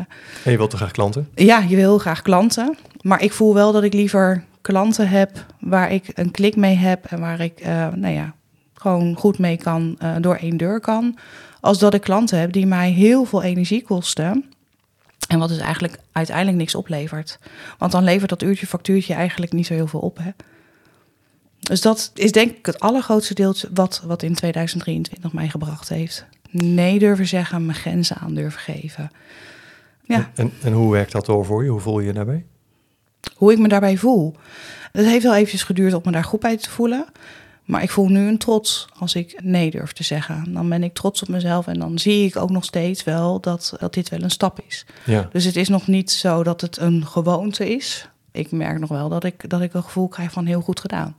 en 0.45 0.51
je 0.51 0.57
wilt 0.57 0.71
toch 0.71 0.79
graag 0.79 0.91
klanten? 0.91 1.29
Ja, 1.35 1.59
je 1.59 1.77
wil 1.77 1.99
graag 1.99 2.23
klanten. 2.23 2.77
Maar 3.01 3.23
ik 3.23 3.33
voel 3.33 3.55
wel 3.55 3.73
dat 3.73 3.83
ik 3.83 3.93
liever 3.93 4.45
klanten 4.61 5.09
heb 5.09 5.47
waar 5.61 5.93
ik 5.93 6.11
een 6.15 6.31
klik 6.31 6.57
mee 6.57 6.77
heb 6.77 7.05
en 7.05 7.21
waar 7.21 7.41
ik, 7.41 7.67
uh, 7.67 7.89
nou 7.95 8.15
ja, 8.15 8.35
gewoon 8.75 9.17
goed 9.17 9.39
mee 9.39 9.57
kan, 9.57 9.99
uh, 10.03 10.17
door 10.21 10.35
één 10.35 10.57
deur 10.57 10.81
kan. 10.81 11.19
Als 11.61 11.79
dat 11.79 11.95
ik 11.95 12.01
klanten 12.01 12.39
heb 12.39 12.53
die 12.53 12.67
mij 12.67 12.91
heel 12.91 13.25
veel 13.25 13.43
energie 13.43 13.83
kosten. 13.83 14.45
En 15.29 15.39
wat 15.39 15.49
dus 15.49 15.59
eigenlijk 15.59 15.99
uiteindelijk 16.13 16.57
niks 16.57 16.75
oplevert. 16.75 17.39
Want 17.79 17.93
dan 17.93 18.05
levert 18.05 18.31
dat 18.31 18.43
uurtje 18.43 18.67
factuurtje 18.67 19.15
eigenlijk 19.15 19.53
niet 19.53 19.67
zo 19.67 19.75
heel 19.75 19.87
veel 19.87 20.01
op. 20.01 20.19
Hè? 20.19 20.31
Dus 21.59 21.81
dat 21.81 22.11
is 22.15 22.33
denk 22.33 22.57
ik 22.57 22.67
het 22.67 22.81
allergrootste 22.81 23.35
deel 23.35 23.55
wat, 23.73 24.03
wat 24.05 24.23
in 24.23 24.35
2023 24.35 25.33
mij 25.33 25.49
gebracht 25.49 25.89
heeft. 25.89 26.27
Nee 26.51 26.99
durven 26.99 27.27
zeggen, 27.27 27.67
mijn 27.67 27.79
grenzen 27.79 28.17
aan 28.17 28.35
durven 28.35 28.61
geven. 28.61 29.11
Ja. 30.03 30.31
En, 30.35 30.53
en 30.63 30.73
hoe 30.73 30.93
werkt 30.93 31.13
dat 31.13 31.27
door 31.27 31.45
voor 31.45 31.65
je? 31.65 31.71
Hoe 31.71 31.81
voel 31.81 32.01
je 32.01 32.07
je 32.07 32.13
daarbij? 32.13 32.45
Hoe 33.35 33.53
ik 33.53 33.59
me 33.59 33.69
daarbij 33.69 33.97
voel. 33.97 34.37
Het 34.93 35.07
heeft 35.07 35.23
wel 35.23 35.35
eventjes 35.35 35.63
geduurd 35.63 35.95
om 35.95 36.01
me 36.05 36.13
daar 36.13 36.25
goed 36.25 36.41
bij 36.41 36.57
te 36.57 36.71
voelen. 36.71 37.07
Maar 37.67 37.83
ik 37.83 37.91
voel 37.91 38.09
nu 38.09 38.29
een 38.29 38.39
trots 38.39 38.89
als 38.99 39.15
ik 39.15 39.41
nee 39.43 39.71
durf 39.71 39.93
te 39.93 40.03
zeggen. 40.03 40.53
Dan 40.53 40.69
ben 40.69 40.83
ik 40.83 40.95
trots 40.95 41.23
op 41.23 41.29
mezelf 41.29 41.67
en 41.67 41.79
dan 41.79 41.99
zie 41.99 42.27
ik 42.27 42.37
ook 42.37 42.51
nog 42.51 42.65
steeds 42.65 43.05
wel 43.05 43.41
dat, 43.41 43.75
dat 43.79 43.95
dit 43.95 44.09
wel 44.09 44.23
een 44.23 44.31
stap 44.31 44.61
is. 44.67 44.87
Ja. 45.05 45.29
Dus 45.33 45.45
het 45.45 45.57
is 45.57 45.69
nog 45.69 45.87
niet 45.87 46.11
zo 46.11 46.43
dat 46.43 46.61
het 46.61 46.77
een 46.77 47.07
gewoonte 47.07 47.75
is. 47.75 48.09
Ik 48.33 48.51
merk 48.51 48.79
nog 48.79 48.89
wel 48.89 49.09
dat 49.09 49.25
ik, 49.25 49.51
dat 49.51 49.61
ik 49.61 49.75
een 49.75 49.83
gevoel 49.83 50.09
krijg 50.09 50.33
van 50.33 50.47
heel 50.47 50.61
goed 50.61 50.81
gedaan. 50.81 51.15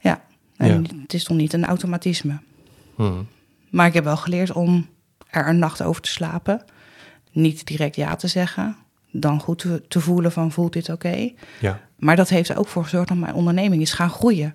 Ja, 0.00 0.22
en 0.56 0.86
het 1.02 1.14
is 1.14 1.26
nog 1.26 1.38
niet 1.38 1.52
een 1.52 1.64
automatisme. 1.64 2.38
Hmm. 2.94 3.28
Maar 3.70 3.86
ik 3.86 3.94
heb 3.94 4.04
wel 4.04 4.16
geleerd 4.16 4.52
om 4.52 4.88
er 5.30 5.48
een 5.48 5.58
nacht 5.58 5.82
over 5.82 6.02
te 6.02 6.10
slapen. 6.10 6.64
Niet 7.32 7.66
direct 7.66 7.96
ja 7.96 8.16
te 8.16 8.28
zeggen. 8.28 8.76
Dan 9.10 9.40
goed 9.40 9.58
te, 9.58 9.82
te 9.88 10.00
voelen 10.00 10.32
van 10.32 10.52
voelt 10.52 10.72
dit 10.72 10.88
oké. 10.88 11.30
Ja. 11.60 11.80
Maar 11.96 12.16
dat 12.16 12.28
heeft 12.28 12.48
er 12.48 12.58
ook 12.58 12.68
voor 12.68 12.82
gezorgd 12.84 13.08
dat 13.08 13.16
mijn 13.16 13.34
onderneming 13.34 13.82
is 13.82 13.92
gaan 13.92 14.10
groeien. 14.10 14.54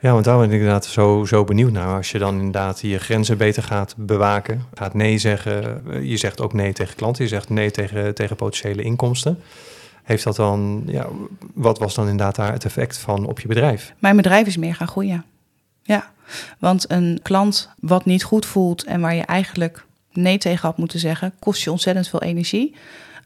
Ja, 0.00 0.12
want 0.12 0.24
daar 0.24 0.38
ben 0.38 0.46
ik 0.46 0.52
inderdaad 0.52 0.84
zo, 0.84 1.24
zo 1.24 1.44
benieuwd 1.44 1.72
naar. 1.72 1.96
Als 1.96 2.10
je 2.10 2.18
dan 2.18 2.34
inderdaad 2.34 2.80
je 2.80 2.98
grenzen 2.98 3.38
beter 3.38 3.62
gaat 3.62 3.94
bewaken, 3.96 4.62
gaat 4.74 4.94
nee 4.94 5.18
zeggen. 5.18 5.82
Je 6.08 6.16
zegt 6.16 6.40
ook 6.40 6.52
nee 6.52 6.72
tegen 6.72 6.96
klanten, 6.96 7.22
je 7.22 7.28
zegt 7.28 7.48
nee 7.48 7.70
tegen, 7.70 8.14
tegen 8.14 8.36
potentiële 8.36 8.82
inkomsten. 8.82 9.38
Heeft 10.02 10.24
dat 10.24 10.36
dan, 10.36 10.82
ja, 10.86 11.06
wat 11.54 11.78
was 11.78 11.94
dan 11.94 12.08
inderdaad 12.08 12.36
daar 12.36 12.52
het 12.52 12.64
effect 12.64 12.98
van 12.98 13.26
op 13.26 13.40
je 13.40 13.48
bedrijf? 13.48 13.94
Mijn 13.98 14.16
bedrijf 14.16 14.46
is 14.46 14.56
meer 14.56 14.74
gaan 14.74 14.88
groeien. 14.88 15.24
Ja, 15.82 16.10
want 16.58 16.90
een 16.90 17.18
klant 17.22 17.70
wat 17.80 18.04
niet 18.04 18.24
goed 18.24 18.46
voelt 18.46 18.84
en 18.84 19.00
waar 19.00 19.14
je 19.14 19.22
eigenlijk 19.22 19.84
nee 20.12 20.38
tegen 20.38 20.68
had 20.68 20.76
moeten 20.76 20.98
zeggen, 20.98 21.32
kost 21.38 21.62
je 21.62 21.70
ontzettend 21.70 22.08
veel 22.08 22.22
energie 22.22 22.74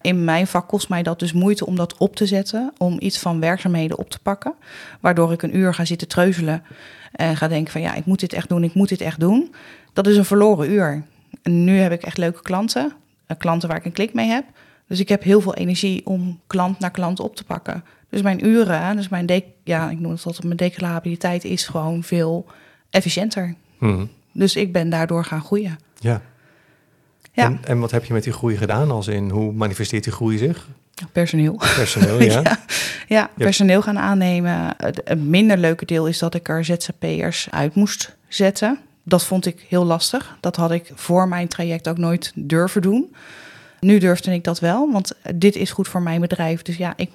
in 0.07 0.25
mijn 0.25 0.47
vak 0.47 0.69
kost 0.69 0.89
mij 0.89 1.03
dat 1.03 1.19
dus 1.19 1.33
moeite 1.33 1.67
om 1.67 1.77
dat 1.77 1.97
op 1.97 2.17
te 2.17 2.27
zetten, 2.27 2.73
om 2.79 2.97
iets 2.99 3.19
van 3.19 3.41
werkzaamheden 3.41 3.99
op 3.99 4.11
te 4.11 4.19
pakken. 4.19 4.55
Waardoor 5.01 5.33
ik 5.33 5.43
een 5.43 5.57
uur 5.57 5.75
ga 5.75 5.85
zitten 5.85 6.09
treuzelen 6.09 6.63
en 7.13 7.37
ga 7.37 7.49
denken 7.49 7.73
van 7.73 7.81
ja, 7.81 7.95
ik 7.95 8.05
moet 8.05 8.21
dit 8.21 8.33
echt 8.33 8.49
doen, 8.49 8.65
ik 8.65 8.75
moet 8.75 8.89
dit 8.89 9.01
echt 9.01 9.21
doen. 9.21 9.55
Dat 9.93 10.07
is 10.07 10.17
een 10.17 10.25
verloren 10.25 10.71
uur. 10.71 11.03
En 11.43 11.65
nu 11.65 11.79
heb 11.79 11.93
ik 11.93 12.03
echt 12.03 12.17
leuke 12.17 12.43
klanten, 12.43 12.93
eh, 13.27 13.37
klanten 13.37 13.69
waar 13.69 13.79
ik 13.79 13.85
een 13.85 13.93
klik 13.93 14.15
mee 14.15 14.29
heb. 14.29 14.45
Dus 14.89 15.01
ik 15.01 15.09
heb 15.09 15.23
heel 15.23 15.41
veel 15.41 15.55
energie 15.55 16.07
om 16.07 16.41
klant 16.47 16.79
naar 16.79 16.91
klant 16.91 17.21
op 17.21 17.37
te 17.37 17.45
pakken. 17.45 17.85
Dus 18.09 18.23
mijn 18.23 18.47
uren, 18.47 18.97
dus 18.97 19.09
mijn, 19.09 19.43
ja, 19.65 19.91
ik 19.91 20.01
noem 20.01 20.11
het 20.11 20.25
altijd, 20.25 20.45
mijn 20.45 20.57
declarabiliteit 20.57 21.45
is 21.45 21.67
gewoon 21.67 22.03
veel 22.03 22.47
efficiënter. 22.91 23.55
Hmm. 23.79 24.11
Dus 24.33 24.57
ik 24.57 24.73
ben 24.73 24.91
daardoor 24.91 25.25
gaan 25.25 25.43
groeien. 25.43 25.79
Ja. 25.99 26.23
Ja. 27.37 27.45
En, 27.45 27.59
en, 27.65 27.79
wat 27.79 27.91
heb 27.91 28.05
je 28.05 28.13
met 28.13 28.25
die 28.25 28.33
groei 28.33 28.57
gedaan? 28.57 28.91
Als 28.91 29.07
in, 29.07 29.31
hoe 29.31 29.53
manifesteert 29.53 30.05
die 30.05 30.13
groei 30.13 30.39
zich? 30.39 30.69
Personeel. 31.13 31.57
Personeel, 31.57 32.23
ja. 32.23 32.41
ja. 32.43 32.59
ja, 33.09 33.31
personeel 33.35 33.83
gaan 33.83 33.99
aannemen. 33.99 34.75
Het 34.77 35.19
minder 35.25 35.59
leuke 35.59 35.85
deel 35.85 36.07
is 36.07 36.19
dat 36.19 36.35
ik 36.35 36.49
er 36.49 36.65
ZZP'ers 36.65 37.49
uit 37.51 37.75
moest 37.75 38.17
zetten. 38.29 38.79
Dat 39.03 39.25
vond 39.25 39.47
ik 39.47 39.65
heel 39.69 39.85
lastig. 39.85 40.37
Dat 40.41 40.57
had 40.57 40.71
ik 40.71 40.91
voor 40.95 41.29
mijn 41.29 41.49
traject 41.49 41.89
ook 41.89 41.99
nooit 41.99 42.33
durven 42.35 42.83
doen. 42.83 43.15
Nu 43.81 43.99
durfde 43.99 44.33
ik 44.33 44.45
dat 44.45 44.61
wel, 44.61 44.93
want 44.93 45.13
dit 45.35 45.57
is 45.57 45.71
goed 45.71 45.89
voor 45.89 46.03
mijn 46.03 46.21
bedrijf. 46.21 46.63
Dus 46.63 46.77
ja, 46.77 46.93
ik 46.97 47.11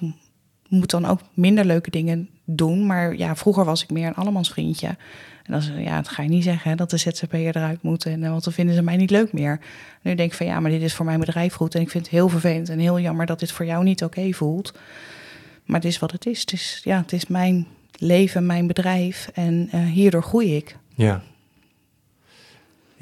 moet 0.68 0.90
dan 0.90 1.06
ook 1.06 1.20
minder 1.34 1.64
leuke 1.64 1.90
dingen 1.90 2.28
doen. 2.44 2.86
Maar 2.86 3.16
ja, 3.16 3.36
vroeger 3.36 3.64
was 3.64 3.82
ik 3.82 3.90
meer 3.90 4.06
een 4.06 4.14
allemansvriendje. 4.14 4.96
En 5.42 5.52
dan 5.52 5.82
ja, 5.82 5.96
dat 5.96 6.08
ga 6.08 6.22
je 6.22 6.28
niet 6.28 6.44
zeggen 6.44 6.76
dat 6.76 6.90
de 6.90 6.96
ZZP'er 6.96 7.56
eruit 7.56 7.82
moet. 7.82 8.06
En, 8.06 8.24
eh, 8.24 8.30
want 8.30 8.44
dan 8.44 8.52
vinden 8.52 8.74
ze 8.74 8.82
mij 8.82 8.96
niet 8.96 9.10
leuk 9.10 9.32
meer. 9.32 9.60
nu 10.02 10.14
denk 10.14 10.30
ik 10.30 10.36
van 10.36 10.46
ja, 10.46 10.60
maar 10.60 10.70
dit 10.70 10.82
is 10.82 10.94
voor 10.94 11.04
mijn 11.04 11.20
bedrijf 11.20 11.54
goed. 11.54 11.74
En 11.74 11.80
ik 11.80 11.90
vind 11.90 12.04
het 12.04 12.14
heel 12.14 12.28
vervelend 12.28 12.68
en 12.68 12.78
heel 12.78 13.00
jammer 13.00 13.26
dat 13.26 13.40
dit 13.40 13.52
voor 13.52 13.66
jou 13.66 13.84
niet 13.84 14.04
oké 14.04 14.32
voelt. 14.32 14.72
Maar 15.64 15.80
het 15.80 15.88
is 15.88 15.98
wat 15.98 16.12
het 16.12 16.26
is. 16.26 16.40
Het 16.40 16.52
is, 16.52 16.80
ja, 16.84 17.00
het 17.00 17.12
is 17.12 17.26
mijn 17.26 17.66
leven, 17.98 18.46
mijn 18.46 18.66
bedrijf. 18.66 19.30
En 19.34 19.68
uh, 19.74 19.80
hierdoor 19.80 20.22
groei 20.22 20.56
ik. 20.56 20.76
Ja. 20.94 21.22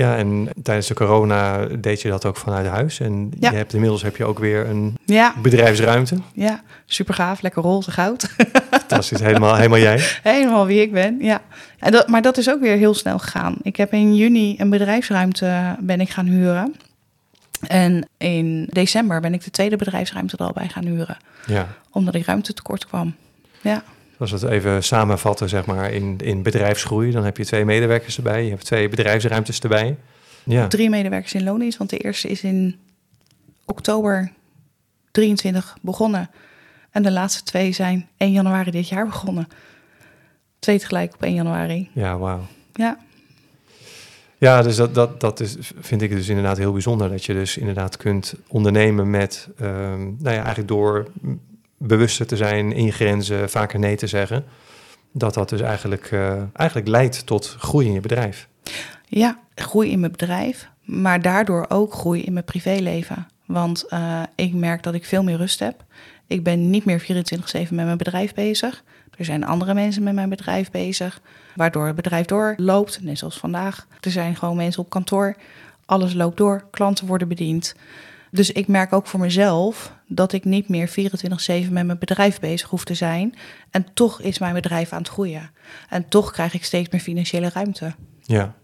Ja, 0.01 0.17
en 0.17 0.49
tijdens 0.63 0.87
de 0.87 0.95
corona 0.95 1.67
deed 1.79 2.03
je 2.03 2.09
dat 2.09 2.25
ook 2.25 2.37
vanuit 2.37 2.67
huis. 2.67 3.01
En 3.01 3.33
ja. 3.39 3.51
je 3.51 3.57
hebt 3.57 3.73
inmiddels 3.73 4.03
heb 4.03 4.17
je 4.17 4.25
ook 4.25 4.39
weer 4.39 4.69
een 4.69 4.99
ja. 5.05 5.35
bedrijfsruimte. 5.43 6.17
Ja, 6.33 6.63
super 6.87 7.15
gaaf, 7.15 7.43
lekker 7.43 7.63
roze 7.63 7.91
goud. 7.91 8.35
Fantastisch, 8.71 9.21
helemaal, 9.21 9.57
helemaal 9.57 9.79
jij. 9.79 10.01
Helemaal 10.23 10.67
wie 10.67 10.81
ik 10.81 10.93
ben, 10.93 11.17
ja. 11.21 11.43
En 11.79 11.93
dat, 11.93 12.09
maar 12.09 12.23
dat 12.23 12.37
is 12.37 12.51
ook 12.51 12.61
weer 12.61 12.77
heel 12.77 12.95
snel 12.95 13.19
gegaan. 13.19 13.57
Ik 13.63 13.77
heb 13.77 13.93
in 13.93 14.17
juni 14.17 14.55
een 14.59 14.71
bedrijfsruimte 14.71 15.77
ben 15.81 16.01
ik 16.01 16.11
gaan 16.11 16.27
huren. 16.27 16.75
En 17.67 18.09
in 18.17 18.69
december 18.73 19.21
ben 19.21 19.35
ik 19.35 19.45
de 19.45 19.51
tweede 19.51 19.77
bedrijfsruimte 19.77 20.37
er 20.37 20.45
al 20.45 20.53
bij 20.53 20.69
gaan 20.69 20.85
huren. 20.85 21.17
Ja. 21.47 21.69
Omdat 21.91 22.15
ik 22.15 22.25
ruimte 22.25 22.53
tekort 22.53 22.87
kwam. 22.87 23.15
Ja. 23.61 23.83
Als 24.21 24.31
we 24.31 24.39
het 24.39 24.49
even 24.49 24.85
samenvatten, 24.85 25.49
zeg 25.49 25.67
maar, 25.67 25.93
in, 25.93 26.19
in 26.19 26.43
bedrijfsgroei, 26.43 27.11
dan 27.11 27.25
heb 27.25 27.37
je 27.37 27.45
twee 27.45 27.65
medewerkers 27.65 28.17
erbij, 28.17 28.45
je 28.45 28.51
hebt 28.51 28.65
twee 28.65 28.89
bedrijfsruimtes 28.89 29.61
erbij. 29.61 29.97
Ja. 30.45 30.67
Drie 30.67 30.91
medewerkers 30.91 31.35
in 31.35 31.45
loondienst, 31.45 31.79
want 31.79 31.91
de 31.91 31.99
eerste 31.99 32.29
is 32.29 32.43
in 32.43 32.77
oktober 33.65 34.33
23 35.11 35.77
begonnen. 35.81 36.31
En 36.91 37.03
de 37.03 37.11
laatste 37.11 37.43
twee 37.43 37.73
zijn 37.73 38.09
1 38.17 38.33
januari 38.33 38.71
dit 38.71 38.89
jaar 38.89 39.07
begonnen. 39.07 39.49
Twee 40.59 40.79
tegelijk 40.79 41.15
op 41.15 41.23
1 41.23 41.35
januari. 41.35 41.91
Ja, 41.93 42.19
wauw. 42.19 42.47
Ja. 42.73 42.99
Ja, 44.39 44.63
dus 44.63 44.77
dat, 44.77 44.95
dat, 44.95 45.21
dat 45.21 45.41
is, 45.41 45.57
vind 45.81 46.03
ik 46.03 46.11
dus 46.11 46.29
inderdaad 46.29 46.59
heel 46.59 46.73
bijzonder. 46.73 47.09
Dat 47.09 47.25
je 47.25 47.33
dus 47.33 47.57
inderdaad 47.57 47.97
kunt 47.97 48.35
ondernemen 48.49 49.11
met, 49.11 49.49
um, 49.61 50.17
nou 50.19 50.35
ja, 50.35 50.43
eigenlijk 50.43 50.69
door 50.69 51.11
bewuster 51.83 52.27
te 52.27 52.37
zijn, 52.37 52.73
in 52.73 52.93
grenzen, 52.93 53.51
vaker 53.51 53.79
nee 53.79 53.97
te 53.97 54.07
zeggen. 54.07 54.45
Dat 55.13 55.35
dat 55.35 55.49
dus 55.49 55.61
eigenlijk, 55.61 56.11
uh, 56.11 56.43
eigenlijk 56.53 56.89
leidt 56.89 57.27
tot 57.27 57.57
groei 57.59 57.87
in 57.87 57.93
je 57.93 58.01
bedrijf. 58.01 58.49
Ja, 59.07 59.39
groei 59.55 59.91
in 59.91 60.01
mijn 60.01 60.13
bedrijf, 60.13 60.69
maar 60.85 61.23
daardoor 61.23 61.67
ook 61.69 61.95
groei 61.95 62.23
in 62.23 62.33
mijn 62.33 62.45
privéleven. 62.45 63.27
Want 63.47 63.85
uh, 63.89 64.23
ik 64.35 64.55
merk 64.55 64.83
dat 64.83 64.95
ik 64.95 65.05
veel 65.05 65.23
meer 65.23 65.37
rust 65.37 65.59
heb. 65.59 65.85
Ik 66.27 66.43
ben 66.43 66.71
niet 66.71 66.85
meer 66.85 67.03
24-7 67.03 67.07
met 67.53 67.71
mijn 67.71 67.97
bedrijf 67.97 68.35
bezig. 68.35 68.85
Er 69.17 69.25
zijn 69.25 69.45
andere 69.45 69.75
mensen 69.75 70.03
met 70.03 70.15
mijn 70.15 70.29
bedrijf 70.29 70.71
bezig, 70.71 71.21
waardoor 71.55 71.87
het 71.87 71.97
bedrijf 71.97 72.27
doorloopt, 72.27 73.03
net 73.03 73.19
zoals 73.19 73.39
vandaag. 73.39 73.87
Er 74.01 74.11
zijn 74.11 74.37
gewoon 74.37 74.57
mensen 74.57 74.83
op 74.83 74.91
kantoor. 74.91 75.37
Alles 75.85 76.15
loopt 76.15 76.37
door, 76.37 76.65
klanten 76.71 77.07
worden 77.07 77.29
bediend. 77.29 77.75
Dus 78.31 78.53
ik 78.53 78.69
merk 78.69 78.93
ook 78.93 79.07
voor 79.07 79.21
mezelf 79.21 79.93
dat 80.07 80.33
ik 80.33 80.45
niet 80.45 80.69
meer 80.69 80.89
24-7 80.89 80.95
met 81.71 81.87
mijn 81.87 81.99
bedrijf 81.99 82.41
bezig 82.41 82.69
hoef 82.69 82.85
te 82.85 82.95
zijn. 82.95 83.35
En 83.71 83.87
toch 83.95 84.21
is 84.21 84.39
mijn 84.39 84.55
bedrijf 84.55 84.93
aan 84.93 84.99
het 84.99 85.09
groeien. 85.09 85.51
En 85.89 86.09
toch 86.09 86.33
krijg 86.33 86.55
ik 86.55 86.65
steeds 86.65 86.89
meer 86.89 87.01
financiële 87.01 87.51
ruimte. 87.53 87.95
Ja. 88.23 88.55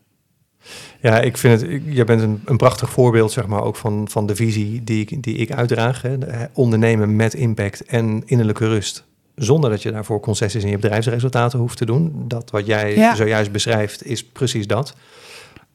Ja, 1.01 1.21
ik 1.21 1.37
vind 1.37 1.61
het, 1.61 1.81
jij 1.85 2.05
bent 2.05 2.23
een, 2.23 2.43
een 2.45 2.57
prachtig 2.57 2.91
voorbeeld, 2.91 3.33
zeg 3.33 3.47
maar, 3.47 3.63
ook 3.63 3.77
van, 3.77 4.09
van 4.09 4.27
de 4.27 4.37
visie 4.37 4.85
die 4.85 5.01
ik, 5.01 5.23
die 5.23 5.37
ik 5.37 5.53
uitdraag. 5.53 6.03
Hè. 6.03 6.17
Ondernemen 6.53 7.17
met 7.17 7.35
impact 7.35 7.85
en 7.85 8.23
innerlijke 8.25 8.67
rust. 8.67 9.05
Zonder 9.35 9.71
dat 9.71 9.83
je 9.83 9.93
daarvoor 9.93 10.21
concessies 10.21 10.65
in 10.65 10.71
je 10.71 10.79
bedrijfsresultaten 10.79 11.59
hoeft 11.59 11.77
te 11.77 11.87
doen. 11.87 12.25
Dat 12.29 12.51
wat 12.51 12.67
jij 12.67 13.15
zojuist 13.15 13.53
beschrijft, 13.53 14.05
is 14.05 14.25
precies 14.25 14.67
dat. 14.67 14.95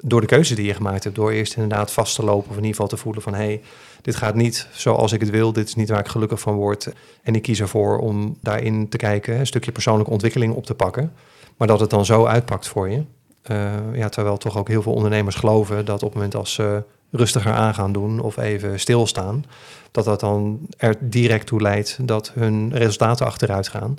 Door 0.02 0.22
de 0.22 0.28
keuze 0.28 0.56
die 0.56 0.66
je 0.66 0.74
gemaakt 0.74 1.04
hebt, 1.04 1.16
door 1.16 1.32
eerst 1.32 1.56
inderdaad 1.56 1.92
vast 1.92 2.16
te 2.16 2.24
lopen 2.24 2.50
of 2.50 2.58
in 2.58 2.64
ieder 2.64 2.70
geval 2.70 2.88
te 2.88 2.98
voelen 2.98 3.22
van 3.22 3.34
hé, 3.34 3.44
hey, 3.44 3.62
dit 4.02 4.16
gaat 4.16 4.36
niet 4.36 4.68
zoals 4.72 5.12
ik 5.12 5.20
het 5.20 5.30
wil, 5.30 5.54
dit 5.54 5.68
is 5.68 5.76
niet 5.76 5.90
waar 5.90 6.00
ik 6.00 6.08
gelukkig 6.08 6.40
van 6.40 6.56
word. 6.56 6.94
En 7.24 7.36
ik 7.36 7.42
kies 7.42 7.60
ervoor 7.60 8.00
om 8.00 8.38
daarin 8.42 8.90
te 8.90 8.98
kijken, 8.98 9.40
een 9.40 9.48
stukje 9.48 9.72
persoonlijke 9.72 10.12
ontwikkeling 10.12 10.54
op 10.54 10.66
te 10.66 10.74
pakken. 10.74 11.14
Maar 11.58 11.68
dat 11.68 11.80
het 11.80 11.90
dan 11.90 12.06
zo 12.06 12.26
uitpakt 12.26 12.68
voor 12.68 12.90
je. 12.90 13.04
Uh, 13.52 13.72
ja, 13.94 14.10
terwijl 14.10 14.38
toch 14.38 14.58
ook 14.58 14.68
heel 14.68 14.82
veel 14.82 14.94
ondernemers 14.94 15.36
geloven 15.36 15.86
dat 15.86 16.04
op 16.04 16.10
het 16.10 16.14
moment 16.14 16.36
als 16.36 16.54
ze 16.54 16.84
rustiger 17.12 17.52
aan 17.52 17.74
gaan 17.74 17.92
doen 17.92 18.20
of 18.20 18.38
even 18.38 18.80
stilstaan, 18.80 19.46
dat 19.92 20.06
dat 20.06 20.20
dan 20.20 20.60
er 20.78 20.96
direct 21.00 21.48
toe 21.48 21.62
leidt 21.62 21.98
dat 22.02 22.32
hun 22.34 22.72
resultaten 22.74 23.26
achteruit 23.26 23.68
gaan. 23.68 23.96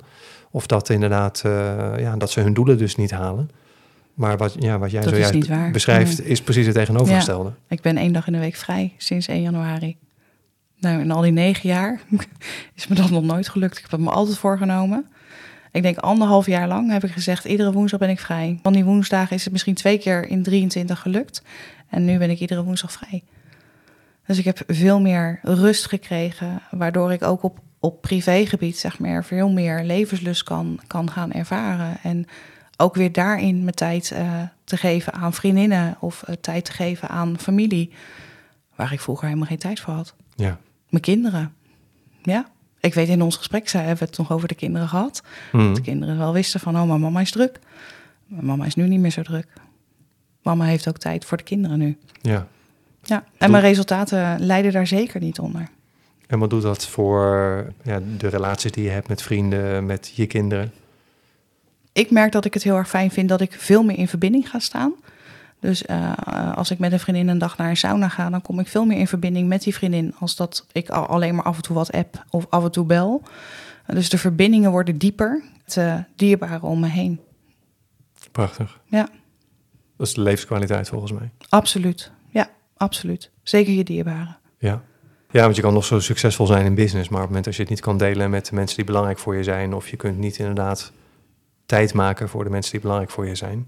Of 0.51 0.67
dat 0.67 0.89
inderdaad, 0.89 1.43
uh, 1.45 1.53
ja, 1.99 2.15
dat 2.15 2.31
ze 2.31 2.39
hun 2.39 2.53
doelen 2.53 2.77
dus 2.77 2.95
niet 2.95 3.11
halen. 3.11 3.49
Maar 4.13 4.37
wat, 4.37 4.55
ja, 4.59 4.79
wat 4.79 4.91
jij 4.91 5.01
dat 5.01 5.13
zojuist 5.13 5.71
beschrijft, 5.71 6.25
is 6.25 6.41
precies 6.41 6.65
het 6.65 6.75
tegenovergestelde. 6.75 7.49
Ja, 7.49 7.75
ik 7.75 7.81
ben 7.81 7.97
één 7.97 8.13
dag 8.13 8.27
in 8.27 8.33
de 8.33 8.39
week 8.39 8.55
vrij 8.55 8.93
sinds 8.97 9.27
1 9.27 9.41
januari. 9.41 9.97
Nou, 10.79 11.01
in 11.01 11.11
al 11.11 11.21
die 11.21 11.31
negen 11.31 11.69
jaar 11.69 11.99
is 12.75 12.87
me 12.87 12.95
dat 12.95 13.09
nog 13.09 13.23
nooit 13.23 13.49
gelukt. 13.49 13.75
Ik 13.77 13.81
heb 13.81 13.91
het 13.91 13.99
me 13.99 14.09
altijd 14.09 14.37
voorgenomen. 14.37 15.05
Ik 15.71 15.81
denk 15.81 15.97
anderhalf 15.97 16.45
jaar 16.45 16.67
lang 16.67 16.91
heb 16.91 17.03
ik 17.03 17.11
gezegd, 17.11 17.45
iedere 17.45 17.71
woensdag 17.71 17.99
ben 17.99 18.09
ik 18.09 18.19
vrij. 18.19 18.59
Van 18.63 18.73
die 18.73 18.83
woensdagen 18.83 19.35
is 19.35 19.43
het 19.43 19.51
misschien 19.51 19.73
twee 19.73 19.97
keer 19.97 20.27
in 20.27 20.43
23 20.43 20.99
gelukt. 20.99 21.41
En 21.89 22.05
nu 22.05 22.17
ben 22.17 22.29
ik 22.29 22.39
iedere 22.39 22.63
woensdag 22.63 22.91
vrij. 22.91 23.23
Dus 24.25 24.37
ik 24.37 24.45
heb 24.45 24.63
veel 24.67 25.01
meer 25.01 25.39
rust 25.41 25.85
gekregen, 25.85 26.61
waardoor 26.71 27.13
ik 27.13 27.23
ook 27.23 27.43
op, 27.43 27.59
op 27.79 28.01
privégebied 28.01 28.77
zeg 28.77 28.99
maar, 28.99 29.25
veel 29.25 29.49
meer 29.49 29.83
levenslust 29.83 30.43
kan, 30.43 30.79
kan 30.87 31.11
gaan 31.11 31.31
ervaren. 31.31 31.97
En 32.03 32.25
ook 32.83 32.95
weer 32.95 33.11
daarin 33.11 33.63
mijn 33.63 33.75
tijd 33.75 34.11
uh, 34.13 34.41
te 34.63 34.77
geven 34.77 35.13
aan 35.13 35.33
vriendinnen 35.33 35.95
of 35.99 36.23
uh, 36.29 36.35
tijd 36.35 36.65
te 36.65 36.71
geven 36.71 37.09
aan 37.09 37.39
familie, 37.39 37.91
waar 38.75 38.93
ik 38.93 38.99
vroeger 38.99 39.27
helemaal 39.27 39.47
geen 39.47 39.57
tijd 39.57 39.79
voor 39.79 39.93
had. 39.93 40.15
Ja. 40.35 40.59
Mijn 40.89 41.03
kinderen. 41.03 41.53
Ja, 42.21 42.47
ik 42.79 42.93
weet 42.93 43.07
in 43.07 43.21
ons 43.21 43.35
gesprek, 43.37 43.69
hebben 43.69 44.07
het 44.07 44.17
nog 44.17 44.31
over 44.31 44.47
de 44.47 44.55
kinderen 44.55 44.87
gehad. 44.87 45.23
Mm. 45.51 45.65
Dat 45.65 45.75
de 45.75 45.81
kinderen 45.81 46.17
wel 46.17 46.33
wisten 46.33 46.59
van, 46.59 46.75
oh, 46.75 46.87
maar 46.87 46.99
mama 46.99 47.21
is 47.21 47.31
druk. 47.31 47.59
Maar 48.27 48.43
mama 48.43 48.65
is 48.65 48.75
nu 48.75 48.87
niet 48.87 48.99
meer 48.99 49.11
zo 49.11 49.21
druk. 49.21 49.47
Mama 50.41 50.65
heeft 50.65 50.87
ook 50.87 50.97
tijd 50.97 51.25
voor 51.25 51.37
de 51.37 51.43
kinderen 51.43 51.79
nu. 51.79 51.97
Ja. 52.21 52.47
Ja, 53.03 53.23
en 53.37 53.51
mijn 53.51 53.63
resultaten 53.63 54.39
leiden 54.39 54.71
daar 54.71 54.87
zeker 54.87 55.19
niet 55.19 55.39
onder. 55.39 55.69
En 56.27 56.39
wat 56.39 56.49
doet 56.49 56.61
dat 56.61 56.87
voor 56.87 57.25
ja, 57.83 58.01
de 58.17 58.27
relaties 58.27 58.71
die 58.71 58.83
je 58.83 58.89
hebt 58.89 59.07
met 59.07 59.21
vrienden, 59.21 59.85
met 59.85 60.11
je 60.15 60.25
kinderen? 60.25 60.71
Ik 61.93 62.11
merk 62.11 62.31
dat 62.31 62.45
ik 62.45 62.53
het 62.53 62.63
heel 62.63 62.75
erg 62.75 62.89
fijn 62.89 63.11
vind 63.11 63.29
dat 63.29 63.41
ik 63.41 63.53
veel 63.53 63.83
meer 63.83 63.97
in 63.97 64.07
verbinding 64.07 64.49
ga 64.49 64.59
staan. 64.59 64.93
Dus 65.59 65.83
uh, 65.89 66.13
als 66.55 66.71
ik 66.71 66.79
met 66.79 66.91
een 66.91 66.99
vriendin 66.99 67.27
een 67.27 67.37
dag 67.37 67.57
naar 67.57 67.69
een 67.69 67.77
sauna 67.77 68.09
ga, 68.09 68.29
dan 68.29 68.41
kom 68.41 68.59
ik 68.59 68.67
veel 68.67 68.85
meer 68.85 68.97
in 68.97 69.07
verbinding 69.07 69.47
met 69.47 69.63
die 69.63 69.73
vriendin 69.73 70.15
als 70.19 70.35
dat 70.35 70.65
ik 70.71 70.89
alleen 70.89 71.35
maar 71.35 71.45
af 71.45 71.55
en 71.55 71.61
toe 71.61 71.75
wat 71.75 71.91
app 71.91 72.25
of 72.29 72.45
af 72.49 72.63
en 72.63 72.71
toe 72.71 72.85
bel. 72.85 73.21
Dus 73.87 74.09
de 74.09 74.17
verbindingen 74.17 74.71
worden 74.71 74.97
dieper, 74.97 75.43
het 75.63 75.75
uh, 75.75 75.95
dierbare 76.15 76.65
om 76.65 76.79
me 76.79 76.87
heen. 76.87 77.19
Prachtig. 78.31 78.79
Ja. 78.85 79.09
Dat 79.97 80.07
is 80.07 80.13
de 80.13 80.21
levenskwaliteit 80.21 80.89
volgens 80.89 81.11
mij. 81.11 81.31
Absoluut. 81.49 82.11
Ja, 82.29 82.49
absoluut. 82.77 83.31
Zeker 83.43 83.73
je 83.73 83.83
dierbare. 83.83 84.35
Ja. 84.57 84.81
Ja, 85.31 85.43
want 85.43 85.55
je 85.55 85.61
kan 85.61 85.73
nog 85.73 85.85
zo 85.85 85.99
succesvol 85.99 86.45
zijn 86.45 86.65
in 86.65 86.75
business, 86.75 87.09
maar 87.09 87.21
op 87.21 87.27
het 87.27 87.27
moment 87.27 87.45
dat 87.45 87.55
je 87.55 87.61
het 87.61 87.69
niet 87.69 87.79
kan 87.79 87.97
delen 87.97 88.29
met 88.29 88.45
de 88.45 88.55
mensen 88.55 88.75
die 88.75 88.85
belangrijk 88.85 89.19
voor 89.19 89.35
je 89.35 89.43
zijn, 89.43 89.73
of 89.73 89.89
je 89.89 89.97
kunt 89.97 90.17
niet 90.17 90.37
inderdaad 90.37 90.91
tijd 91.65 91.93
maken 91.93 92.29
voor 92.29 92.43
de 92.43 92.49
mensen 92.49 92.71
die 92.71 92.81
belangrijk 92.81 93.11
voor 93.11 93.27
je 93.27 93.35
zijn, 93.35 93.67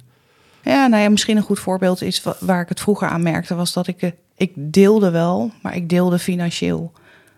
ja, 0.66 0.88
nou 0.88 1.04
ja, 1.04 1.10
misschien 1.10 1.38
een 1.38 1.44
goed 1.44 1.60
voorbeeld 1.60 2.02
is 2.02 2.24
waar 2.40 2.62
ik 2.62 2.70
het 2.70 2.80
vroeger 2.80 3.08
aan 3.08 3.24
merkte, 3.24 3.56
was 3.56 3.74
dat 3.74 3.88
ik, 3.88 4.02
eh, 4.02 4.12
ik 4.36 4.52
deelde 4.56 5.12
wel, 5.12 5.52
maar 5.62 5.76
ik 5.76 5.90
deelde 5.90 6.20
financieel. 6.20 6.92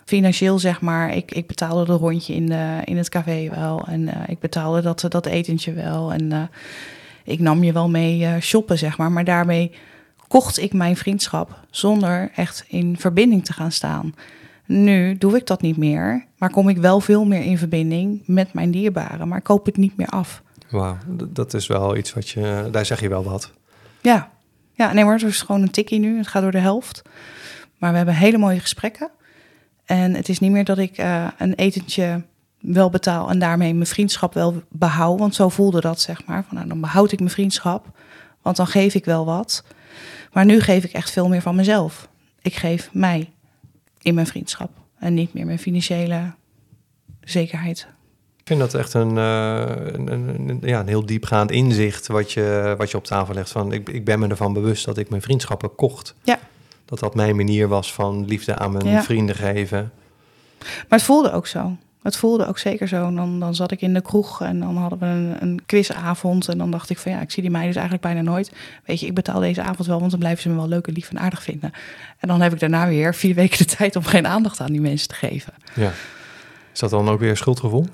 Financieel 0.06 0.60
zeg 0.60 0.82
maar, 0.82 1.16
ik, 1.16 1.32
ik 1.32 1.48
betaalde 1.48 1.86
de 1.86 1.94
rondje 1.94 2.34
in, 2.34 2.46
de, 2.46 2.82
in 2.84 2.98
het 2.98 3.10
café 3.10 3.50
wel 3.50 3.86
en 3.88 4.02
uh, 4.02 4.14
ik 4.28 4.40
betaalde 4.40 4.82
dat, 4.82 5.06
dat 5.10 5.26
etentje 5.26 5.74
wel 5.74 6.14
en 6.14 6.24
uh, 6.32 6.42
ik 7.24 7.40
nam 7.40 7.64
je 7.64 7.72
wel 7.72 7.90
mee 7.90 8.42
shoppen 8.42 8.78
zeg 8.78 8.98
maar, 8.98 9.12
maar 9.12 9.24
daarmee 9.24 9.72
kocht 10.28 10.60
ik 10.60 10.74
mijn 10.74 10.98
vriendschap 10.98 11.60
zonder 11.70 12.32
echt 12.36 12.66
in 12.68 12.98
verbinding 13.00 13.46
te 13.46 13.54
gaan 13.54 13.72
staan. 13.72 14.16
Nu 14.66 15.18
doe 15.18 15.36
ik 15.36 15.48
dat 15.48 15.62
niet 15.62 15.78
meer, 15.78 16.26
maar 16.38 16.50
kom 16.50 16.70
ik 16.70 16.78
wel 16.78 17.00
veel 17.00 17.26
meer 17.26 17.44
in 17.44 17.58
verbinding 17.58 18.24
met 18.26 18.54
mijn 18.54 18.72
dierbaren, 18.72 19.28
maar 19.28 19.42
koop 19.42 19.66
het 19.66 19.78
niet 19.78 19.98
meer 19.98 20.08
af. 20.08 20.42
Wauw, 20.70 20.98
dat 21.28 21.54
is 21.54 21.68
wel 21.68 21.98
iets 21.98 22.14
wat 22.14 22.30
je, 22.30 22.68
daar 22.72 22.86
zeg 22.86 23.02
je 23.02 23.10
wel 23.10 23.24
wat. 23.24 23.52
Ja, 24.02 24.32
ja 24.74 24.94
nee, 24.94 25.04
maar 25.04 25.14
het 25.14 25.24
is 25.24 25.42
gewoon 25.42 25.62
een 25.62 25.72
tikkie 25.72 26.00
nu. 26.00 26.18
Het 26.18 26.28
gaat 26.28 26.42
door 26.42 26.52
de 26.52 26.60
helft. 26.60 27.02
Maar 27.78 27.92
we 27.92 27.98
hebben 27.98 28.16
hele 28.16 28.38
mooie 28.38 28.60
gesprekken. 28.60 29.12
En 29.86 30.14
het 30.14 30.30
is 30.30 30.40
niet 30.40 30.52
meer 30.52 30.66
dat 30.66 30.78
ik 30.78 30.98
uh, 30.98 31.28
een 31.38 31.54
etentje 31.54 32.24
wel 32.60 32.90
betaal 32.90 33.30
en 33.30 33.40
daarmee 33.40 33.74
mijn 33.74 33.88
vriendschap 33.88 34.34
wel 34.34 34.64
behoud. 34.70 35.20
Want 35.20 35.36
zo 35.36 35.50
voelde 35.50 35.82
dat, 35.82 36.02
zeg 36.02 36.26
maar. 36.26 36.44
Van, 36.44 36.56
nou, 36.56 36.68
dan 36.68 36.82
behoud 36.82 37.12
ik 37.12 37.20
mijn 37.20 37.32
vriendschap, 37.32 37.98
want 38.42 38.56
dan 38.56 38.68
geef 38.68 38.94
ik 38.94 39.06
wel 39.06 39.26
wat. 39.26 39.64
Maar 40.34 40.46
nu 40.46 40.60
geef 40.60 40.84
ik 40.84 40.92
echt 40.92 41.12
veel 41.12 41.28
meer 41.28 41.42
van 41.42 41.56
mezelf. 41.56 42.10
Ik 42.42 42.56
geef 42.56 42.90
mij 42.94 43.34
in 44.02 44.14
mijn 44.14 44.28
vriendschap 44.28 44.70
en 45.00 45.14
niet 45.14 45.34
meer 45.34 45.46
mijn 45.46 45.60
financiële 45.60 46.34
zekerheid. 47.22 47.88
Ik 48.48 48.54
vind 48.58 48.72
dat 48.72 48.82
echt 48.82 48.94
een, 48.94 49.16
uh, 49.16 49.62
een, 49.94 50.12
een, 50.12 50.60
ja, 50.62 50.80
een 50.80 50.88
heel 50.88 51.06
diepgaand 51.06 51.52
inzicht 51.52 52.08
wat 52.08 52.32
je, 52.32 52.76
wat 52.78 52.92
je 52.92 52.98
op 52.98 53.06
tafel 53.06 53.34
legt. 53.34 53.52
Van, 53.52 53.72
ik, 53.72 53.90
ik 53.90 54.06
ben 54.06 54.20
me 54.20 54.28
ervan 54.28 54.54
bewust 54.54 54.86
dat 54.86 54.98
ik 54.98 55.10
mijn 55.10 55.22
vriendschappen 55.22 55.76
kocht. 55.76 56.16
Ja. 56.24 56.40
Dat 56.86 57.00
dat 57.00 57.16
mijn 57.16 57.36
manier 57.36 57.68
was 57.68 57.94
van 57.94 58.26
liefde 58.26 58.58
aan 58.58 58.72
mijn 58.72 59.04
vrienden 59.04 59.36
geven. 59.36 59.92
Maar 60.60 60.86
het 60.88 61.04
voelde 61.04 61.32
ook 61.32 61.48
zo. 61.48 61.76
Het 62.02 62.18
voelde 62.18 62.48
ook 62.48 62.58
zeker 62.58 62.88
zo. 62.88 63.14
Dan, 63.14 63.40
dan 63.40 63.56
zat 63.56 63.72
ik 63.72 63.82
in 63.82 63.94
de 63.94 64.02
kroeg 64.02 64.42
en 64.42 64.60
dan 64.60 64.78
hadden 64.78 65.00
we 65.00 65.06
een, 65.06 65.36
een 65.40 65.62
quizavond. 65.66 66.48
En 66.48 66.58
dan 66.58 66.72
dacht 66.72 66.90
ik 66.90 66.98
van 66.98 67.12
ja, 67.12 67.22
ik 67.22 67.32
zie 67.32 67.42
die 67.42 67.52
meiden 67.52 67.74
dus 67.74 67.82
eigenlijk 67.82 68.14
bijna 68.14 68.32
nooit. 68.32 68.52
Weet 68.86 69.00
je, 69.00 69.06
ik 69.06 69.14
betaal 69.14 69.40
deze 69.40 69.62
avond 69.62 69.88
wel, 69.88 70.00
want 70.00 70.12
dan 70.12 70.20
blijven 70.20 70.42
ze 70.42 70.50
me 70.50 70.56
wel 70.56 70.68
leuk 70.68 70.88
en 70.88 70.94
lief 70.94 71.10
en 71.10 71.20
aardig 71.20 71.44
vinden. 71.44 71.72
En 72.20 72.28
dan 72.28 72.42
heb 72.42 72.54
ik 72.54 72.60
daarna 72.60 72.88
weer 72.88 73.16
vier 73.16 73.36
weken 73.36 73.58
de 73.58 73.76
tijd 73.76 73.96
om 73.96 74.04
geen 74.04 74.28
aandacht 74.28 74.60
aan 74.60 74.72
die 74.72 74.82
mensen 74.82 75.08
te 75.08 75.16
geven. 75.16 75.54
Ja. 75.74 75.92
Is 76.74 76.80
dat 76.80 76.90
dan 76.90 77.10
ook 77.10 77.20
weer 77.20 77.38
schuldgevoel? 77.38 77.86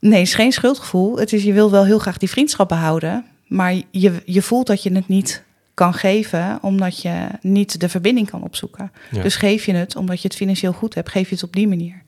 Nee, 0.00 0.18
het 0.18 0.28
is 0.28 0.34
geen 0.34 0.52
schuldgevoel. 0.52 1.18
Het 1.18 1.32
is, 1.32 1.42
je 1.42 1.52
wil 1.52 1.70
wel 1.70 1.84
heel 1.84 1.98
graag 1.98 2.18
die 2.18 2.30
vriendschap 2.30 2.68
behouden. 2.68 3.24
Maar 3.46 3.74
je, 3.90 4.22
je 4.24 4.42
voelt 4.42 4.66
dat 4.66 4.82
je 4.82 4.92
het 4.92 5.08
niet 5.08 5.44
kan 5.74 5.94
geven, 5.94 6.58
omdat 6.62 7.02
je 7.02 7.28
niet 7.40 7.80
de 7.80 7.88
verbinding 7.88 8.30
kan 8.30 8.42
opzoeken. 8.42 8.92
Dus 9.10 9.36
geef 9.36 9.66
je 9.66 9.74
het 9.74 9.96
omdat 9.96 10.22
je 10.22 10.28
het 10.28 10.36
financieel 10.36 10.72
goed 10.72 10.94
hebt, 10.94 11.08
geef 11.08 11.28
je 11.28 11.34
het 11.34 11.44
op 11.44 11.52
die 11.52 11.68
manier. 11.68 12.02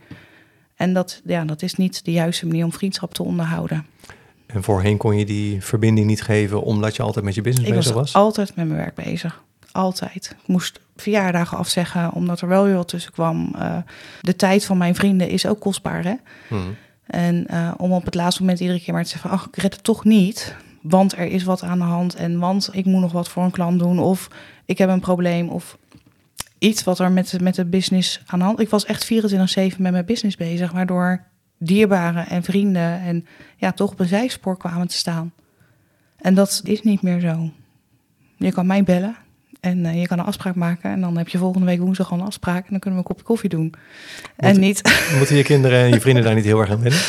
En 0.77 0.93
dat, 0.93 1.21
ja, 1.25 1.45
dat 1.45 1.63
is 1.63 1.75
niet 1.75 2.05
de 2.05 2.13
juiste 2.13 2.47
manier 2.47 2.65
om 2.65 2.73
vriendschap 2.73 3.15
te 3.15 3.23
onderhouden. 3.23 3.87
En 4.47 4.63
voorheen 4.63 4.97
kon 4.97 5.19
je 5.19 5.25
die 5.25 5.63
verbinding 5.63 6.07
niet 6.07 6.23
geven 6.23 6.63
omdat 6.63 6.97
je 6.97 7.03
altijd 7.03 7.25
met 7.25 7.35
je 7.35 7.41
business 7.41 7.69
ik 7.69 7.75
bezig 7.75 7.93
was? 7.95 8.09
Ik 8.09 8.15
was 8.15 8.23
altijd 8.23 8.57
met 8.57 8.67
mijn 8.67 8.79
werk 8.79 8.95
bezig. 8.95 9.43
Altijd. 9.73 10.37
Ik 10.43 10.47
moest 10.47 10.81
verjaardagen 10.97 11.59
afzeggen 11.59 12.13
omdat 12.13 12.41
er 12.41 12.49
wel 12.49 12.65
weer 12.65 12.75
wat 12.75 12.89
tussen 12.89 13.13
kwam. 13.13 13.53
Uh, 13.57 13.77
de 14.21 14.37
tijd 14.37 14.65
van 14.65 14.79
mijn 14.79 14.95
vrienden 14.95 15.29
is 15.29 15.47
ook 15.47 15.61
kostbaar, 15.61 16.05
hè? 16.05 16.15
Hmm. 16.49 16.77
En 17.13 17.47
uh, 17.51 17.75
om 17.77 17.93
op 17.93 18.05
het 18.05 18.15
laatste 18.15 18.43
moment 18.43 18.61
iedere 18.61 18.81
keer 18.81 18.95
maar 18.95 19.03
te 19.03 19.09
zeggen: 19.09 19.31
ach, 19.31 19.47
ik 19.47 19.57
red 19.57 19.75
het 19.75 19.85
toch 19.85 20.05
niet. 20.05 20.57
Want 20.83 21.13
er 21.13 21.27
is 21.27 21.43
wat 21.43 21.63
aan 21.63 21.79
de 21.79 21.85
hand. 21.85 22.15
En 22.15 22.39
want 22.39 22.69
ik 22.73 22.85
moet 22.85 23.01
nog 23.01 23.13
wat 23.13 23.29
voor 23.29 23.45
een 23.45 23.51
klant 23.51 23.79
doen. 23.79 23.99
Of 23.99 24.29
ik 24.65 24.79
heb 24.79 24.89
een 24.89 25.01
probleem. 25.01 25.49
Of 25.49 25.79
iets 26.59 26.85
wat 26.85 26.99
er 26.99 27.13
met, 27.13 27.41
met 27.41 27.55
de 27.55 27.65
business 27.65 28.23
aan 28.27 28.39
de 28.39 28.45
hand. 28.45 28.61
Ik 28.61 28.69
was 28.69 28.85
echt 28.85 29.13
24-7 29.13 29.79
met 29.79 29.93
mijn 29.93 30.05
business 30.05 30.37
bezig. 30.37 30.73
Waardoor 30.73 31.25
dierbaren 31.59 32.29
en 32.29 32.43
vrienden 32.43 33.01
en 33.01 33.27
ja, 33.57 33.73
toch 33.73 33.93
op 33.93 34.01
een 34.01 34.07
zijspoor 34.07 34.57
kwamen 34.57 34.89
te 34.89 34.97
staan. 34.97 35.33
En 36.17 36.35
dat 36.35 36.61
is 36.65 36.83
niet 36.83 37.03
meer 37.03 37.21
zo. 37.21 37.51
Je 38.37 38.53
kan 38.53 38.67
mij 38.67 38.83
bellen. 38.83 39.17
En 39.63 39.85
uh, 39.85 40.01
je 40.01 40.07
kan 40.07 40.19
een 40.19 40.25
afspraak 40.25 40.55
maken 40.55 40.91
en 40.91 41.01
dan 41.01 41.17
heb 41.17 41.29
je 41.29 41.39
volgende 41.39 41.67
week 41.67 41.79
woensdag 41.79 42.13
al 42.13 42.19
een 42.19 42.27
afspraak 42.27 42.65
en 42.65 42.71
dan 42.71 42.79
kunnen 42.79 43.01
we 43.01 43.07
een 43.07 43.15
kopje 43.15 43.25
koffie 43.25 43.49
doen. 43.49 43.63
Moet, 43.63 43.75
en 44.37 44.61
niet. 44.61 44.83
Moeten 45.19 45.37
je 45.37 45.43
kinderen 45.43 45.79
en 45.79 45.89
je 45.89 46.01
vrienden 46.01 46.25
daar 46.25 46.35
niet 46.35 46.45
heel 46.45 46.61
erg 46.61 46.71
aan 46.71 46.83
wennen? 46.83 47.01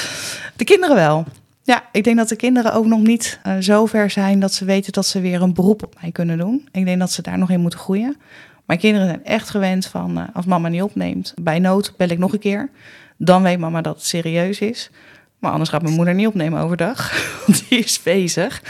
De 0.56 0.64
kinderen 0.64 0.96
wel. 0.96 1.26
Ja, 1.64 1.84
ik 1.92 2.04
denk 2.04 2.18
dat 2.18 2.30
de 2.30 2.36
kinderen 2.36 2.74
ook 2.74 2.86
nog 2.86 3.02
niet 3.02 3.40
uh, 3.48 3.58
zo 3.60 3.86
ver 3.86 4.10
zijn 4.10 4.40
dat 4.40 4.54
ze 4.54 4.66
weten 4.66 4.92
dat 4.92 5.06
ze 5.06 5.20
weer 5.20 5.42
een 5.42 5.54
beroep 5.54 5.84
op 5.84 5.96
mij 6.02 6.12
kunnen 6.12 6.38
doen. 6.38 6.68
Ik 6.72 6.86
denk 6.86 7.00
dat 7.00 7.12
ze 7.12 7.22
daar 7.22 7.38
nog 7.38 7.50
in 7.50 7.60
moeten 7.60 7.80
groeien. 7.80 8.18
Mijn 8.66 8.80
kinderen 8.80 9.08
zijn 9.08 9.26
echt 9.26 9.50
gewend 9.50 9.86
van 9.86 10.18
uh, 10.18 10.24
als 10.34 10.46
mama 10.46 10.68
niet 10.68 10.82
opneemt, 10.82 11.34
bij 11.42 11.60
nood 11.60 11.94
bel 11.98 12.10
ik 12.10 12.18
nog 12.18 12.34
een 12.34 12.40
keer. 12.40 12.70
Dan 13.18 13.44
weet 13.44 13.60
mama 13.60 13.82
dat 13.82 13.96
het 13.96 14.06
serieus 14.06 14.60
is. 14.60 14.90
Maar 15.44 15.52
anders 15.52 15.70
gaat 15.70 15.82
mijn 15.82 15.94
moeder 15.94 16.14
niet 16.14 16.28
opnemen 16.28 16.62
overdag, 16.62 17.12
want 17.46 17.70
die 17.70 17.80
is 17.80 18.02
bezig. 18.02 18.64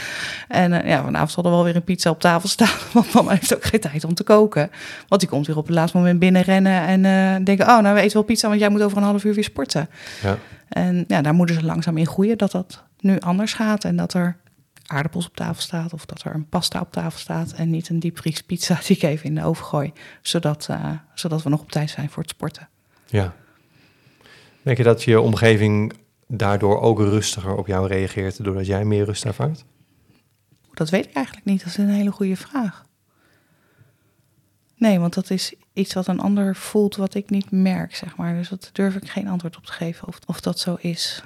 En 0.48 0.72
uh, 0.72 0.88
ja, 0.88 1.02
vanavond 1.02 1.30
zal 1.30 1.44
er 1.44 1.50
wel 1.50 1.64
weer 1.64 1.76
een 1.76 1.84
pizza 1.84 2.10
op 2.10 2.20
tafel 2.20 2.48
staan, 2.48 2.76
want 2.92 3.12
mama 3.12 3.30
heeft 3.30 3.54
ook 3.54 3.64
geen 3.64 3.80
tijd 3.80 4.04
om 4.04 4.14
te 4.14 4.22
koken. 4.22 4.70
Want 5.08 5.20
die 5.20 5.30
komt 5.30 5.46
weer 5.46 5.56
op 5.56 5.66
het 5.66 5.74
laatste 5.74 5.96
moment 5.96 6.18
binnenrennen 6.18 6.82
en 6.82 7.04
uh, 7.04 7.44
denken, 7.44 7.66
oh, 7.66 7.80
nou 7.80 7.94
we 7.94 8.00
eten 8.00 8.12
wel 8.12 8.22
pizza, 8.22 8.48
want 8.48 8.60
jij 8.60 8.68
moet 8.68 8.82
over 8.82 8.96
een 8.96 9.02
half 9.02 9.24
uur 9.24 9.34
weer 9.34 9.44
sporten. 9.44 9.88
Ja. 10.22 10.38
En 10.68 11.04
ja, 11.08 11.22
daar 11.22 11.34
moeten 11.34 11.54
ze 11.54 11.64
langzaam 11.64 11.96
in 11.96 12.06
groeien 12.06 12.38
dat 12.38 12.50
dat 12.50 12.82
nu 13.00 13.18
anders 13.18 13.52
gaat 13.52 13.84
en 13.84 13.96
dat 13.96 14.14
er 14.14 14.36
aardappels 14.86 15.26
op 15.26 15.36
tafel 15.36 15.62
staat 15.62 15.92
of 15.92 16.06
dat 16.06 16.22
er 16.22 16.34
een 16.34 16.48
pasta 16.48 16.80
op 16.80 16.92
tafel 16.92 17.18
staat 17.18 17.52
en 17.52 17.70
niet 17.70 17.88
een 17.88 17.98
diepvriespizza 17.98 18.78
die 18.86 18.96
ik 18.96 19.02
even 19.02 19.24
in 19.24 19.34
de 19.34 19.44
oven 19.44 19.64
gooi, 19.64 19.92
zodat, 20.22 20.68
uh, 20.70 20.90
zodat 21.14 21.42
we 21.42 21.48
nog 21.48 21.60
op 21.60 21.70
tijd 21.70 21.90
zijn 21.90 22.10
voor 22.10 22.22
het 22.22 22.32
sporten. 22.32 22.68
Ja. 23.06 23.34
Denk 24.62 24.76
je 24.76 24.82
dat 24.82 25.02
je 25.02 25.20
omgeving 25.20 25.92
daardoor 26.26 26.80
ook 26.80 26.98
rustiger 26.98 27.56
op 27.56 27.66
jou 27.66 27.88
reageert 27.88 28.44
doordat 28.44 28.66
jij 28.66 28.84
meer 28.84 29.04
rust 29.04 29.24
ervaart? 29.24 29.64
Dat 30.72 30.90
weet 30.90 31.06
ik 31.06 31.12
eigenlijk 31.12 31.46
niet. 31.46 31.58
Dat 31.58 31.68
is 31.68 31.76
een 31.76 31.88
hele 31.88 32.12
goede 32.12 32.36
vraag. 32.36 32.84
Nee, 34.76 34.98
want 34.98 35.14
dat 35.14 35.30
is 35.30 35.54
iets 35.72 35.94
wat 35.94 36.06
een 36.06 36.20
ander 36.20 36.56
voelt 36.56 36.96
wat 36.96 37.14
ik 37.14 37.30
niet 37.30 37.50
merk, 37.50 37.96
zeg 37.96 38.16
maar. 38.16 38.34
Dus 38.34 38.48
dat 38.48 38.70
durf 38.72 38.94
ik 38.94 39.10
geen 39.10 39.28
antwoord 39.28 39.56
op 39.56 39.64
te 39.66 39.72
geven 39.72 40.08
of, 40.08 40.18
of 40.26 40.40
dat 40.40 40.58
zo 40.58 40.76
is. 40.80 41.22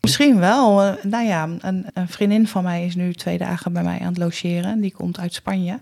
Misschien 0.00 0.38
wel. 0.38 0.82
Eh, 0.82 1.04
nou 1.04 1.26
ja, 1.26 1.48
een, 1.58 1.86
een, 1.94 2.08
vriendin 2.08 2.46
van 2.46 2.62
mij 2.62 2.86
is 2.86 2.94
nu 2.94 3.14
twee 3.14 3.38
dagen 3.38 3.72
bij 3.72 3.82
mij 3.82 3.98
aan 3.98 4.06
het 4.06 4.18
logeren. 4.18 4.80
Die 4.80 4.92
komt 4.92 5.18
uit 5.18 5.34
Spanje. 5.34 5.80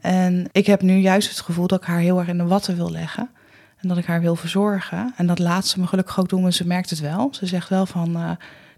En 0.00 0.48
ik 0.52 0.66
heb 0.66 0.82
nu 0.82 0.96
juist 0.96 1.28
het 1.28 1.40
gevoel 1.40 1.66
dat 1.66 1.80
ik 1.80 1.86
haar 1.86 1.98
heel 1.98 2.18
erg 2.18 2.28
in 2.28 2.38
de 2.38 2.46
watten 2.46 2.76
wil 2.76 2.90
leggen. 2.90 3.30
Dat 3.88 3.96
ik 3.96 4.04
haar 4.04 4.20
wil 4.20 4.36
verzorgen. 4.36 5.12
En 5.16 5.26
dat 5.26 5.38
laat 5.38 5.66
ze 5.66 5.80
me 5.80 5.86
gelukkig 5.86 6.20
ook 6.20 6.28
doen, 6.28 6.44
en 6.44 6.52
ze 6.52 6.66
merkt 6.66 6.90
het 6.90 7.00
wel. 7.00 7.28
Ze 7.32 7.46
zegt 7.46 7.68
wel 7.68 7.86
van, 7.86 8.16
uh, 8.16 8.30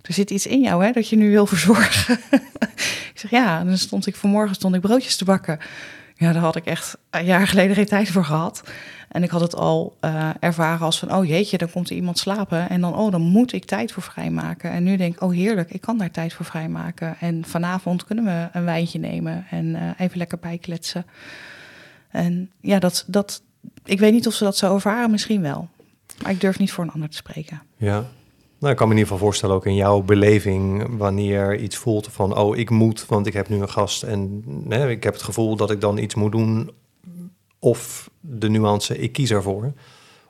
er 0.03 0.15
zit 0.15 0.31
iets 0.31 0.47
in 0.47 0.61
jou 0.61 0.85
hè, 0.85 0.93
dat 0.93 1.09
je 1.09 1.17
nu 1.17 1.31
wil 1.31 1.47
verzorgen. 1.47 2.19
ik 3.13 3.13
zeg 3.15 3.31
ja, 3.31 3.59
en 3.59 3.67
dan 3.67 3.79
stond 3.79 4.07
ik 4.07 4.17
vanmorgen 4.17 4.55
stond 4.55 4.75
ik 4.75 4.81
broodjes 4.81 5.17
te 5.17 5.25
bakken. 5.25 5.59
Ja, 6.15 6.33
daar 6.33 6.43
had 6.43 6.57
ik 6.57 6.65
echt 6.65 6.97
een 7.11 7.25
jaar 7.25 7.47
geleden 7.47 7.77
geen 7.77 7.87
tijd 7.87 8.09
voor 8.09 8.25
gehad. 8.25 8.63
En 9.09 9.23
ik 9.23 9.31
had 9.31 9.41
het 9.41 9.55
al 9.55 9.97
uh, 10.01 10.31
ervaren 10.41 10.87
als 10.87 10.99
van, 10.99 11.15
oh 11.15 11.25
jeetje, 11.25 11.59
dan 11.59 11.71
komt 11.71 11.91
er 11.91 11.97
iemand 11.97 12.19
slapen. 12.19 12.69
En 12.69 12.81
dan, 12.81 12.95
oh, 12.95 13.11
dan 13.11 13.21
moet 13.21 13.53
ik 13.53 13.65
tijd 13.65 13.93
voor 13.93 14.03
vrijmaken. 14.03 14.71
En 14.71 14.83
nu 14.83 14.97
denk 14.97 15.15
ik, 15.15 15.23
oh 15.23 15.33
heerlijk, 15.33 15.71
ik 15.71 15.81
kan 15.81 15.99
daar 15.99 16.11
tijd 16.11 16.33
voor 16.33 16.47
vrijmaken. 16.47 17.17
En 17.21 17.45
vanavond 17.45 18.05
kunnen 18.05 18.25
we 18.25 18.49
een 18.53 18.65
wijntje 18.65 18.99
nemen 18.99 19.47
en 19.51 19.67
uh, 19.67 19.91
even 19.99 20.19
lekker 20.19 20.39
bijkletsen. 20.39 21.07
En 22.11 22.51
ja, 22.61 22.79
dat, 22.79 23.05
dat, 23.07 23.43
ik 23.85 23.99
weet 23.99 24.13
niet 24.13 24.27
of 24.27 24.35
ze 24.35 24.45
dat 24.45 24.57
zo 24.57 24.75
ervaren, 24.75 25.11
misschien 25.11 25.43
wel. 25.43 25.69
Maar 26.23 26.31
ik 26.31 26.41
durf 26.41 26.59
niet 26.59 26.73
voor 26.73 26.85
een 26.85 26.93
ander 26.93 27.09
te 27.09 27.17
spreken. 27.17 27.63
Ja, 27.77 28.07
nou, 28.59 28.73
ik 28.73 28.79
kan 28.79 28.89
me 28.89 28.95
in 28.95 28.99
ieder 28.99 29.13
geval 29.13 29.27
voorstellen, 29.27 29.55
ook 29.55 29.67
in 29.67 29.75
jouw 29.75 30.03
beleving, 30.03 30.87
wanneer 30.97 31.57
iets 31.57 31.77
voelt 31.77 32.09
van, 32.11 32.37
oh, 32.37 32.57
ik 32.57 32.71
moet, 32.71 33.07
want 33.07 33.27
ik 33.27 33.33
heb 33.33 33.49
nu 33.49 33.61
een 33.61 33.71
gast 33.71 34.03
en 34.03 34.45
ik 34.71 35.03
heb 35.03 35.13
het 35.13 35.23
gevoel 35.23 35.57
dat 35.57 35.71
ik 35.71 35.81
dan 35.81 35.99
iets 35.99 36.15
moet 36.15 36.33
doen. 36.33 36.71
Of 37.59 38.11
de 38.21 38.49
nuance, 38.49 38.99
ik 38.99 39.13
kies 39.13 39.31
ervoor 39.31 39.73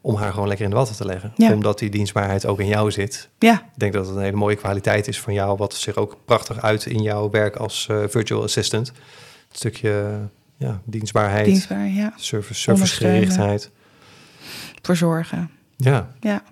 om 0.01 0.15
haar 0.15 0.33
gewoon 0.33 0.49
lekker 0.49 0.65
in 0.65 0.71
de 0.71 0.77
watten 0.77 0.97
te 0.97 1.05
leggen. 1.05 1.33
Ja. 1.37 1.53
Omdat 1.53 1.79
die 1.79 1.91
dienstbaarheid 1.91 2.47
ook 2.47 2.61
in 2.61 2.67
jou 2.67 2.91
zit. 2.91 3.29
Ja. 3.39 3.53
Ik 3.53 3.79
denk 3.79 3.93
dat 3.93 4.07
het 4.07 4.17
een 4.17 4.23
hele 4.23 4.37
mooie 4.37 4.57
kwaliteit 4.57 5.09
is 5.09 5.21
van 5.21 5.33
jou, 5.33 5.57
wat 5.57 5.75
zich 5.75 5.97
ook 5.97 6.17
prachtig 6.25 6.63
uit 6.63 6.87
in 6.87 7.03
jouw 7.03 7.31
werk 7.31 7.57
als 7.57 7.89
uh, 7.91 8.05
virtual 8.07 8.43
assistant. 8.43 8.89
Een 8.89 9.57
stukje 9.57 10.19
ja, 10.59 10.81
dienstbaarheid, 10.85 11.45
Dienstbaar, 11.45 11.89
ja. 11.89 12.13
service, 12.17 12.61
servicegerichtheid. 12.61 13.71
Verzorgen. 14.83 15.51
Ja. 15.77 16.09
Ja. 16.21 16.43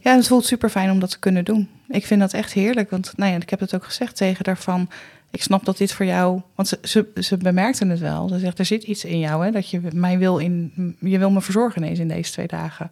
Ja, 0.00 0.16
het 0.16 0.26
voelt 0.26 0.44
super 0.44 0.68
fijn 0.68 0.90
om 0.90 0.98
dat 1.00 1.10
te 1.10 1.18
kunnen 1.18 1.44
doen. 1.44 1.68
Ik 1.88 2.06
vind 2.06 2.20
dat 2.20 2.32
echt 2.32 2.52
heerlijk, 2.52 2.90
want 2.90 3.12
nou 3.16 3.32
ja, 3.32 3.36
ik 3.36 3.50
heb 3.50 3.60
het 3.60 3.74
ook 3.74 3.84
gezegd 3.84 4.16
tegen 4.16 4.44
daarvan. 4.44 4.88
Ik 5.30 5.42
snap 5.42 5.64
dat 5.64 5.78
dit 5.78 5.92
voor 5.92 6.06
jou, 6.06 6.40
want 6.54 6.68
ze, 6.68 6.78
ze, 6.82 7.06
ze 7.14 7.36
bemerkte 7.36 7.86
het 7.86 7.98
wel. 7.98 8.28
Ze 8.28 8.38
zegt, 8.38 8.58
er 8.58 8.64
zit 8.64 8.82
iets 8.82 9.04
in 9.04 9.18
jou, 9.18 9.44
hè, 9.44 9.50
dat 9.50 9.70
je 9.70 9.80
mij 9.92 10.18
wil 10.18 10.38
in, 10.38 10.72
je 11.00 11.18
wil 11.18 11.30
me 11.30 11.40
verzorgen 11.40 11.82
ineens 11.82 11.98
in 11.98 12.08
deze 12.08 12.32
twee 12.32 12.46
dagen. 12.46 12.90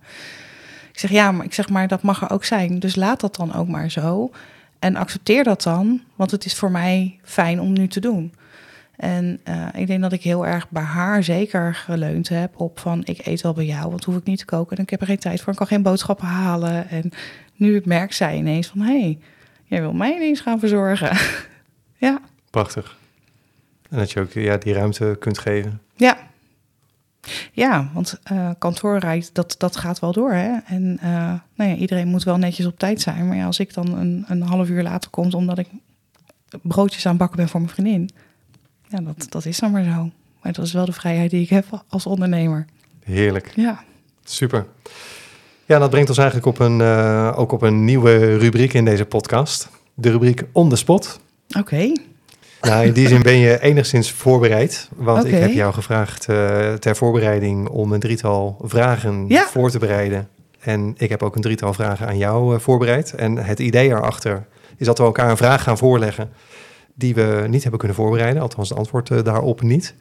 Ik 0.93 0.99
zeg, 0.99 1.11
ja, 1.11 1.32
maar 1.32 1.45
ik 1.45 1.55
zeg 1.55 1.68
maar, 1.68 1.89
dat 1.89 2.03
mag 2.03 2.22
er 2.22 2.30
ook 2.30 2.45
zijn. 2.45 2.78
Dus 2.78 2.95
laat 2.95 3.20
dat 3.20 3.37
dan 3.37 3.55
ook 3.55 3.68
maar 3.68 3.91
zo. 3.91 4.30
En 4.78 4.97
accepteer 4.97 5.45
dat 5.45 5.62
dan, 5.62 6.01
want 6.14 6.30
het 6.30 6.45
is 6.45 6.55
voor 6.55 6.70
mij 6.70 7.18
fijn 7.22 7.61
om 7.61 7.72
nu 7.72 7.89
te 7.89 8.01
doen. 8.01 8.32
En 8.97 9.40
uh, 9.49 9.66
ik 9.74 9.86
denk 9.86 10.03
dat 10.03 10.12
ik 10.12 10.22
heel 10.22 10.47
erg 10.47 10.70
bij 10.70 10.82
haar 10.82 11.22
zeker 11.22 11.74
geleund 11.74 12.28
heb 12.28 12.61
op 12.61 12.78
van 12.78 13.01
ik 13.05 13.26
eet 13.26 13.40
wel 13.40 13.53
bij 13.53 13.64
jou, 13.64 13.90
want 13.90 14.05
hoef 14.05 14.16
ik 14.16 14.24
niet 14.24 14.38
te 14.38 14.45
koken 14.45 14.76
en 14.76 14.82
ik 14.82 14.90
heb 14.90 15.01
er 15.01 15.07
geen 15.07 15.18
tijd 15.18 15.40
voor, 15.40 15.53
ik 15.53 15.59
kan 15.59 15.66
geen 15.66 15.82
boodschappen 15.82 16.26
halen. 16.26 16.88
En 16.88 17.11
nu 17.57 17.82
merkt 17.84 18.14
zij 18.14 18.36
ineens 18.36 18.66
van 18.66 18.80
hé, 18.80 19.01
hey, 19.01 19.18
jij 19.64 19.80
wil 19.80 19.92
mij 19.92 20.14
ineens 20.14 20.40
gaan 20.40 20.59
verzorgen. 20.59 21.16
ja. 22.07 22.20
Prachtig. 22.51 22.97
En 23.90 23.99
dat 23.99 24.11
je 24.11 24.20
ook 24.20 24.32
ja, 24.32 24.57
die 24.57 24.72
ruimte 24.72 25.16
kunt 25.18 25.38
geven. 25.38 25.80
Ja. 25.97 26.16
Ja, 27.53 27.90
want 27.92 28.20
uh, 28.32 28.51
kantoorrijd, 28.59 29.34
dat, 29.34 29.55
dat 29.59 29.76
gaat 29.76 29.99
wel 29.99 30.12
door. 30.12 30.32
Hè? 30.32 30.57
En 30.66 30.99
uh, 31.03 31.32
nou 31.55 31.70
ja, 31.70 31.74
iedereen 31.74 32.09
moet 32.09 32.24
wel 32.24 32.36
netjes 32.36 32.66
op 32.66 32.78
tijd 32.78 33.01
zijn. 33.01 33.28
Maar 33.28 33.36
ja, 33.36 33.47
als 33.47 33.59
ik 33.59 33.74
dan 33.74 33.99
een, 33.99 34.24
een 34.28 34.42
half 34.42 34.68
uur 34.68 34.82
later 34.82 35.11
kom 35.11 35.32
omdat 35.32 35.59
ik 35.59 35.68
broodjes 36.62 37.05
aan 37.05 37.11
het 37.11 37.20
bakken 37.20 37.36
ben 37.36 37.49
voor 37.49 37.61
mijn 37.61 37.72
vriendin 37.72 38.11
ja, 38.97 39.01
dat, 39.01 39.26
dat 39.28 39.45
is 39.45 39.59
dan 39.59 39.70
maar 39.70 39.84
zo. 39.84 40.11
Maar 40.42 40.53
dat 40.53 40.64
is 40.64 40.72
wel 40.72 40.84
de 40.84 40.92
vrijheid 40.92 41.30
die 41.30 41.42
ik 41.42 41.49
heb 41.49 41.64
als 41.88 42.07
ondernemer. 42.07 42.64
Heerlijk. 43.05 43.53
Ja. 43.57 43.84
Super. 44.24 44.66
Ja, 45.64 45.78
dat 45.78 45.90
brengt 45.90 46.09
ons 46.09 46.18
eigenlijk 46.18 46.49
op 46.49 46.59
een, 46.59 46.80
uh, 46.80 47.32
ook 47.36 47.53
op 47.53 47.62
een 47.62 47.84
nieuwe 47.84 48.36
rubriek 48.36 48.72
in 48.72 48.84
deze 48.84 49.05
podcast. 49.05 49.68
De 49.95 50.11
rubriek 50.11 50.42
On 50.53 50.68
the 50.68 50.76
Spot. 50.76 51.20
Oké. 51.49 51.59
Okay. 51.59 51.97
Nou, 52.61 52.86
in 52.86 52.92
die 52.92 53.09
zin 53.09 53.22
ben 53.22 53.36
je 53.36 53.61
enigszins 53.61 54.11
voorbereid. 54.12 54.88
Want 54.97 55.24
okay. 55.24 55.32
ik 55.32 55.40
heb 55.40 55.53
jou 55.53 55.72
gevraagd 55.72 56.28
uh, 56.28 56.72
ter 56.72 56.97
voorbereiding 56.97 57.68
om 57.68 57.92
een 57.92 58.01
drietal 58.01 58.59
vragen 58.62 59.24
ja. 59.28 59.47
voor 59.47 59.70
te 59.70 59.78
bereiden. 59.78 60.28
En 60.61 60.95
ik 60.97 61.09
heb 61.09 61.22
ook 61.22 61.36
een 61.36 61.42
drietal 61.42 61.74
vragen 61.74 62.07
aan 62.07 62.18
jou 62.18 62.55
uh, 62.55 62.61
voorbereid. 62.61 63.14
En 63.14 63.36
het 63.36 63.59
idee 63.59 63.88
erachter 63.88 64.47
is 64.76 64.86
dat 64.86 64.99
we 64.99 65.05
elkaar 65.05 65.30
een 65.30 65.36
vraag 65.36 65.62
gaan 65.62 65.78
voorleggen 65.78 66.30
die 66.95 67.14
we 67.14 67.45
niet 67.49 67.62
hebben 67.62 67.78
kunnen 67.78 67.97
voorbereiden. 67.97 68.42
Althans, 68.42 68.68
het 68.68 68.78
antwoord 68.78 69.11
uh, 69.11 69.22
daarop 69.22 69.62
niet. 69.62 69.95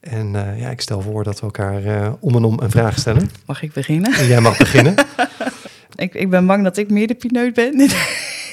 En 0.00 0.34
uh, 0.34 0.60
ja, 0.60 0.70
ik 0.70 0.80
stel 0.80 1.00
voor 1.00 1.24
dat 1.24 1.40
we 1.40 1.46
elkaar 1.46 1.84
uh, 1.84 2.12
om 2.20 2.36
en 2.36 2.44
om 2.44 2.58
een 2.60 2.70
vraag 2.70 2.98
stellen. 2.98 3.30
Mag 3.46 3.62
ik 3.62 3.72
beginnen? 3.72 4.12
Jij 4.26 4.40
mag 4.40 4.56
beginnen. 4.56 4.94
ik, 5.96 6.14
ik 6.14 6.30
ben 6.30 6.46
bang 6.46 6.64
dat 6.64 6.76
ik 6.76 6.90
meer 6.90 7.06
de 7.06 7.14
pineut 7.14 7.54
ben 7.54 7.80
in, 7.80 7.90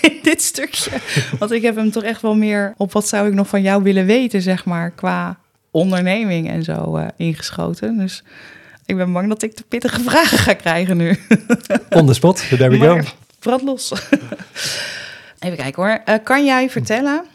in 0.02 0.20
dit 0.30 0.42
stukje. 0.42 0.92
Want 1.40 1.52
ik 1.52 1.62
heb 1.62 1.76
hem 1.76 1.92
toch 1.92 2.04
echt 2.04 2.22
wel 2.22 2.36
meer 2.36 2.74
op 2.78 2.92
wat 2.92 3.08
zou 3.08 3.28
ik 3.28 3.34
nog 3.34 3.48
van 3.48 3.62
jou 3.62 3.84
willen 3.84 4.06
weten, 4.06 4.42
zeg 4.42 4.66
maar, 4.66 4.92
qua 4.92 5.40
onderneming 5.72 6.50
en 6.50 6.64
zo 6.64 7.00
ingeschoten. 7.18 7.98
Dus 7.98 8.24
ik 8.86 8.96
ben 8.96 9.14
bang 9.14 9.30
dat 9.30 9.42
ik 9.42 9.58
de 9.58 9.64
pittige 9.68 10.02
vragen 10.02 10.38
ga 10.38 10.54
krijgen 10.54 10.98
nu. 10.98 11.20
On 11.90 12.06
the 12.06 12.14
spot, 12.14 12.48
there 12.50 12.70
we 12.70 12.78
go. 12.78 13.00
Brand 13.40 13.62
los. 13.62 13.94
Even 15.40 15.58
kijken 15.58 15.84
hoor. 15.84 16.20
Kan 16.24 16.46
jij 16.46 16.70
vertellen 16.70 17.26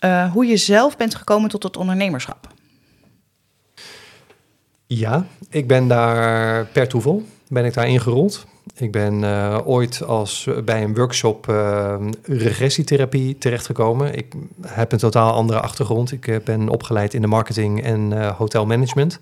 uh, 0.00 0.32
hoe 0.32 0.46
je 0.46 0.56
zelf 0.56 0.96
bent 0.96 1.14
gekomen 1.14 1.50
tot 1.50 1.62
het 1.62 1.76
ondernemerschap. 1.76 2.46
Ja, 4.86 5.26
ik 5.50 5.66
ben 5.66 5.88
daar 5.88 6.66
per 6.66 6.88
toeval 6.88 7.22
ben 7.48 7.64
ik 7.64 7.74
daar 7.74 7.88
ingerold. 7.88 8.46
Ik 8.74 8.92
ben 8.92 9.22
uh, 9.22 9.58
ooit 9.64 10.02
als 10.02 10.48
bij 10.64 10.82
een 10.82 10.94
workshop 10.94 11.46
uh, 11.50 11.96
regressietherapie 12.22 13.38
terechtgekomen. 13.38 14.14
Ik 14.14 14.32
heb 14.66 14.92
een 14.92 14.98
totaal 14.98 15.32
andere 15.32 15.60
achtergrond. 15.60 16.12
Ik 16.12 16.44
ben 16.44 16.68
opgeleid 16.68 17.14
in 17.14 17.20
de 17.20 17.26
marketing 17.26 17.82
en 17.82 18.30
hotelmanagement. 18.30 19.18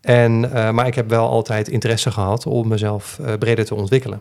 En, 0.00 0.40
maar 0.74 0.86
ik 0.86 0.94
heb 0.94 1.08
wel 1.08 1.28
altijd 1.28 1.68
interesse 1.68 2.10
gehad 2.10 2.46
om 2.46 2.68
mezelf 2.68 3.20
breder 3.38 3.64
te 3.64 3.74
ontwikkelen. 3.74 4.20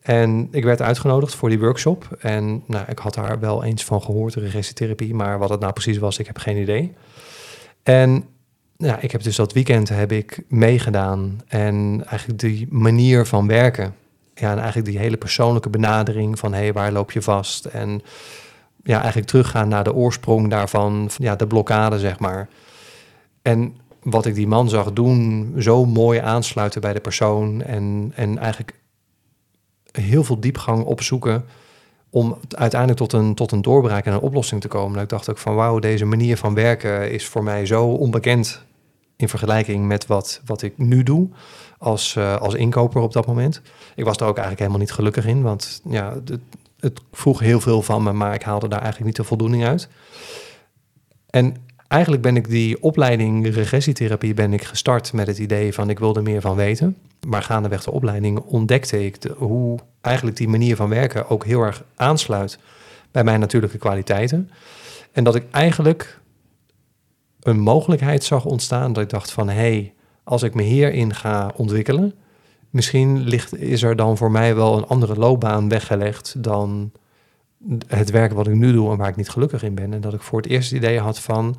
En 0.00 0.48
ik 0.50 0.64
werd 0.64 0.82
uitgenodigd 0.82 1.34
voor 1.34 1.48
die 1.48 1.58
workshop. 1.58 2.16
En 2.20 2.62
nou, 2.66 2.84
ik 2.88 2.98
had 2.98 3.14
daar 3.14 3.40
wel 3.40 3.64
eens 3.64 3.84
van 3.84 4.02
gehoord, 4.02 4.34
regressietherapie. 4.34 5.14
Maar 5.14 5.38
wat 5.38 5.50
het 5.50 5.60
nou 5.60 5.72
precies 5.72 5.98
was, 5.98 6.18
ik 6.18 6.26
heb 6.26 6.38
geen 6.38 6.56
idee. 6.56 6.92
En 7.82 8.24
ja, 8.76 8.98
ik 9.00 9.10
heb 9.10 9.22
dus 9.22 9.36
dat 9.36 9.52
weekend 9.52 9.88
heb 9.88 10.12
ik 10.12 10.42
meegedaan. 10.48 11.40
En 11.48 12.02
eigenlijk 12.06 12.40
die 12.40 12.66
manier 12.70 13.26
van 13.26 13.46
werken. 13.46 13.94
Ja, 14.34 14.50
en 14.50 14.58
eigenlijk 14.58 14.88
die 14.88 14.98
hele 14.98 15.16
persoonlijke 15.16 15.70
benadering 15.70 16.38
van... 16.38 16.52
hé, 16.52 16.60
hey, 16.60 16.72
waar 16.72 16.92
loop 16.92 17.12
je 17.12 17.22
vast? 17.22 17.64
En 17.64 18.02
ja, 18.84 18.98
eigenlijk 18.98 19.26
teruggaan 19.26 19.68
naar 19.68 19.84
de 19.84 19.94
oorsprong 19.94 20.50
daarvan. 20.50 21.10
Ja, 21.16 21.36
de 21.36 21.46
blokkade, 21.46 21.98
zeg 21.98 22.18
maar. 22.18 22.48
En 23.42 23.76
wat 24.02 24.26
ik 24.26 24.34
die 24.34 24.46
man 24.46 24.68
zag 24.68 24.92
doen, 24.92 25.54
zo 25.58 25.86
mooi 25.86 26.18
aansluiten 26.18 26.80
bij 26.80 26.92
de 26.92 27.00
persoon. 27.00 27.62
En, 27.62 28.12
en 28.14 28.38
eigenlijk 28.38 28.74
heel 29.92 30.24
veel 30.24 30.40
diepgang 30.40 30.84
opzoeken 30.84 31.44
om 32.10 32.38
uiteindelijk 32.48 33.00
tot 33.00 33.12
een, 33.12 33.34
tot 33.34 33.52
een 33.52 33.62
doorbraak 33.62 34.04
en 34.04 34.12
een 34.12 34.20
oplossing 34.20 34.60
te 34.60 34.68
komen. 34.68 34.92
Dat 34.92 35.02
ik 35.02 35.08
dacht 35.08 35.30
ook 35.30 35.38
van 35.38 35.54
wauw, 35.54 35.78
deze 35.78 36.04
manier 36.04 36.36
van 36.36 36.54
werken 36.54 37.10
is 37.10 37.26
voor 37.26 37.42
mij 37.42 37.66
zo 37.66 37.86
onbekend 37.86 38.64
in 39.16 39.28
vergelijking 39.28 39.86
met 39.86 40.06
wat, 40.06 40.40
wat 40.44 40.62
ik 40.62 40.78
nu 40.78 41.02
doe 41.02 41.28
als, 41.78 42.14
uh, 42.14 42.36
als 42.36 42.54
inkoper 42.54 43.00
op 43.00 43.12
dat 43.12 43.26
moment. 43.26 43.62
Ik 43.94 44.04
was 44.04 44.16
er 44.16 44.22
ook 44.22 44.36
eigenlijk 44.36 44.58
helemaal 44.58 44.80
niet 44.80 44.92
gelukkig 44.92 45.26
in, 45.26 45.42
want 45.42 45.80
ja, 45.88 46.14
het, 46.24 46.40
het 46.80 47.00
vroeg 47.12 47.40
heel 47.40 47.60
veel 47.60 47.82
van 47.82 48.02
me, 48.02 48.12
maar 48.12 48.34
ik 48.34 48.42
haalde 48.42 48.68
daar 48.68 48.80
eigenlijk 48.80 49.06
niet 49.06 49.16
de 49.16 49.28
voldoening 49.28 49.64
uit. 49.64 49.88
En 51.30 51.56
eigenlijk 51.90 52.22
ben 52.22 52.36
ik 52.36 52.48
die 52.48 52.82
opleiding 52.82 53.54
regressietherapie 53.54 54.34
ben 54.34 54.52
ik 54.52 54.64
gestart 54.64 55.12
met 55.12 55.26
het 55.26 55.38
idee 55.38 55.74
van 55.74 55.90
ik 55.90 55.98
wilde 55.98 56.22
meer 56.22 56.40
van 56.40 56.56
weten. 56.56 56.96
Maar 57.26 57.42
gaandeweg 57.42 57.84
de 57.84 57.90
opleiding 57.90 58.38
ontdekte 58.38 59.04
ik 59.04 59.18
hoe 59.36 59.78
eigenlijk 60.00 60.36
die 60.36 60.48
manier 60.48 60.76
van 60.76 60.88
werken 60.88 61.28
ook 61.28 61.44
heel 61.44 61.62
erg 61.62 61.84
aansluit 61.96 62.58
bij 63.10 63.24
mijn 63.24 63.40
natuurlijke 63.40 63.78
kwaliteiten. 63.78 64.50
En 65.12 65.24
dat 65.24 65.34
ik 65.34 65.44
eigenlijk 65.50 66.20
een 67.40 67.60
mogelijkheid 67.60 68.24
zag 68.24 68.44
ontstaan 68.44 68.92
dat 68.92 69.02
ik 69.02 69.10
dacht 69.10 69.32
van 69.32 69.48
hé, 69.48 69.54
hey, 69.54 69.94
als 70.24 70.42
ik 70.42 70.54
me 70.54 70.62
hierin 70.62 71.14
ga 71.14 71.52
ontwikkelen, 71.56 72.14
misschien 72.70 73.18
ligt, 73.18 73.56
is 73.56 73.82
er 73.82 73.96
dan 73.96 74.16
voor 74.16 74.30
mij 74.30 74.54
wel 74.54 74.76
een 74.76 74.86
andere 74.86 75.16
loopbaan 75.16 75.68
weggelegd 75.68 76.34
dan 76.42 76.92
het 77.86 78.10
werk 78.10 78.32
wat 78.32 78.46
ik 78.46 78.54
nu 78.54 78.72
doe 78.72 78.90
en 78.90 78.96
waar 78.96 79.08
ik 79.08 79.16
niet 79.16 79.30
gelukkig 79.30 79.62
in 79.62 79.74
ben. 79.74 79.92
En 79.92 80.00
dat 80.00 80.14
ik 80.14 80.22
voor 80.22 80.40
het 80.40 80.50
eerst 80.50 80.70
het 80.70 80.78
idee 80.82 80.98
had 80.98 81.20
van 81.20 81.56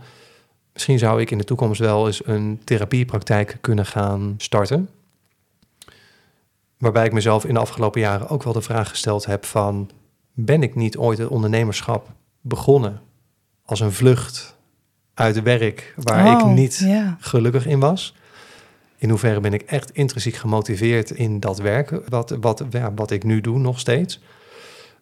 misschien 0.73 0.99
zou 0.99 1.21
ik 1.21 1.31
in 1.31 1.37
de 1.37 1.43
toekomst 1.43 1.79
wel 1.79 2.07
eens 2.07 2.25
een 2.25 2.61
therapiepraktijk 2.63 3.57
kunnen 3.61 3.85
gaan 3.85 4.33
starten. 4.37 4.89
Waarbij 6.77 7.05
ik 7.05 7.13
mezelf 7.13 7.45
in 7.45 7.53
de 7.53 7.59
afgelopen 7.59 8.01
jaren 8.01 8.27
ook 8.27 8.43
wel 8.43 8.53
de 8.53 8.61
vraag 8.61 8.89
gesteld 8.89 9.25
heb 9.25 9.45
van 9.45 9.89
ben 10.33 10.63
ik 10.63 10.75
niet 10.75 10.97
ooit 10.97 11.17
het 11.17 11.27
ondernemerschap 11.27 12.09
begonnen 12.41 13.01
als 13.65 13.79
een 13.79 13.91
vlucht 13.91 14.55
uit 15.13 15.43
werk 15.43 15.93
waar 15.97 16.31
ik 16.31 16.41
Oh, 16.41 16.53
niet 16.53 16.87
gelukkig 17.19 17.65
in 17.65 17.79
was. 17.79 18.15
In 18.97 19.09
hoeverre 19.09 19.39
ben 19.39 19.53
ik 19.53 19.61
echt 19.61 19.91
intrinsiek 19.91 20.35
gemotiveerd 20.35 21.11
in 21.11 21.39
dat 21.39 21.59
werk, 21.59 22.01
wat, 22.09 22.29
wat, 22.39 22.63
ja, 22.69 22.93
wat 22.93 23.11
ik 23.11 23.23
nu 23.23 23.41
doe 23.41 23.59
nog 23.59 23.79
steeds. 23.79 24.19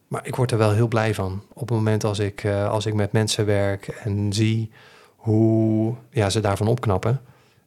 Maar 0.07 0.28
ik 0.28 0.36
word 0.36 0.51
er 0.51 0.57
wel 0.57 0.72
heel 0.72 0.88
blij 0.88 1.13
van 1.13 1.43
op 1.53 1.70
het 1.70 1.78
moment 1.78 2.03
als 2.03 2.20
ik, 2.20 2.43
eh, 2.43 2.70
als 2.70 2.86
ik 2.86 2.93
met 2.93 3.11
mensen 3.11 3.45
werk 3.45 3.88
en 3.88 4.34
zie 4.34 4.72
hoe 5.20 5.95
ja, 6.11 6.30
ze 6.30 6.39
daarvan 6.39 6.67
opknappen. 6.67 7.22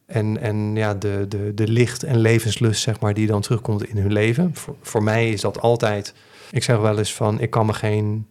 En, 0.05 0.37
en 0.41 0.75
ja, 0.75 0.93
de, 0.93 1.25
de, 1.29 1.53
de 1.53 1.67
licht 1.67 2.03
en 2.03 2.17
levenslust 2.17 2.81
zeg 2.81 2.99
maar, 2.99 3.13
die 3.13 3.27
dan 3.27 3.41
terugkomt 3.41 3.85
in 3.85 3.97
hun 3.97 4.11
leven. 4.11 4.55
Voor, 4.55 4.75
voor 4.81 5.03
mij 5.03 5.29
is 5.29 5.41
dat 5.41 5.61
altijd, 5.61 6.13
ik 6.51 6.63
zeg 6.63 6.77
wel 6.77 6.97
eens 6.97 7.13
van, 7.13 7.39
ik 7.39 7.49
kan 7.49 7.65
me 7.65 7.73
geen 7.73 8.27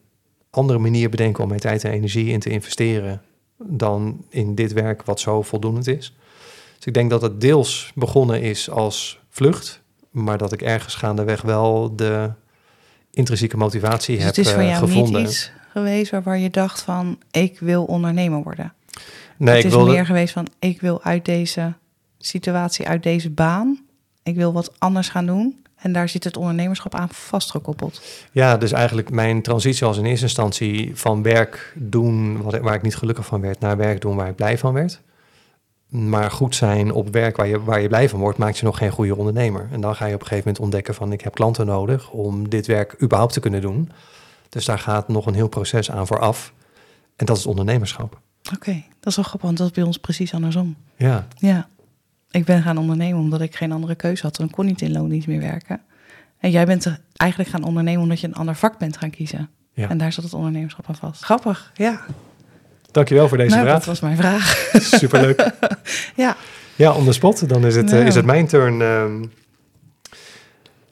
andere 0.51 0.79
manier 0.79 1.09
bedenken 1.09 1.43
om 1.43 1.49
mijn 1.49 1.61
tijd 1.61 1.85
en 1.85 1.91
energie 1.91 2.27
in 2.27 2.41
te 2.41 2.51
investeren 2.51 3.23
dan 3.59 4.25
in 4.29 4.55
dit 4.55 4.73
werk 4.73 5.03
wat 5.03 5.21
zo 5.21 5.43
voldoende 5.43 5.97
is. 5.97 6.15
Dus 6.77 6.87
ik 6.87 6.95
denk 6.95 7.11
dat 7.11 7.23
het 7.23 7.41
deels 7.41 7.93
begonnen 7.95 8.43
is 8.43 8.71
als 8.71 9.21
vlucht, 9.29 9.83
maar 10.11 10.39
dat 10.39 10.53
ik 10.53 10.63
ergens 10.63 10.95
gaandeweg 10.95 11.43
wel 11.43 11.97
de 11.97 12.31
intrinsieke 13.11 13.57
motivatie 13.57 14.15
Dus 14.15 14.25
heb 14.25 14.37
het 14.37 14.47
is 14.47 14.53
voor 14.53 14.63
eh, 14.63 14.69
jou 14.69 14.87
gevonden. 14.87 15.21
niet 15.21 15.31
iets 15.31 15.53
geweest 15.69 16.11
waarvan 16.11 16.41
je 16.41 16.51
dacht 16.51 16.83
van 16.83 17.19
ik 17.31 17.59
wil 17.59 17.85
ondernemer 17.85 18.43
worden. 18.43 18.75
Nee, 19.37 19.55
het 19.55 19.65
ik 19.65 19.71
is 19.71 19.77
wilde, 19.77 19.91
meer 19.91 20.07
geweest 20.07 20.33
van 20.33 20.47
ik 20.59 20.81
wil 20.81 21.03
uit 21.03 21.25
deze 21.25 21.73
situatie, 22.19 22.89
uit 22.89 23.03
deze 23.03 23.31
baan, 23.31 23.81
ik 24.23 24.35
wil 24.35 24.53
wat 24.53 24.73
anders 24.79 25.09
gaan 25.09 25.27
doen. 25.27 25.61
En 25.83 25.93
daar 25.93 26.09
zit 26.09 26.25
het 26.25 26.37
ondernemerschap 26.37 26.95
aan 26.95 27.09
vastgekoppeld. 27.09 28.03
Ja, 28.33 28.57
dus 28.57 28.73
eigenlijk 28.73 29.11
mijn 29.11 29.43
transitie 29.43 29.87
was 29.87 29.99
in 29.99 30.05
eerste 30.05 30.25
instantie 30.25 30.91
van 30.95 31.23
werk 31.23 31.73
doen 31.77 32.43
wat, 32.43 32.59
waar 32.59 32.75
ik 32.75 32.83
niet 32.83 32.97
gelukkig 32.97 33.27
van 33.27 33.41
werd, 33.41 33.61
naar 33.61 33.77
werk 33.77 34.01
doen 34.01 34.17
waar 34.17 34.29
ik 34.29 34.37
blij 34.37 34.59
van 34.59 34.73
werd. 34.73 35.01
Maar 35.89 36.31
goed 36.31 36.55
zijn 36.55 36.93
op 36.93 37.13
werk 37.13 37.37
waar 37.37 37.47
je, 37.47 37.63
waar 37.63 37.81
je 37.81 37.89
blij 37.89 38.09
van 38.09 38.21
wordt, 38.21 38.39
maakt 38.39 38.59
je 38.59 38.65
nog 38.65 38.79
geen 38.79 38.91
goede 38.91 39.17
ondernemer. 39.17 39.69
En 39.73 39.81
dan 39.81 39.95
ga 39.95 40.07
je 40.07 40.15
op 40.15 40.21
een 40.21 40.27
gegeven 40.27 40.47
moment 40.47 40.65
ontdekken 40.65 40.95
van 40.95 41.13
ik 41.13 41.21
heb 41.21 41.35
klanten 41.35 41.67
nodig 41.67 42.11
om 42.11 42.49
dit 42.49 42.67
werk 42.67 43.03
überhaupt 43.03 43.33
te 43.33 43.41
kunnen 43.41 43.61
doen. 43.61 43.91
Dus 44.49 44.65
daar 44.65 44.79
gaat 44.79 45.09
nog 45.09 45.27
een 45.27 45.35
heel 45.35 45.49
proces 45.49 45.91
aan 45.91 46.07
vooraf. 46.07 46.53
En 47.17 47.27
dat 47.27 47.37
is 47.37 47.47
ondernemerschap. 47.47 48.21
Oké, 48.55 48.83
dat 49.01 49.07
is 49.11 49.17
wel 49.17 49.25
grappig, 49.25 49.43
want 49.43 49.57
dat 49.59 49.67
is 49.67 49.73
bij 49.73 49.83
ons 49.85 49.99
precies 49.99 50.35
andersom. 50.35 50.77
Ja, 50.97 51.27
Ja, 51.39 51.69
ik 52.31 52.45
ben 52.45 52.63
gaan 52.63 52.79
ondernemen 52.79 53.21
omdat 53.21 53.41
ik 53.41 53.57
geen 53.57 53.73
andere 53.73 53.95
keuze 53.95 54.23
had. 54.23 54.39
En 54.39 54.45
ik 54.45 54.51
kon 54.53 54.67
niet 54.67 54.81
in 54.81 54.93
loondienst 54.93 55.27
meer 55.27 55.41
werken. 55.41 55.81
En 56.39 56.51
jij 56.51 56.67
bent 56.67 56.85
er 56.85 57.01
eigenlijk 57.17 57.51
gaan 57.51 57.65
ondernemen 57.65 58.03
omdat 58.03 58.21
je 58.21 58.27
een 58.27 58.35
ander 58.35 58.55
vak 58.55 58.79
bent 58.79 58.97
gaan 58.97 59.11
kiezen. 59.11 59.51
Ja. 59.73 59.89
En 59.89 59.99
daar 59.99 60.13
zat 60.13 60.25
het 60.25 60.35
ondernemerschap 60.35 60.89
aan 60.89 60.97
vast. 60.97 61.23
Grappig, 61.25 61.73
ja. 61.75 62.01
dankjewel 62.91 63.29
voor 63.29 63.37
deze 63.37 63.55
nou, 63.55 63.67
dat 63.67 63.75
vraag. 63.75 63.87
was 63.87 64.01
mijn 64.01 64.17
vraag. 64.17 64.71
Superleuk. 65.01 65.51
Ja, 66.17 66.37
Ja, 66.77 66.93
on 66.93 67.05
the 67.05 67.13
spot. 67.13 67.49
Dan 67.49 67.67
is 67.67 67.77
het, 67.77 67.93
eh, 67.93 68.07
is 68.07 68.15
het 68.15 68.25
mijn 68.25 68.47
turn. 68.47 68.81
ehm. 68.83 69.25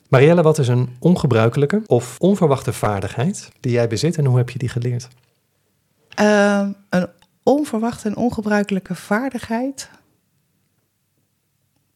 Marielle, 0.09 0.43
wat 0.43 0.59
is 0.59 0.69
een 0.69 0.97
ongebruikelijke 0.99 1.83
of 1.87 2.17
onverwachte 2.19 2.73
vaardigheid 2.73 3.49
die 3.61 3.73
jij 3.73 3.89
bezit 3.89 4.17
en 4.19 4.25
hoe 4.25 4.37
heb 4.37 4.51
je 4.51 4.59
die 4.59 4.69
geleerd? 4.69 5.09
Ehm, 6.15 6.73
een 6.89 7.09
onverwachte 7.43 8.09
en 8.09 8.17
ongebruikelijke 8.17 8.95
vaardigheid. 8.95 9.91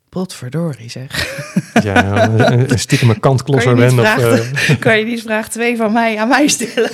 Potverdorie 0.08 0.90
zeg. 0.90 1.42
Ja, 1.82 2.28
een, 2.28 2.78
stiekem 2.78 3.10
een 3.10 3.20
kantklosser 3.20 3.74
Kan 3.76 3.84
je 3.84 3.90
niet 3.90 3.96
ben. 3.96 4.04
Vragen? 4.04 4.54
eh, 4.54 4.78
kan 4.80 4.98
je 4.98 5.04
niet 5.04 5.22
vraag 5.22 5.48
twee 5.48 5.76
van 5.76 5.92
mij 5.92 6.18
aan 6.18 6.28
mij 6.28 6.48
stellen? 6.48 6.90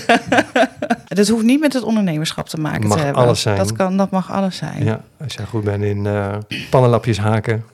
dat 1.09 1.29
hoeft 1.29 1.45
niet 1.45 1.61
met 1.61 1.73
het 1.73 1.83
ondernemerschap 1.83 2.49
te 2.49 2.61
maken 2.61 2.89
Mag 2.89 2.99
te 2.99 3.05
hebben. 3.05 3.23
alles 3.23 3.41
zijn. 3.41 3.57
Dat, 3.57 3.73
kan, 3.73 3.97
dat 3.97 4.11
mag 4.11 4.33
alles 4.33 4.57
zijn. 4.57 4.85
ja, 4.85 5.05
als 5.21 5.35
jij 5.35 5.45
goed 5.45 5.65
bent 5.65 5.83
in 5.85 6.07
eh, 6.07 6.37
pannenlapjes 6.71 7.19
haken. 7.19 7.65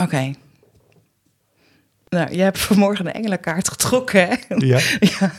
Oké. 0.00 0.32
Nou, 2.08 2.34
jij 2.34 2.44
hebt 2.44 2.58
vanmorgen 2.60 3.06
een 3.06 3.12
engelenkaart 3.12 3.68
getrokken, 3.68 4.28
hè? 4.28 4.34
Ja, 4.56 4.78
ja. 5.18 5.32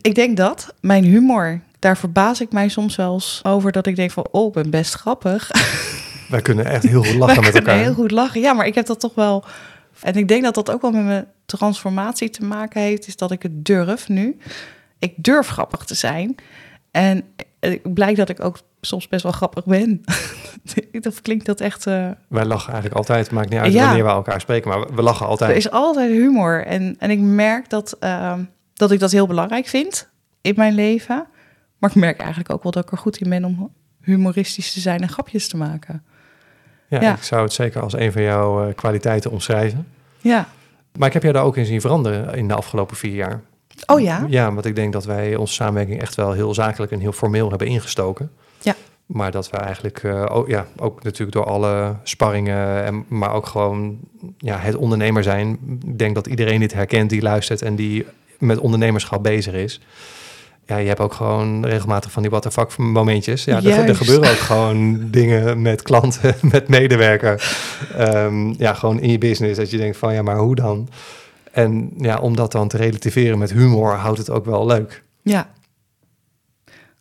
Ik 0.00 0.14
denk 0.14 0.36
dat 0.36 0.74
mijn 0.80 1.04
humor, 1.04 1.60
daar 1.78 1.96
verbaas 1.96 2.40
ik 2.40 2.52
mij 2.52 2.68
soms 2.68 2.96
wel 2.96 3.12
eens 3.12 3.40
over 3.42 3.72
dat 3.72 3.86
ik 3.86 3.96
denk 3.96 4.10
van, 4.10 4.26
oh, 4.30 4.46
ik 4.46 4.52
ben 4.52 4.70
best 4.70 4.94
grappig. 4.94 5.50
wij 6.28 6.42
kunnen 6.42 6.64
echt 6.64 6.82
heel 6.82 7.04
goed 7.04 7.14
lachen 7.14 7.42
met 7.42 7.54
elkaar. 7.54 7.78
heel 7.78 7.94
goed 7.94 8.10
lachen. 8.10 8.40
Ja, 8.40 8.52
maar 8.52 8.66
ik 8.66 8.74
heb 8.74 8.86
dat 8.86 9.00
toch 9.00 9.14
wel. 9.14 9.44
En 10.00 10.14
ik 10.14 10.28
denk 10.28 10.42
dat 10.42 10.54
dat 10.54 10.70
ook 10.70 10.82
wel 10.82 10.90
met 10.90 11.04
mijn 11.04 11.26
transformatie 11.46 12.30
te 12.30 12.44
maken 12.44 12.80
heeft, 12.80 13.06
is 13.06 13.16
dat 13.16 13.30
ik 13.30 13.42
het 13.42 13.64
durf 13.64 14.08
nu. 14.08 14.36
Ik 14.98 15.14
durf 15.16 15.48
grappig 15.48 15.84
te 15.84 15.94
zijn. 15.94 16.34
En 16.90 17.22
het 17.60 17.94
blijkt 17.94 18.16
dat 18.16 18.28
ik 18.28 18.44
ook 18.44 18.58
soms 18.80 19.08
best 19.08 19.22
wel 19.22 19.32
grappig 19.32 19.64
ben. 19.64 20.00
of 21.08 21.22
klinkt 21.22 21.46
dat 21.46 21.60
echt. 21.60 21.86
eh, 21.86 22.10
Wij 22.28 22.44
lachen 22.44 22.72
eigenlijk 22.72 22.94
altijd. 22.94 23.30
Maakt 23.30 23.50
niet 23.50 23.60
uit 23.60 23.72
Ja. 23.72 23.84
wanneer 23.84 24.04
we 24.04 24.10
elkaar 24.10 24.40
spreken, 24.40 24.68
maar 24.70 24.94
we, 24.94 25.02
lachen 25.02 25.24
er 25.24 25.30
altijd. 25.30 25.56
is 25.56 25.70
altijd 25.70 26.10
humor. 26.10 26.66
En, 26.66 26.96
en 26.98 27.10
ik 27.10 27.18
merk 27.20 27.70
dat, 27.70 27.96
ehm, 28.00 28.42
dat 28.74 28.90
ik 28.90 28.98
dat 29.00 29.10
heel 29.10 29.26
belangrijk 29.26 29.66
vind 29.66 30.08
in 30.40 30.54
mijn 30.56 30.74
leven. 30.74 31.26
Maar 31.78 31.90
ik 31.90 31.96
merk 31.96 32.18
eigenlijk 32.18 32.52
ook 32.52 32.62
wel 32.62 32.72
dat 32.72 32.84
ik 32.84 32.90
er 32.90 32.98
goed 32.98 33.16
in 33.16 33.28
ben 33.28 33.44
om 33.44 33.72
humoristisch 34.00 34.72
te 34.72 34.80
zijn 34.80 35.00
en 35.00 35.08
grapjes 35.08 35.48
te 35.48 35.56
maken. 35.56 36.02
Ja, 36.88 37.00
ja. 37.00 37.14
Ik 37.14 37.22
zou 37.22 37.42
het 37.42 37.52
zeker 37.52 37.82
als 37.82 37.92
een 37.92 38.12
van 38.12 38.22
jouw 38.22 38.66
eh, 38.66 38.74
kwaliteiten 38.74 39.30
omschrijven. 39.30 39.86
Ja. 40.20 40.48
Maar 40.98 41.06
ik 41.06 41.14
heb 41.14 41.22
jou 41.22 41.34
daar 41.34 41.44
ook 41.44 41.56
in 41.56 41.66
zien 41.66 41.80
veranderen 41.80 42.34
in 42.34 42.48
de 42.48 42.54
afgelopen 42.54 42.96
vier 42.96 43.14
jaar. 43.14 43.40
Oh 43.86 44.00
ja? 44.00 44.26
Ja, 44.28 44.52
want 44.52 44.66
ik 44.66 44.74
denk 44.74 44.92
dat 44.92 45.04
wij 45.04 45.36
onze 45.36 45.54
samenwerking 45.54 46.00
echt 46.00 46.14
wel 46.14 46.32
heel 46.32 46.54
zakelijk 46.54 46.92
en 46.92 47.00
heel 47.00 47.12
formeel 47.12 47.48
hebben 47.48 47.66
ingestoken. 47.66 48.30
Ja. 48.60 48.74
Maar 49.06 49.30
dat 49.30 49.50
we 49.50 49.56
eigenlijk, 49.56 50.02
eh, 50.02 50.26
ook, 50.28 50.48
ja, 50.48 50.66
ook 50.76 51.02
natuurlijk 51.02 51.32
door 51.32 51.46
alle 51.46 51.96
sparringen, 52.02 52.84
en, 52.84 53.04
maar 53.08 53.32
ook 53.32 53.46
gewoon 53.46 53.98
ja, 54.38 54.58
het 54.58 54.76
ondernemer 54.76 55.22
zijn. 55.22 55.58
Ik 55.86 55.98
denk 55.98 56.14
dat 56.14 56.26
iedereen 56.26 56.60
dit 56.60 56.72
herkent 56.72 57.10
die 57.10 57.22
luistert 57.22 57.62
en 57.62 57.76
die 57.76 58.06
met 58.38 58.58
ondernemerschap 58.58 59.22
bezig 59.22 59.54
is. 59.54 59.80
Ja, 60.68 60.76
je 60.76 60.88
hebt 60.88 61.00
ook 61.00 61.12
gewoon 61.12 61.66
regelmatig 61.66 62.10
van 62.10 62.22
die 62.22 62.30
what 62.30 62.42
the 62.42 62.50
fuck 62.50 62.76
momentjes. 62.76 63.44
Ja, 63.44 63.56
er, 63.56 63.88
er 63.88 63.96
gebeuren 63.96 64.30
ook 64.30 64.36
gewoon 64.36 64.98
dingen 65.10 65.62
met 65.62 65.82
klanten, 65.82 66.34
met 66.52 66.68
medewerker. 66.68 67.56
Ehm, 67.96 68.52
ja, 68.58 68.74
gewoon 68.74 69.00
in 69.00 69.10
je 69.10 69.18
business. 69.18 69.58
Dat 69.58 69.70
je 69.70 69.76
denkt 69.76 69.96
van, 69.96 70.14
ja, 70.14 70.22
maar 70.22 70.38
hoe 70.38 70.54
dan? 70.54 70.88
En 71.52 71.90
ja, 71.96 72.18
om 72.18 72.36
dat 72.36 72.52
dan 72.52 72.68
te 72.68 72.76
relativeren 72.76 73.38
met 73.38 73.52
humor, 73.52 73.92
houdt 73.92 74.18
het 74.18 74.30
ook 74.30 74.44
wel 74.44 74.66
leuk. 74.66 75.04
Ja. 75.22 75.50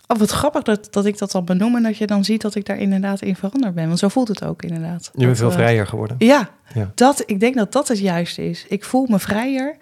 Oh, 0.07 0.17
wat 0.17 0.29
grappig 0.29 0.63
dat, 0.63 0.87
dat 0.91 1.05
ik 1.05 1.17
dat 1.17 1.31
dan 1.31 1.45
benoem 1.45 1.75
en 1.75 1.83
dat 1.83 1.97
je 1.97 2.07
dan 2.07 2.23
ziet 2.23 2.41
dat 2.41 2.55
ik 2.55 2.65
daar 2.65 2.77
inderdaad 2.77 3.21
in 3.21 3.35
veranderd 3.35 3.75
ben. 3.75 3.87
Want 3.87 3.99
zo 3.99 4.07
voelt 4.07 4.27
het 4.27 4.43
ook 4.43 4.61
inderdaad. 4.61 5.11
Je 5.13 5.25
bent 5.25 5.37
veel 5.37 5.51
vrijer 5.51 5.87
geworden. 5.87 6.15
Ja, 6.19 6.49
Ja. 6.73 6.91
Dat, 6.95 7.23
ik 7.25 7.39
denk 7.39 7.55
dat 7.55 7.71
dat 7.71 7.87
het 7.87 7.99
juiste 7.99 8.49
is. 8.49 8.65
Ik 8.69 8.83
voel 8.83 9.05
me 9.09 9.19
vrijer 9.19 9.77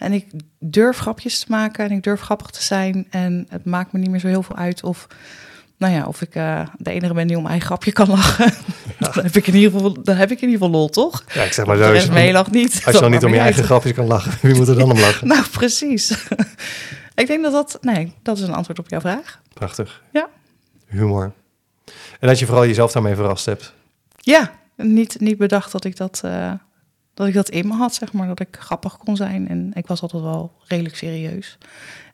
en 0.00 0.12
ik 0.12 0.26
durf 0.58 0.98
grapjes 0.98 1.38
te 1.38 1.46
maken 1.48 1.84
en 1.84 1.90
ik 1.90 2.02
durf 2.02 2.20
grappig 2.20 2.50
te 2.50 2.62
zijn. 2.62 3.06
En 3.10 3.46
het 3.48 3.64
maakt 3.64 3.92
me 3.92 3.98
niet 3.98 4.10
meer 4.10 4.20
zo 4.20 4.26
heel 4.26 4.42
veel 4.42 4.56
uit 4.56 4.82
of, 4.82 5.06
nou 5.76 5.94
ja, 5.94 6.06
of 6.06 6.22
ik 6.22 6.34
eh, 6.34 6.66
de 6.76 6.90
enige 6.90 7.14
ben 7.14 7.26
die 7.26 7.36
om 7.36 7.42
mijn 7.42 7.60
grapje 7.60 7.92
kan 7.92 8.08
lachen. 8.08 8.52
dan, 8.98 9.24
heb 9.24 9.36
ik 9.36 9.46
in 9.46 9.54
ieder 9.54 9.70
geval, 9.70 10.02
dan 10.02 10.16
heb 10.16 10.30
ik 10.30 10.40
in 10.40 10.48
ieder 10.48 10.66
geval 10.66 10.80
lol, 10.80 10.88
toch? 10.88 11.24
Ja, 11.34 11.42
ik 11.42 11.52
zeg 11.52 11.66
maar 11.66 11.76
zo. 11.76 11.94
Als 11.94 12.08
meelacht 12.08 12.50
niet. 12.50 12.82
als 12.84 12.94
je 12.94 13.00
dan 13.00 13.10
niet 13.10 13.24
om 13.24 13.32
je 13.32 13.38
eigen 13.38 13.64
grapjes 13.64 13.92
kan 13.92 14.06
lachen, 14.06 14.32
wie 14.48 14.54
moet 14.54 14.68
er 14.68 14.74
dan 14.74 14.90
om 14.90 14.98
lachen? 15.06 15.26
Nou, 15.26 15.44
precies. 15.50 16.10
ik 17.14 17.26
denk 17.26 17.42
dat 17.42 17.52
dat, 17.52 17.78
nee, 17.80 18.12
dat 18.22 18.38
is 18.38 18.42
een 18.42 18.54
antwoord 18.54 18.78
op 18.78 18.88
jouw 18.88 19.00
vraag. 19.00 19.40
Prachtig. 19.54 20.02
Ja. 20.12 20.28
Humor. 20.86 21.32
En 22.20 22.28
dat 22.28 22.38
je 22.38 22.46
vooral 22.46 22.66
jezelf 22.66 22.92
daarmee 22.92 23.14
verrast 23.14 23.46
hebt. 23.46 23.74
Ja, 24.16 24.50
niet, 24.76 25.20
niet 25.20 25.38
bedacht 25.38 25.72
dat 25.72 25.84
ik 25.84 25.96
dat, 25.96 26.20
eh, 26.24 26.52
dat 27.20 27.28
ik 27.28 27.34
dat 27.34 27.48
in 27.48 27.66
me 27.66 27.74
had, 27.74 27.94
zeg 27.94 28.12
maar. 28.12 28.26
Dat 28.26 28.40
ik 28.40 28.56
grappig 28.58 28.96
kon 28.96 29.16
zijn. 29.16 29.48
En 29.48 29.70
ik 29.74 29.86
was 29.86 30.02
altijd 30.02 30.22
wel 30.22 30.52
redelijk 30.64 30.96
serieus. 30.96 31.58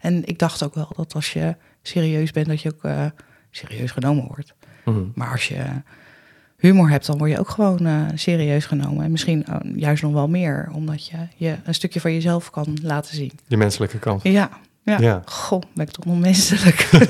En 0.00 0.24
ik 0.24 0.38
dacht 0.38 0.62
ook 0.62 0.74
wel 0.74 0.92
dat 0.96 1.14
als 1.14 1.32
je 1.32 1.56
serieus 1.82 2.30
bent, 2.30 2.46
dat 2.46 2.60
je 2.60 2.72
ook 2.74 2.84
eh, 2.84 3.04
serieus 3.50 3.90
genomen 3.90 4.24
wordt. 4.26 4.54
Mhm. 4.84 5.04
Maar 5.14 5.30
als 5.30 5.48
je 5.48 5.64
humor 6.56 6.90
hebt, 6.90 7.06
dan 7.06 7.18
word 7.18 7.30
je 7.30 7.38
ook 7.38 7.48
gewoon 7.48 7.86
eh, 7.86 8.02
serieus 8.14 8.66
genomen. 8.66 9.04
En 9.04 9.10
misschien 9.10 9.44
eh, 9.44 9.56
juist 9.74 10.02
nog 10.02 10.12
wel 10.12 10.28
meer, 10.28 10.70
omdat 10.72 11.06
je, 11.06 11.16
je 11.36 11.56
een 11.64 11.74
stukje 11.74 12.00
van 12.00 12.12
jezelf 12.12 12.50
kan 12.50 12.78
laten 12.82 13.14
zien. 13.14 13.32
Je 13.46 13.56
menselijke 13.56 13.98
kant. 13.98 14.22
Ja, 14.22 14.50
ja. 14.82 14.98
Ja. 14.98 15.22
Goh, 15.24 15.62
ben 15.74 15.86
ik 15.86 15.92
toch 15.92 16.04
nog 16.04 16.18
menselijk. 16.18 16.88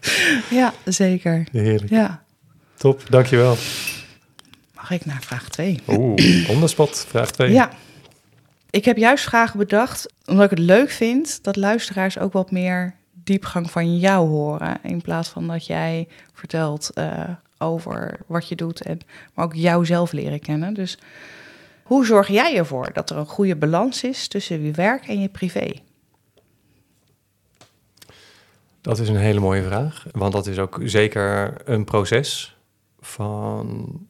ja, 0.60 0.72
zeker. 0.84 1.46
Heerlijk. 1.52 1.90
Ja. 1.90 2.22
Top, 2.76 3.02
dankjewel. 3.08 3.56
Mag 4.88 5.00
ik 5.00 5.06
naar 5.06 5.22
vraag 5.22 5.48
2? 5.48 5.80
Oeh, 5.88 6.50
on 6.50 6.60
the 6.60 6.66
spot, 6.66 7.04
vraag 7.08 7.30
2. 7.30 7.52
Ja. 7.52 7.70
Ik 8.70 8.84
heb 8.84 8.96
juist 8.96 9.24
vragen 9.24 9.58
bedacht, 9.58 10.12
omdat 10.26 10.44
ik 10.44 10.50
het 10.50 10.58
leuk 10.58 10.90
vind 10.90 11.44
dat 11.44 11.56
luisteraars 11.56 12.18
ook 12.18 12.32
wat 12.32 12.50
meer 12.50 12.94
diepgang 13.12 13.70
van 13.70 13.98
jou 13.98 14.28
horen. 14.28 14.78
In 14.82 15.00
plaats 15.00 15.28
van 15.28 15.46
dat 15.46 15.66
jij 15.66 16.08
vertelt 16.32 16.90
eh, 16.90 17.22
over 17.58 18.20
wat 18.26 18.48
je 18.48 18.56
doet, 18.56 18.82
en, 18.82 19.00
maar 19.34 19.44
ook 19.44 19.54
jouzelf 19.54 20.12
leren 20.12 20.40
kennen. 20.40 20.74
Dus 20.74 20.98
hoe 21.82 22.06
zorg 22.06 22.28
jij 22.28 22.56
ervoor 22.56 22.92
dat 22.92 23.10
er 23.10 23.16
een 23.16 23.26
goede 23.26 23.56
balans 23.56 24.04
is 24.04 24.28
tussen 24.28 24.62
je 24.62 24.70
werk 24.70 25.06
en 25.06 25.20
je 25.20 25.28
privé? 25.28 25.72
Dat 28.80 28.98
is 28.98 29.08
een 29.08 29.16
hele 29.16 29.40
mooie 29.40 29.62
vraag. 29.62 30.06
Want 30.12 30.32
dat 30.32 30.46
is 30.46 30.58
ook 30.58 30.80
zeker 30.84 31.54
een 31.64 31.84
proces 31.84 32.56
van 33.00 34.07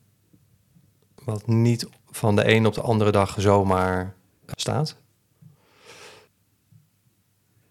wat 1.29 1.47
niet 1.47 1.87
van 2.11 2.37
de 2.37 2.55
een 2.55 2.67
op 2.67 2.75
de 2.75 2.81
andere 2.81 3.11
dag 3.11 3.35
zomaar 3.39 4.15
staat. 4.47 4.97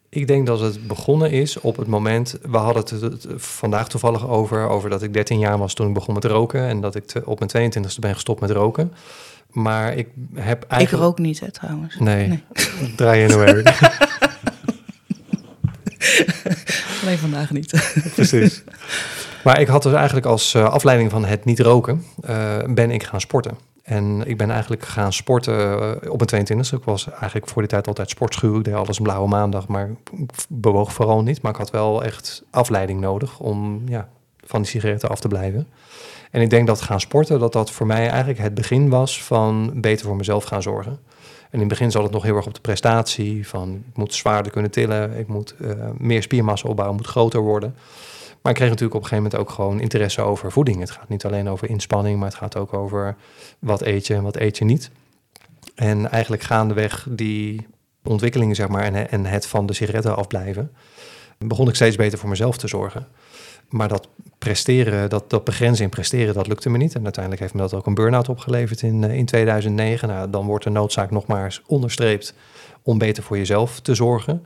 Ik 0.10 0.28
denk 0.28 0.47
dat 0.47 0.60
het 0.60 0.88
begonnen 0.88 1.32
is 1.32 1.60
op 1.60 1.78
het 1.78 1.88
moment, 1.88 2.38
we 2.41 2.58
hadden 2.58 2.84
het 3.01 3.26
vandaag 3.36 3.89
toevallig 3.89 4.28
over, 4.28 4.68
over 4.68 4.89
dat 4.89 5.03
ik 5.03 5.14
13 5.14 5.39
jaar 5.39 5.58
was 5.58 5.74
toen 5.74 5.88
ik 5.88 5.93
begon 5.93 6.14
met 6.14 6.26
roken 6.26 6.62
en 6.68 6.82
dat 6.82 6.95
ik 6.95 7.05
te- 7.05 7.26
op 7.26 7.39
mijn 7.39 7.72
22e 7.74 7.99
ben 7.99 8.14
gestopt 8.14 8.41
met 8.41 8.49
roken. 8.51 8.93
Maar 9.51 9.95
ik 9.95 10.08
heb 10.34 10.64
Ik 10.64 10.70
eigenlijk... 10.72 11.03
rook 11.03 11.20
niet, 11.20 11.39
hè, 11.39 11.51
trouwens. 11.51 11.95
Nee, 11.99 12.43
draai 12.95 13.22
je 13.22 13.28
nou 13.28 13.39
weer. 13.45 13.64
Alleen 17.01 17.18
vandaag 17.18 17.51
niet. 17.51 17.93
Precies. 18.16 18.64
Maar 19.43 19.59
ik 19.59 19.67
had 19.67 19.83
dus 19.83 19.93
eigenlijk 19.93 20.25
als 20.25 20.53
eh, 20.53 20.69
afleiding 20.69 21.11
van 21.11 21.25
het 21.25 21.45
niet 21.45 21.59
roken, 21.59 22.03
eh, 22.21 22.57
ben 22.69 22.91
ik 22.91 23.03
gaan 23.03 23.21
sporten. 23.21 23.57
En 23.83 24.23
ik 24.25 24.38
ben 24.38 24.51
eigenlijk 24.51 24.85
gaan 24.85 25.13
sporten 25.13 25.79
eh, 26.01 26.11
op 26.11 26.31
mijn 26.31 26.45
22e. 26.45 26.77
Ik 26.77 26.83
was 26.83 27.09
eigenlijk 27.09 27.47
voor 27.47 27.61
die 27.61 27.71
tijd 27.71 27.88
altijd 27.88 28.09
sportschuw. 28.09 28.57
Ik 28.57 28.63
deed 28.63 28.73
alles 28.73 28.99
blauwe 28.99 29.27
maandag, 29.27 29.67
maar 29.67 29.89
ik 29.89 30.29
bewoog 30.49 30.93
vooral 30.93 31.21
niet. 31.21 31.41
Maar 31.41 31.51
ik 31.51 31.57
had 31.57 31.71
wel 31.71 32.03
echt 32.03 32.43
afleiding 32.49 32.99
nodig 32.99 33.39
om 33.39 33.81
ja, 33.85 34.09
van 34.45 34.61
die 34.61 34.69
sigaretten 34.69 35.09
af 35.09 35.19
te 35.19 35.27
blijven. 35.27 35.67
En 36.31 36.41
ik 36.41 36.49
denk 36.49 36.67
dat 36.67 36.81
gaan 36.81 36.99
sporten, 36.99 37.39
dat 37.39 37.53
dat 37.53 37.71
voor 37.71 37.88
mij 37.88 38.09
eigenlijk 38.09 38.39
het 38.39 38.53
begin 38.53 38.89
was 38.89 39.23
van 39.23 39.71
beter 39.75 40.05
voor 40.05 40.15
mezelf 40.15 40.43
gaan 40.43 40.61
zorgen. 40.61 40.91
En 41.49 41.53
in 41.53 41.59
het 41.59 41.67
begin 41.67 41.91
zat 41.91 42.03
het 42.03 42.11
nog 42.11 42.23
heel 42.23 42.35
erg 42.35 42.47
op 42.47 42.53
de 42.53 42.61
prestatie. 42.61 43.47
Van 43.47 43.83
ik 43.89 43.97
moet 43.97 44.13
zwaarder 44.13 44.51
kunnen 44.51 44.71
tillen, 44.71 45.17
ik 45.17 45.27
moet 45.27 45.55
meer 45.97 46.21
spiermassa 46.21 46.69
opbouwen, 46.69 46.97
moet 46.97 47.07
groter 47.07 47.41
worden. 47.41 47.75
Maar 48.48 48.56
ik 48.56 48.62
kreeg 48.62 48.74
natuurlijk 48.74 49.00
op 49.00 49.12
een 49.12 49.18
gegeven 49.18 49.32
moment 49.32 49.50
ook 49.50 49.56
gewoon 49.56 49.80
interesse 49.80 50.22
over 50.22 50.52
voeding. 50.52 50.80
Het 50.80 50.91
gaat 50.91 51.10
niet 51.10 51.26
alleen 51.26 51.50
over 51.50 51.70
inspanning, 51.70 52.20
maar 52.20 52.28
het 52.28 52.38
gaat 52.38 52.56
ook 52.56 52.74
over 52.74 53.16
wat 53.60 53.82
eet 53.82 54.08
je 54.08 54.14
en 54.14 54.24
wat 54.24 54.36
eet 54.36 54.58
je 54.58 54.66
niet. 54.66 54.89
En 55.76 56.10
eigenlijk 56.12 56.41
gaandeweg 56.41 57.08
die 57.10 57.68
ontwikkelingen, 58.04 58.56
zeg 58.56 58.68
maar, 58.68 58.84
en, 58.84 59.10
en 59.10 59.26
het 59.26 59.48
van 59.48 59.66
de 59.66 59.74
sigaretten 59.74 60.16
afblijven, 60.16 60.72
begon 61.38 61.68
ik 61.68 61.76
steeds 61.76 61.95
beter 61.95 62.18
voor 62.18 62.30
mezelf 62.30 62.58
te 62.58 62.68
zorgen. 62.68 63.08
Maar 63.70 63.88
dat 63.88 64.08
presteren, 64.38 65.10
dat, 65.10 65.30
dat 65.30 65.43
begrenzen 65.43 65.84
in 65.84 65.89
presteren, 65.89 66.34
dat 66.34 66.48
lukte 66.48 66.70
me 66.70 66.78
niet. 66.78 66.95
En 66.95 67.04
uiteindelijk 67.04 67.41
heeft 67.41 67.54
me 67.54 67.62
dat 67.62 67.74
ook 67.74 67.86
een 67.86 67.93
burn-out 67.93 68.30
opgeleverd 68.30 68.82
in, 68.82 69.04
eh, 69.04 69.16
in 69.16 69.26
2009. 69.26 70.08
Nou, 70.08 70.30
dan 70.30 70.45
wordt 70.45 70.64
de 70.64 70.70
noodzaak 70.70 71.12
nog 71.12 71.26
maar 71.26 71.43
eens 71.43 71.62
onderstreept 71.66 72.34
om 72.82 72.98
beter 72.98 73.24
voor 73.24 73.38
jezelf 73.38 73.80
te 73.80 73.95
zorgen. 73.95 74.45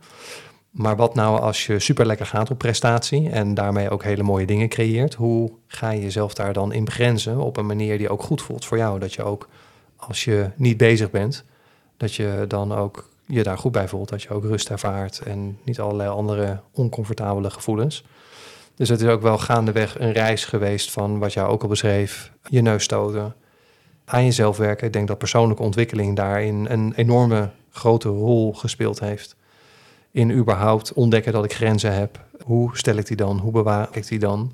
Maar 0.72 0.96
wat 0.96 1.16
nou 1.16 1.40
als 1.40 1.66
je 1.66 1.80
super 1.80 2.06
lekker 2.06 2.26
gaat 2.26 2.52
op 2.52 2.58
prestatie 2.58 3.30
en 3.30 3.54
daarmee 3.54 3.90
ook 3.90 4.04
hele 4.04 4.24
mooie 4.24 4.46
dingen 4.46 4.70
creëert? 4.70 5.14
Hoe 5.14 5.52
ga 5.68 5.90
je 5.90 6.02
jezelf 6.02 6.34
daar 6.34 6.54
dan 6.54 6.74
in 6.74 6.86
begrenzen 6.86 7.38
op 7.38 7.58
een 7.58 7.66
manier 7.66 7.98
die 7.98 8.10
ook 8.10 8.24
goed 8.24 8.42
voelt 8.42 8.66
voor 8.66 8.78
jou? 8.78 9.00
Dat 9.00 9.14
je 9.14 9.24
ook 9.24 9.48
als 9.96 10.24
je 10.24 10.50
niet 10.56 10.78
bezig 10.78 11.12
bent, 11.12 11.44
dat 11.98 12.14
je 12.14 12.46
dan 12.48 12.74
ook 12.74 13.10
je 13.26 13.44
daar 13.44 13.58
goed 13.58 13.72
bij 13.72 13.88
voelt. 13.88 14.10
Dat 14.10 14.24
je 14.24 14.30
ook 14.30 14.44
rust 14.44 14.70
ervaart 14.70 15.20
en 15.20 15.58
niet 15.64 15.80
allerlei 15.80 16.10
andere 16.10 16.60
oncomfortabele 16.72 17.50
gevoelens. 17.50 18.04
Dus 18.76 18.90
het 18.90 19.02
is 19.02 19.08
ook 19.08 19.22
wel 19.22 19.38
gaandeweg 19.38 20.00
een 20.00 20.12
reis 20.12 20.46
geweest 20.46 20.92
van 20.92 21.20
wat 21.20 21.34
jij 21.34 21.44
ook 21.44 21.62
al 21.62 21.68
beschreef. 21.68 22.32
Je 22.50 22.62
neus 22.62 22.84
stoten, 22.84 23.36
aan 24.06 24.26
jezelf 24.26 24.58
werken. 24.58 24.88
Ik 24.88 24.94
denk 24.94 25.08
dat 25.08 25.18
persoonlijke 25.18 25.64
ontwikkeling 25.64 26.16
daarin 26.16 26.66
een 26.70 26.94
enorme 26.96 27.50
grote 27.72 28.10
rol 28.10 28.54
gespeeld 28.54 29.00
heeft. 29.00 29.36
In 30.12 30.32
überhaupt 30.32 30.94
ontdekken 30.94 31.34
dat 31.34 31.44
ik 31.46 31.54
grenzen 31.54 31.94
heb. 31.94 32.26
Hoe 32.44 32.78
stel 32.78 32.96
ik 32.96 33.06
die 33.08 33.18
dan? 33.18 33.38
Hoe 33.38 33.52
bewaak 33.52 33.96
ik 33.96 34.08
die 34.08 34.20
dan? 34.20 34.52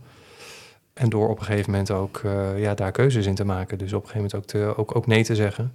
En 0.93 1.10
door 1.10 1.30
op 1.30 1.39
een 1.39 1.45
gegeven 1.45 1.72
moment 1.72 1.91
ook 1.91 2.22
eh, 2.26 2.60
ja, 2.62 2.74
daar 2.74 2.91
keuzes 2.91 3.26
in 3.26 3.36
te 3.36 3.45
maken. 3.45 3.78
Dus 3.78 3.93
op 3.93 4.03
een 4.03 4.10
gegeven 4.10 4.30
moment 4.32 4.36
ook, 4.36 4.76
te, 4.76 4.82
ook, 4.82 4.95
ook 4.95 5.08
nee 5.08 5.24
te 5.24 5.36
zeggen. 5.36 5.74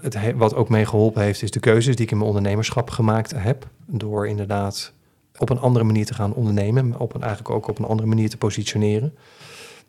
Het, 0.00 0.14
he- 0.14 0.36
wat 0.36 0.54
ook 0.54 0.68
mee 0.68 0.86
geholpen 0.86 1.22
heeft, 1.22 1.42
is 1.42 1.50
de 1.50 1.60
keuzes 1.60 1.96
die 1.96 2.04
ik 2.04 2.10
in 2.10 2.16
mijn 2.16 2.28
ondernemerschap 2.28 2.90
gemaakt 2.90 3.32
heb. 3.36 3.66
Door 3.86 4.28
inderdaad 4.28 4.92
op 5.38 5.50
een 5.50 5.58
andere 5.58 5.84
manier 5.84 6.06
te 6.06 6.14
gaan 6.14 6.34
ondernemen. 6.34 6.98
Op 6.98 7.14
een, 7.14 7.22
eigenlijk 7.22 7.54
ook 7.54 7.68
op 7.68 7.78
een 7.78 7.84
andere 7.84 8.08
manier 8.08 8.30
te 8.30 8.36
positioneren. 8.36 9.14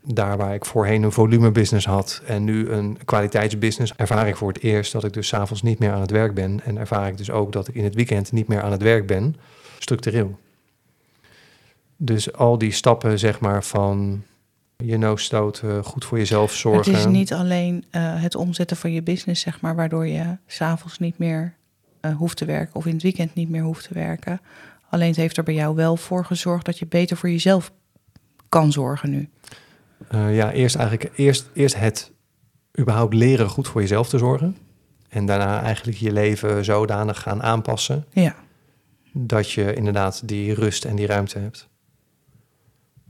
Daar 0.04 0.38
waar 0.38 0.54
ik 0.54 0.66
voorheen 0.66 1.04
een 1.04 1.12
volumebusiness 1.12 1.86
had 1.86 2.22
en 2.26 2.44
nu 2.44 2.70
een 2.70 2.98
kwaliteitsbusiness, 3.06 3.94
ervaar 3.96 4.28
ik 4.28 4.36
voor 4.36 4.48
het 4.48 4.62
eerst 4.62 4.92
dat 4.92 5.04
ik 5.04 5.14
dus 5.14 5.28
s'avonds 5.28 5.62
niet 5.62 5.80
meer 5.80 5.92
aan 5.92 6.02
het 6.02 6.12
werk 6.12 6.34
ben. 6.34 6.60
En 6.64 6.78
ervaar 6.78 7.08
ik 7.08 7.18
dus 7.18 7.32
ook 7.32 7.52
dat 7.52 7.68
ik 7.68 7.76
in 7.76 7.84
het 7.84 7.96
weekend 7.96 8.32
niet 8.32 8.48
meer 8.48 8.62
aan 8.62 8.72
het 8.72 8.82
werk 8.82 9.08
ben, 9.08 9.36
structureel. 9.80 10.40
Dus 11.98 12.34
al 12.34 12.58
die 12.58 12.72
stappen, 12.72 13.20
zeg 13.20 13.40
maar, 13.40 13.64
van 13.64 14.24
je 14.78 14.98
neus 14.98 15.24
stoten, 15.24 15.84
goed 15.84 16.06
voor 16.06 16.18
jezelf 16.18 16.54
zorgen. 16.54 16.92
Het 16.92 17.00
is 17.00 17.12
niet 17.12 17.34
alleen 17.34 17.86
eh, 17.90 18.22
het 18.22 18.36
omzetten 18.36 18.78
van 18.78 18.92
je 18.92 19.02
business, 19.02 19.42
zeg 19.42 19.62
maar, 19.62 19.76
waardoor 19.76 20.08
je 20.08 20.38
s'avonds 20.48 21.00
niet 21.00 21.18
meer 21.18 21.54
eh, 22.00 22.16
hoeft 22.16 22.38
te 22.38 22.46
werken 22.46 22.76
of 22.76 22.86
in 22.86 22.94
het 22.94 23.04
weekend 23.04 23.34
niet 23.34 23.50
meer 23.50 23.64
hoeft 23.64 23.88
te 23.88 23.94
werken. 23.94 24.42
Alleen 24.90 25.08
het 25.08 25.18
heeft 25.18 25.38
er 25.38 25.44
bij 25.44 25.54
jou 25.54 25.76
wel 25.76 25.98
voor 25.98 26.26
gezorgd 26.26 26.66
dat 26.66 26.80
je 26.80 26.86
beter 26.86 27.18
voor 27.18 27.30
jezelf 27.30 27.72
kan 28.50 28.72
zorgen 28.72 29.10
nu. 29.10 29.30
Eh, 30.12 30.36
ja, 30.36 30.52
eerst 30.52 30.76
eigenlijk 30.76 31.18
eerst, 31.18 31.50
eerst 31.54 31.76
het 31.76 32.12
überhaupt 32.80 33.14
leren 33.14 33.50
goed 33.50 33.68
voor 33.68 33.82
jezelf 33.82 34.10
te 34.10 34.18
zorgen. 34.18 34.58
En 35.10 35.26
daarna 35.26 35.62
eigenlijk 35.62 35.98
je 35.98 36.12
leven 36.12 36.66
zodanig 36.66 37.22
gaan 37.22 37.44
aanpassen 37.44 38.06
Ja, 38.10 38.36
dat 39.14 39.52
je 39.52 39.74
inderdaad 39.74 40.28
die 40.28 40.54
rust 40.54 40.86
en 40.86 40.96
die 40.96 41.06
ruimte 41.06 41.40
hebt. 41.40 41.70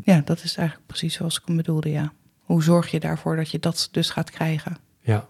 ja 0.03 0.21
dat 0.25 0.43
is 0.43 0.55
eigenlijk 0.55 0.87
precies 0.87 1.13
zoals 1.13 1.37
ik 1.37 1.41
hem 1.45 1.55
bedoelde, 1.55 1.89
ja. 1.91 2.13
Hoe 2.39 2.63
zorg 2.63 2.91
je 2.91 2.99
daarvoor 2.99 3.35
dat 3.35 3.51
je 3.51 3.59
dat 3.59 3.89
dus 3.91 4.09
gaat 4.09 4.29
krijgen? 4.29 4.77
Ja. 4.99 5.27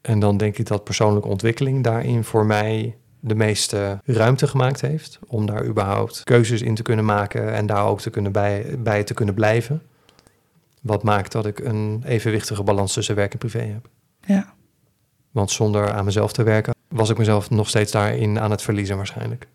En 0.00 0.18
dan 0.18 0.36
denk 0.36 0.58
ik 0.58 0.66
dat 0.66 0.84
persoonlijke 0.84 1.28
ontwikkeling 1.28 1.84
daarin 1.84 2.24
voor 2.24 2.46
mij 2.46 2.96
de 3.20 3.34
meeste 3.34 4.00
ruimte 4.04 4.46
gemaakt 4.46 4.80
heeft. 4.80 5.18
Om 5.26 5.46
daar 5.46 5.64
überhaupt 5.64 6.22
keuzes 6.24 6.62
in 6.62 6.74
te 6.74 6.82
kunnen 6.82 7.04
maken 7.04 7.52
en 7.52 7.66
daar 7.66 7.86
ook 7.86 8.00
te 8.00 8.10
kunnen 8.10 8.32
bij, 8.32 8.76
bij 8.78 9.04
te 9.04 9.14
kunnen 9.14 9.34
blijven. 9.34 9.82
Wat 10.84 11.02
maakt 11.02 11.32
dat 11.32 11.46
ik 11.46 11.58
een 11.58 12.02
evenwichtige 12.06 12.62
balans 12.62 12.92
tussen 12.92 13.14
werk 13.14 13.32
en 13.32 13.38
privé 13.38 13.58
heb. 13.58 13.88
Ja, 14.20 14.54
Want 15.30 15.50
zonder 15.50 15.92
aan 15.92 16.04
mezelf 16.04 16.32
te 16.32 16.42
werken, 16.42 16.74
was 16.88 17.10
ik 17.10 17.18
mezelf 17.18 17.50
nog 17.50 17.68
steeds 17.68 17.92
daarin 17.92 18.40
aan 18.40 18.50
het 18.50 18.62
verliezen 18.62 18.96
waarschijnlijk. 18.96 19.48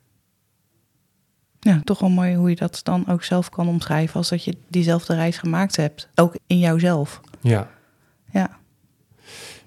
ja 1.60 1.82
toch 1.84 2.00
wel 2.00 2.10
mooi 2.10 2.36
hoe 2.36 2.50
je 2.50 2.56
dat 2.56 2.80
dan 2.84 3.08
ook 3.08 3.24
zelf 3.24 3.50
kan 3.50 3.68
omschrijven 3.68 4.16
als 4.16 4.30
dat 4.30 4.44
je 4.44 4.58
diezelfde 4.68 5.16
reis 5.16 5.38
gemaakt 5.38 5.76
hebt. 5.76 6.10
Ook 6.16 6.36
in 6.48 6.60
jouzelf. 6.60 7.22
Ja. 7.42 7.70
Ja, 8.32 8.58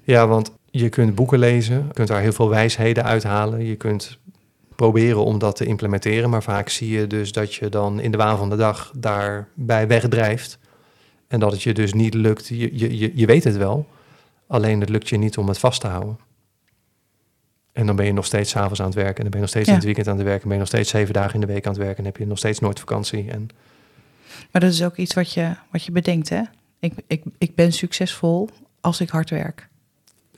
Ja, 0.02 0.26
want 0.26 0.52
je 0.70 0.88
kunt 0.88 1.14
boeken 1.14 1.38
lezen, 1.38 1.76
je 1.86 1.92
kunt 1.92 2.08
daar 2.08 2.20
heel 2.20 2.32
veel 2.32 2.48
wijsheden 2.48 3.04
uithalen. 3.04 3.64
Je 3.64 3.76
kunt 3.76 4.18
proberen 4.76 5.24
om 5.24 5.38
dat 5.38 5.56
te 5.56 5.64
implementeren, 5.64 6.30
maar 6.30 6.42
vaak 6.42 6.68
zie 6.68 6.90
je 6.90 7.06
dus 7.06 7.32
dat 7.32 7.54
je 7.54 7.68
dan 7.68 8.00
in 8.00 8.10
de 8.10 8.16
waan 8.16 8.38
van 8.38 8.50
de 8.50 8.56
dag 8.56 8.92
daarbij 8.96 9.86
wegdrijft. 9.86 10.58
En 11.32 11.40
dat 11.40 11.52
het 11.52 11.62
je 11.62 11.74
dus 11.74 11.92
niet 11.92 12.14
lukt. 12.14 12.48
Je, 12.48 12.78
je, 12.78 12.98
je, 12.98 13.12
je 13.14 13.26
weet 13.26 13.44
het 13.44 13.56
wel, 13.56 13.86
alleen 14.46 14.80
het 14.80 14.88
lukt 14.88 15.08
je 15.08 15.16
niet 15.16 15.36
om 15.38 15.48
het 15.48 15.58
vast 15.58 15.80
te 15.80 15.86
houden. 15.86 16.18
En 17.72 17.86
dan 17.86 17.96
ben 17.96 18.06
je 18.06 18.12
nog 18.12 18.24
steeds 18.26 18.50
s'avonds 18.50 18.80
aan 18.80 18.86
het 18.86 18.94
werken. 18.94 19.16
En 19.16 19.22
dan 19.22 19.30
ben 19.30 19.40
je 19.40 19.46
nog 19.46 19.48
steeds 19.48 19.66
Ja. 19.66 19.72
in 19.72 19.78
het 19.78 19.86
weekend 19.86 20.08
aan 20.08 20.16
het 20.16 20.24
werken. 20.26 20.42
Ben 20.44 20.52
je 20.52 20.58
nog 20.58 20.68
steeds 20.68 20.90
zeven 20.90 21.14
dagen 21.14 21.34
in 21.34 21.40
de 21.40 21.46
week 21.46 21.66
aan 21.66 21.72
het 21.72 21.80
werken. 21.80 21.98
En 21.98 22.04
heb 22.04 22.16
je 22.16 22.26
nog 22.26 22.38
steeds 22.38 22.58
nooit 22.58 22.78
vakantie. 22.78 23.30
En 23.30 23.48
maar 24.50 24.60
dat 24.62 24.72
is 24.72 24.82
ook 24.82 24.96
iets 24.96 25.14
wat 25.14 25.32
je, 25.32 25.54
wat 25.70 25.84
je 25.84 25.92
bedenkt, 25.92 26.28
hè? 26.28 26.42
Ik, 26.80 26.92
ik, 27.06 27.22
ik 27.38 27.54
ben 27.54 27.72
succesvol 27.72 28.48
als 28.80 29.00
ik 29.00 29.08
hard 29.10 29.30
werk. 29.30 29.68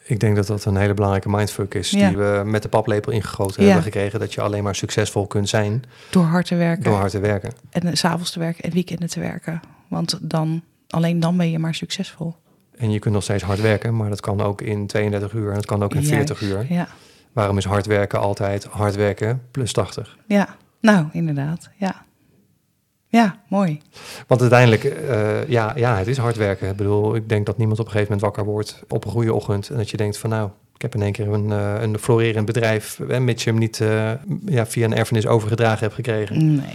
Ik 0.03 0.21
denk 0.21 0.37
dat 0.37 0.47
dat 0.47 0.65
een 0.65 0.77
hele 0.77 0.95
belangrijke 0.95 1.29
mindfuck 1.29 1.75
is. 1.75 1.91
Ja. 1.91 2.09
Die 2.09 2.17
we 2.17 2.43
met 2.45 2.63
de 2.63 2.69
paplepel 2.69 3.13
ingegoten 3.13 3.61
Ja. 3.63 3.67
hebben 3.67 3.85
gekregen. 3.85 4.21
Dat 4.21 4.35
je 4.35 4.41
alleen 4.41 4.63
maar 4.63 4.75
succesvol 4.75 5.27
kunt 5.27 5.49
zijn 5.49 5.83
Door 6.11 6.25
hard 6.25 6.47
te 6.47 6.55
werken. 6.55 6.85
door 6.85 6.97
hard 6.97 7.11
te 7.11 7.19
werken. 7.21 7.53
En 7.71 7.83
eh, 7.83 7.95
's 7.95 7.99
s'avonds 7.99 8.31
te 8.31 8.39
werken 8.39 8.65
en 8.65 8.73
weekenden 8.73 9.09
te 9.09 9.21
werken. 9.21 9.61
Want 9.89 10.19
dan, 10.23 10.63
alleen 10.95 11.21
dan 11.21 11.37
ben 11.37 11.51
je 11.51 11.59
maar 11.59 11.75
succesvol. 11.75 12.35
En 12.77 12.91
je 12.91 12.99
kunt 12.99 13.15
nog 13.15 13.23
steeds 13.23 13.43
hard 13.43 13.61
werken, 13.61 13.97
maar 13.97 14.09
dat 14.09 14.21
kan 14.21 14.41
ook 14.41 14.61
in 14.61 14.87
32 14.87 15.33
uur 15.33 15.49
en 15.49 15.55
dat 15.55 15.67
kan 15.67 15.83
ook 15.83 15.95
in 15.95 16.05
40 16.05 16.41
Juist, 16.41 16.55
uur. 16.55 16.75
Ja. 16.77 16.89
Waarom 17.33 17.57
is 17.59 17.65
hard 17.65 17.87
werken 17.87 18.19
altijd 18.21 18.65
hard 18.65 18.95
werken 18.95 19.43
plus 19.51 19.73
80? 19.73 20.17
ja, 20.27 20.57
nou 20.81 21.07
inderdaad. 21.13 21.71
Ja, 21.79 22.05
ja 23.09 23.41
mooi. 23.49 23.81
Want 24.27 24.41
uiteindelijk, 24.41 24.85
eh, 24.85 25.49
ja, 25.49 25.73
ja, 25.77 25.97
het 25.97 26.07
is 26.07 26.17
hard 26.19 26.37
werken. 26.37 26.71
Ik 26.71 26.77
bedoel, 26.77 27.15
ik 27.15 27.29
denk 27.29 27.47
dat 27.47 27.59
niemand 27.59 27.79
op 27.79 27.85
een 27.87 27.93
gegeven 27.93 28.13
moment 28.15 28.35
wakker 28.37 28.53
wordt 28.53 28.83
op 28.89 29.05
een 29.05 29.11
goede 29.11 29.33
ochtend. 29.35 29.69
En 29.71 29.77
dat 29.77 29.91
je 29.91 29.97
denkt 29.97 30.19
van 30.19 30.31
nou, 30.31 30.51
ik 30.75 30.83
heb 30.83 30.95
in 30.95 31.03
één 31.03 31.13
keer 31.13 31.29
een, 31.29 31.53
eh, 31.53 31.75
een 31.83 31.99
florerend 31.99 32.47
bedrijf. 32.47 33.01
eh, 33.09 33.19
Mits 33.19 33.45
je 33.45 33.51
hem 33.51 33.59
niet 33.59 33.81
eh, 33.81 34.11
ja, 34.47 34.67
via 34.67 34.85
een 34.85 34.95
erfenis 34.97 35.27
overgedragen 35.27 35.79
hebt 35.81 35.95
gekregen. 35.95 36.55
Nee. 36.55 36.75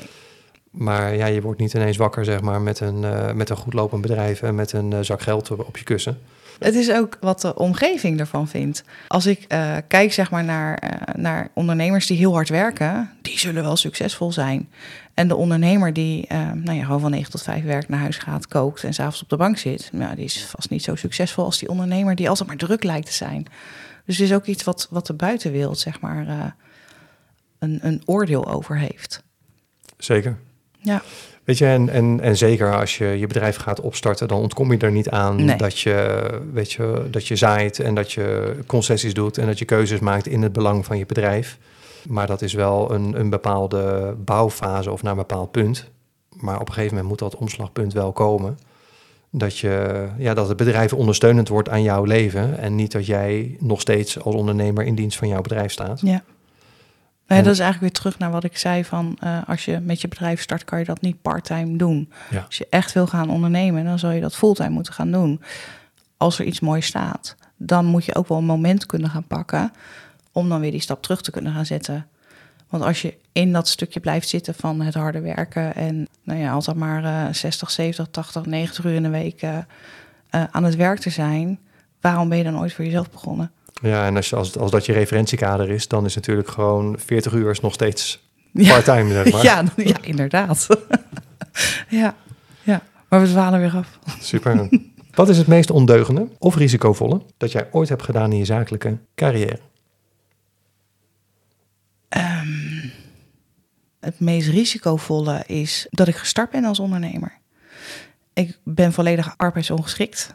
Maar 0.72 1.16
ja, 1.16 1.26
je 1.26 1.42
wordt 1.42 1.60
niet 1.60 1.74
ineens 1.74 1.98
wakker 1.98 2.26
zeg 2.26 2.42
maar 2.42 2.62
met 2.62 2.80
een, 2.80 3.04
eh, 3.04 3.32
met 3.32 3.50
een 3.50 3.58
goed 3.58 3.74
lopend 3.74 4.02
bedrijf 4.02 4.42
en 4.42 4.56
met 4.56 4.72
een 4.72 4.94
eh, 4.94 5.00
zak 5.02 5.22
geld 5.22 5.52
op, 5.52 5.68
op 5.68 5.78
je 5.78 5.84
kussen. 5.84 6.18
Het 6.60 6.76
is 6.76 6.92
ook 6.92 7.18
wat 7.22 7.42
de 7.42 7.56
omgeving 7.56 8.20
ervan 8.20 8.48
vindt. 8.48 8.84
Als 9.08 9.26
ik 9.26 9.46
eh, 9.48 9.76
kijk 9.88 10.14
zeg 10.14 10.32
maar, 10.32 10.44
naar, 10.44 10.78
eh, 10.78 11.16
naar 11.16 11.50
ondernemers 11.54 12.08
die 12.08 12.18
heel 12.18 12.34
hard 12.34 12.50
werken, 12.50 13.12
die 13.22 13.40
zullen 13.40 13.64
wel 13.64 13.76
succesvol 13.76 14.32
zijn. 14.32 14.70
En 15.14 15.28
de 15.28 15.36
ondernemer 15.36 15.94
die 15.94 16.28
eh, 16.28 16.52
nou 16.52 16.78
ja, 16.78 16.84
gewoon 16.84 17.00
van 17.00 17.12
9 17.12 17.32
tot 17.32 17.42
5 17.42 17.64
werkt, 17.64 17.90
naar 17.90 18.00
huis 18.00 18.18
gaat, 18.18 18.48
kookt 18.48 18.84
en 18.84 18.94
s'avonds 18.94 19.22
op 19.22 19.30
de 19.30 19.38
bank 19.38 19.58
zit, 19.58 19.90
nou, 19.94 20.16
die 20.16 20.26
is 20.26 20.46
vast 20.46 20.70
niet 20.70 20.84
zo 20.84 20.96
succesvol 20.96 21.46
als 21.46 21.60
die 21.60 21.70
ondernemer 21.70 22.16
die 22.16 22.30
altijd 22.30 22.48
maar 22.48 22.58
druk 22.58 22.84
lijkt 22.84 23.06
te 23.06 23.14
zijn. 23.14 23.46
Dus 24.06 24.18
het 24.18 24.28
is 24.30 24.36
ook 24.36 24.46
iets 24.46 24.64
wat, 24.64 24.88
wat 24.90 25.08
de 25.08 25.14
buitenwereld 25.14 25.80
zeg 25.80 26.00
maar, 26.00 26.28
eh, 26.28 26.46
een, 27.60 27.80
een 27.82 28.02
oordeel 28.06 28.48
over 28.48 28.78
heeft. 28.78 29.24
Zeker. 29.98 30.38
Ja. 30.82 31.02
Weet 31.44 31.58
je, 31.58 31.66
en, 31.66 31.90
en, 31.90 32.20
en 32.22 32.38
zeker 32.38 32.76
als 32.76 32.98
je 32.98 33.06
je 33.06 33.28
bedrijf 33.28 33.56
gaat 33.56 33.82
opstarten, 33.82 34.28
dan 34.28 34.40
ontkom 34.40 34.72
je 34.72 34.78
er 34.78 34.92
niet 34.92 35.10
aan 35.10 35.46
Nee. 35.46 35.58
dat, 35.58 35.80
je, 35.80 36.28
weet 36.54 36.72
je, 36.72 37.08
dat 37.12 37.28
je 37.28 37.36
zaait 37.36 37.80
en 37.80 37.96
dat 37.96 38.12
je 38.12 38.56
concessies 38.66 39.14
doet 39.14 39.38
en 39.38 39.46
dat 39.46 39.60
je 39.60 39.66
keuzes 39.66 40.00
maakt 40.00 40.28
in 40.28 40.42
het 40.42 40.54
belang 40.54 40.86
van 40.86 40.98
je 40.98 41.06
bedrijf. 41.06 41.58
Maar 42.08 42.28
dat 42.28 42.42
is 42.42 42.54
wel 42.54 42.92
een, 42.92 43.20
een 43.20 43.30
bepaalde 43.30 44.16
bouwfase 44.26 44.92
of 44.92 45.02
naar 45.02 45.12
een 45.12 45.18
bepaald 45.18 45.52
punt. 45.52 45.90
Maar 46.30 46.60
op 46.60 46.68
een 46.68 46.74
gegeven 46.74 46.96
moment 46.96 47.10
moet 47.10 47.20
dat 47.32 47.40
omslagpunt 47.40 47.94
wel 47.94 48.12
komen. 48.12 48.60
Dat, 49.32 49.58
je, 49.58 50.06
ja, 50.18 50.34
dat 50.34 50.48
het 50.48 50.58
bedrijf 50.58 50.94
ondersteunend 50.94 51.48
wordt 51.48 51.70
aan 51.70 51.84
jouw 51.84 52.04
leven. 52.04 52.58
En 52.58 52.76
niet 52.76 52.92
dat 52.92 53.06
jij 53.06 53.56
nog 53.60 53.82
steeds 53.82 54.20
als 54.20 54.36
ondernemer 54.36 54.86
in 54.86 54.96
dienst 54.96 55.18
van 55.18 55.28
jouw 55.28 55.42
bedrijf 55.42 55.72
staat. 55.72 56.02
Ja. 56.02 56.24
Nou 57.30 57.42
ja, 57.42 57.48
dat 57.48 57.58
is 57.58 57.64
eigenlijk 57.64 57.94
weer 57.94 58.02
terug 58.02 58.20
naar 58.20 58.32
wat 58.32 58.44
ik 58.44 58.58
zei 58.58 58.86
van 58.86 59.18
eh, 59.20 59.38
als 59.48 59.66
je 59.66 59.80
met 59.80 60.02
je 60.02 60.08
bedrijf 60.08 60.42
start, 60.42 60.64
kan 60.64 60.80
je 60.80 60.86
dat 60.86 61.02
niet 61.02 61.22
parttime 61.22 61.78
doen. 61.78 62.12
Ja. 62.30 62.42
Als 62.42 62.58
je 62.58 62.68
echt 62.70 62.94
wil 62.94 63.08
gaan 63.08 63.30
ondernemen, 63.30 63.84
dan 63.86 64.00
zal 64.00 64.12
je 64.12 64.22
dat 64.22 64.36
fulltime 64.36 64.70
moeten 64.70 64.94
gaan 64.94 65.12
doen. 65.12 65.42
Als 66.18 66.40
er 66.40 66.46
iets 66.46 66.60
moois 66.60 66.86
staat, 66.86 67.36
dan 67.58 67.86
moet 67.86 68.06
je 68.06 68.16
ook 68.16 68.28
wel 68.28 68.38
een 68.38 68.46
moment 68.46 68.86
kunnen 68.86 69.10
gaan 69.10 69.28
pakken 69.28 69.72
om 70.32 70.50
dan 70.50 70.60
weer 70.60 70.72
die 70.72 70.82
stap 70.82 71.02
terug 71.02 71.22
te 71.22 71.32
kunnen 71.32 71.54
gaan 71.54 71.66
zetten. 71.66 72.08
Want 72.70 72.84
als 72.84 73.02
je 73.02 73.18
in 73.32 73.54
dat 73.54 73.68
stukje 73.68 74.00
blijft 74.00 74.30
zitten 74.30 74.54
van 74.54 74.82
het 74.82 74.94
harde 74.94 75.20
werken 75.20 75.76
en 75.76 76.08
nou 76.24 76.40
ja, 76.40 76.52
altijd 76.52 76.78
maar 76.78 77.04
eh 77.04 77.34
60, 77.34 77.72
70, 77.72 78.08
80, 78.12 78.46
90 78.46 78.86
uur 78.86 78.94
in 78.94 79.04
de 79.04 79.10
week 79.10 79.42
eh, 79.42 79.58
eh, 80.30 80.44
aan 80.52 80.64
het 80.64 80.76
werk 80.76 81.00
te 81.00 81.10
zijn, 81.10 81.60
waarom 82.02 82.30
ben 82.30 82.38
je 82.38 82.44
dan 82.44 82.60
ooit 82.60 82.74
voor 82.74 82.86
jezelf 82.86 83.12
begonnen? 83.12 83.52
Ja, 83.82 84.06
en 84.06 84.16
als, 84.16 84.34
als, 84.34 84.58
als 84.58 84.72
dat 84.72 84.86
je 84.86 84.94
referentiekader 84.94 85.70
is, 85.70 85.88
dan 85.88 86.06
is 86.06 86.16
natuurlijk 86.16 86.50
gewoon 86.50 87.00
40 87.00 87.34
uur 87.34 87.50
is 87.50 87.60
nog 87.60 87.74
steeds 87.74 88.28
Ja. 88.52 88.70
part-time, 88.74 89.12
zeg 89.12 89.32
maar. 89.32 89.44
Ja, 89.52 89.64
ja 89.76 89.96
inderdaad. 90.02 90.68
ja, 91.90 92.16
ja, 92.64 92.82
maar 93.10 93.22
we 93.22 93.28
dwalen 93.28 93.60
weer 93.60 93.76
af. 93.76 94.00
Super. 94.22 94.70
Wat 95.14 95.30
is 95.30 95.38
het 95.38 95.48
meest 95.48 95.72
ondeugende 95.72 96.28
of 96.38 96.56
risicovolle 96.56 97.22
dat 97.38 97.52
jij 97.52 97.68
ooit 97.72 97.90
hebt 97.90 98.04
gedaan 98.04 98.32
in 98.32 98.38
je 98.38 98.46
zakelijke 98.46 98.98
carrière? 99.16 99.60
Ehm, 102.10 102.48
het 104.00 104.20
meest 104.20 104.50
risicovolle 104.50 105.44
is 105.48 105.88
dat 105.90 106.08
ik 106.08 106.16
gestart 106.16 106.50
ben 106.52 106.64
als 106.66 106.80
ondernemer. 106.80 107.38
Ik 108.34 108.58
ben 108.64 108.94
volledig 108.94 109.34
arbeidsongeschikt. 109.38 110.34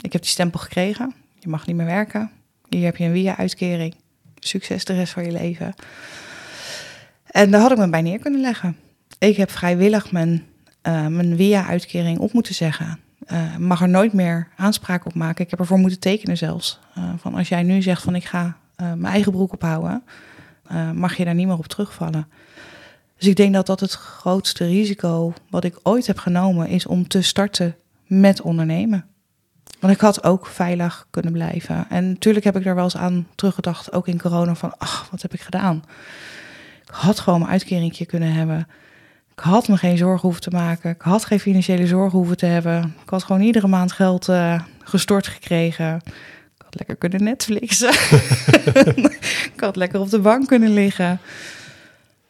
Ik 0.00 0.12
heb 0.12 0.22
die 0.22 0.30
stempel 0.30 0.60
gekregen. 0.60 1.14
Je 1.38 1.48
mag 1.48 1.66
niet 1.66 1.76
meer 1.76 1.86
werken. 1.86 2.30
Hier 2.68 2.84
heb 2.84 2.96
je 2.96 3.04
een 3.04 3.12
WIA-uitkering. 3.12 3.94
Succes 4.38 4.84
de 4.84 4.94
rest 4.94 5.12
van 5.12 5.24
je 5.24 5.32
leven. 5.32 5.74
En 7.24 7.50
daar 7.50 7.60
had 7.60 7.70
ik 7.70 7.78
me 7.78 7.88
bij 7.88 8.02
neer 8.02 8.18
kunnen 8.18 8.40
leggen. 8.40 8.76
Ik 9.18 9.36
heb 9.36 9.50
vrijwillig 9.50 10.12
mijn, 10.12 10.46
eh, 10.82 11.06
mijn 11.06 11.36
WIA-uitkering 11.36 12.18
op 12.18 12.32
moeten 12.32 12.54
zeggen. 12.54 13.00
Eh, 13.26 13.56
mag 13.56 13.80
er 13.80 13.88
nooit 13.88 14.12
meer 14.12 14.48
aanspraak 14.56 15.06
op 15.06 15.14
maken. 15.14 15.44
Ik 15.44 15.50
heb 15.50 15.58
ervoor 15.60 15.78
moeten 15.78 16.00
tekenen 16.00 16.36
zelfs. 16.36 16.78
Eh, 16.94 17.12
van 17.16 17.34
als 17.34 17.48
jij 17.48 17.62
nu 17.62 17.82
zegt 17.82 18.02
van 18.02 18.14
ik 18.14 18.24
ga 18.24 18.56
mijn 18.76 19.04
eigen 19.04 19.32
broek 19.32 19.52
ophouden, 19.52 20.02
mag 20.94 21.16
je 21.16 21.24
daar 21.24 21.34
niet 21.34 21.46
meer 21.46 21.58
op 21.58 21.66
terugvallen. 21.66 22.28
Dus 23.16 23.28
ik 23.28 23.36
denk 23.36 23.54
dat 23.54 23.66
dat 23.66 23.80
het 23.80 23.92
grootste 23.92 24.66
risico 24.66 25.32
wat 25.50 25.64
ik 25.64 25.80
ooit 25.82 26.06
heb 26.06 26.18
genomen 26.18 26.68
is 26.68 26.86
om 26.86 27.08
te 27.08 27.22
starten 27.22 27.76
met 28.06 28.40
ondernemen. 28.40 29.04
Want 29.80 29.92
ik 29.92 30.00
had 30.00 30.24
ook 30.24 30.46
veilig 30.46 31.06
kunnen 31.10 31.32
blijven. 31.32 31.86
En 31.88 32.08
natuurlijk 32.08 32.44
heb 32.44 32.56
ik 32.56 32.64
daar 32.64 32.74
wel 32.74 32.84
eens 32.84 32.96
aan 32.96 33.26
teruggedacht, 33.34 33.92
ook 33.92 34.08
in 34.08 34.20
corona, 34.20 34.54
van 34.54 34.74
ach, 34.78 35.08
wat 35.10 35.22
heb 35.22 35.34
ik 35.34 35.40
gedaan? 35.40 35.84
Ik 36.82 36.94
had 36.94 37.20
gewoon 37.20 37.38
mijn 37.38 37.50
uitkeringje 37.50 38.06
kunnen 38.06 38.32
hebben. 38.32 38.68
Ik 39.36 39.42
had 39.42 39.68
me 39.68 39.76
geen 39.76 39.96
zorgen 39.96 40.20
hoeven 40.20 40.42
te 40.42 40.50
maken. 40.50 40.90
Ik 40.90 41.00
had 41.00 41.24
geen 41.24 41.40
financiële 41.40 41.86
zorgen 41.86 42.18
hoeven 42.18 42.36
te 42.36 42.46
hebben. 42.46 42.94
Ik 43.02 43.08
had 43.08 43.24
gewoon 43.24 43.42
iedere 43.42 43.66
maand 43.66 43.92
geld 43.92 44.28
eh, 44.28 44.60
gestort 44.78 45.26
gekregen. 45.26 46.00
Ik 46.56 46.62
had 46.64 46.74
lekker 46.74 46.96
kunnen 46.96 47.24
Netflixen. 47.24 47.92
ik 49.54 49.60
had 49.60 49.76
lekker 49.76 50.00
op 50.00 50.10
de 50.10 50.18
bank 50.18 50.46
kunnen 50.46 50.74
liggen. 50.74 51.20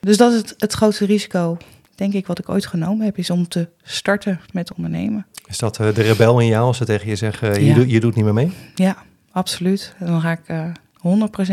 Dus 0.00 0.16
dat 0.16 0.32
is 0.32 0.38
het, 0.38 0.54
het 0.58 0.72
grootste 0.72 1.06
risico, 1.06 1.56
denk 1.94 2.12
ik, 2.12 2.26
wat 2.26 2.38
ik 2.38 2.48
ooit 2.48 2.66
genomen 2.66 3.04
heb, 3.04 3.18
is 3.18 3.30
om 3.30 3.48
te 3.48 3.68
starten 3.82 4.40
met 4.52 4.74
ondernemen. 4.74 5.26
Is 5.46 5.58
dat 5.58 5.78
eh, 5.80 5.94
de 5.94 6.02
rebel 6.02 6.40
in 6.40 6.46
jou 6.46 6.66
als 6.66 6.76
ze 6.76 6.84
tegen 6.84 7.08
je 7.08 7.16
zeggen, 7.16 7.54
je, 7.54 7.64
Ja. 7.64 7.74
doet, 7.74 7.90
je 7.90 8.00
doet 8.00 8.14
niet 8.14 8.24
meer 8.24 8.34
mee? 8.34 8.52
Ja, 8.74 8.96
absoluut. 9.30 9.94
En 9.98 10.06
dan 10.06 10.20
ga 10.20 10.32
ik 10.32 10.42
eh 10.46 10.66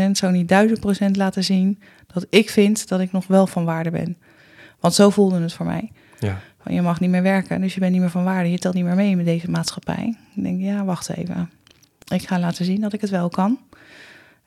100%, 0.08 0.10
zo 0.12 0.30
niet 0.30 0.48
1000% 0.48 1.10
laten 1.16 1.44
zien 1.44 1.78
dat 2.12 2.26
ik 2.30 2.50
vind 2.50 2.88
dat 2.88 3.00
ik 3.00 3.12
nog 3.12 3.26
wel 3.26 3.46
van 3.46 3.64
waarde 3.64 3.90
ben. 3.90 4.16
Want 4.80 4.94
zo 4.94 5.10
voelde 5.10 5.40
het 5.40 5.52
voor 5.52 5.66
mij. 5.66 5.90
Ja. 6.18 6.40
Van, 6.62 6.74
je 6.74 6.82
mag 6.82 7.00
niet 7.00 7.10
meer 7.10 7.22
werken, 7.22 7.60
dus 7.60 7.74
je 7.74 7.80
bent 7.80 7.92
niet 7.92 8.00
meer 8.00 8.10
van 8.10 8.24
waarde. 8.24 8.50
Je 8.50 8.58
telt 8.58 8.74
niet 8.74 8.84
meer 8.84 8.94
mee 8.94 9.16
met 9.16 9.24
deze 9.24 9.50
maatschappij. 9.50 10.16
Ik 10.34 10.42
denk, 10.42 10.60
ja, 10.60 10.84
wacht 10.84 11.08
even. 11.10 11.50
Ik 12.08 12.26
ga 12.28 12.38
laten 12.38 12.64
zien 12.64 12.80
dat 12.80 12.92
ik 12.92 13.00
het 13.00 13.10
wel 13.10 13.28
kan. 13.28 13.58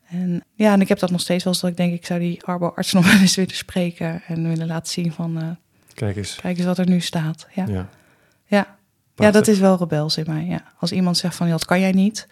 En 0.07 0.43
ja, 0.53 0.73
en 0.73 0.81
ik 0.81 0.87
heb 0.87 0.99
dat 0.99 1.11
nog 1.11 1.21
steeds 1.21 1.43
wel 1.43 1.53
eens 1.53 1.61
dat 1.61 1.71
ik 1.71 1.77
denk, 1.77 1.93
ik 1.93 2.05
zou 2.05 2.19
die 2.19 2.43
arbo-arts 2.43 2.93
nog 2.93 3.11
wel 3.11 3.21
eens 3.21 3.35
willen 3.35 3.55
spreken 3.55 4.21
en 4.27 4.47
willen 4.47 4.67
laten 4.67 4.91
zien 4.93 5.11
van, 5.11 5.41
eh, 5.41 5.47
Kijk 5.95 6.15
eens. 6.15 6.35
kijk 6.41 6.57
eens 6.57 6.65
wat 6.65 6.77
er 6.77 6.89
nu 6.89 6.99
staat. 6.99 7.47
Ja, 7.53 7.65
Ja. 8.45 8.77
ja. 9.15 9.31
dat 9.31 9.47
is 9.47 9.59
wel 9.59 9.77
rebels 9.77 10.17
in 10.17 10.25
mij. 10.27 10.45
Ja. 10.45 10.63
Als 10.79 10.91
iemand 10.91 11.17
zegt 11.17 11.35
van, 11.35 11.49
dat 11.49 11.65
kan 11.65 11.79
jij 11.79 11.91
niet. 11.91 12.27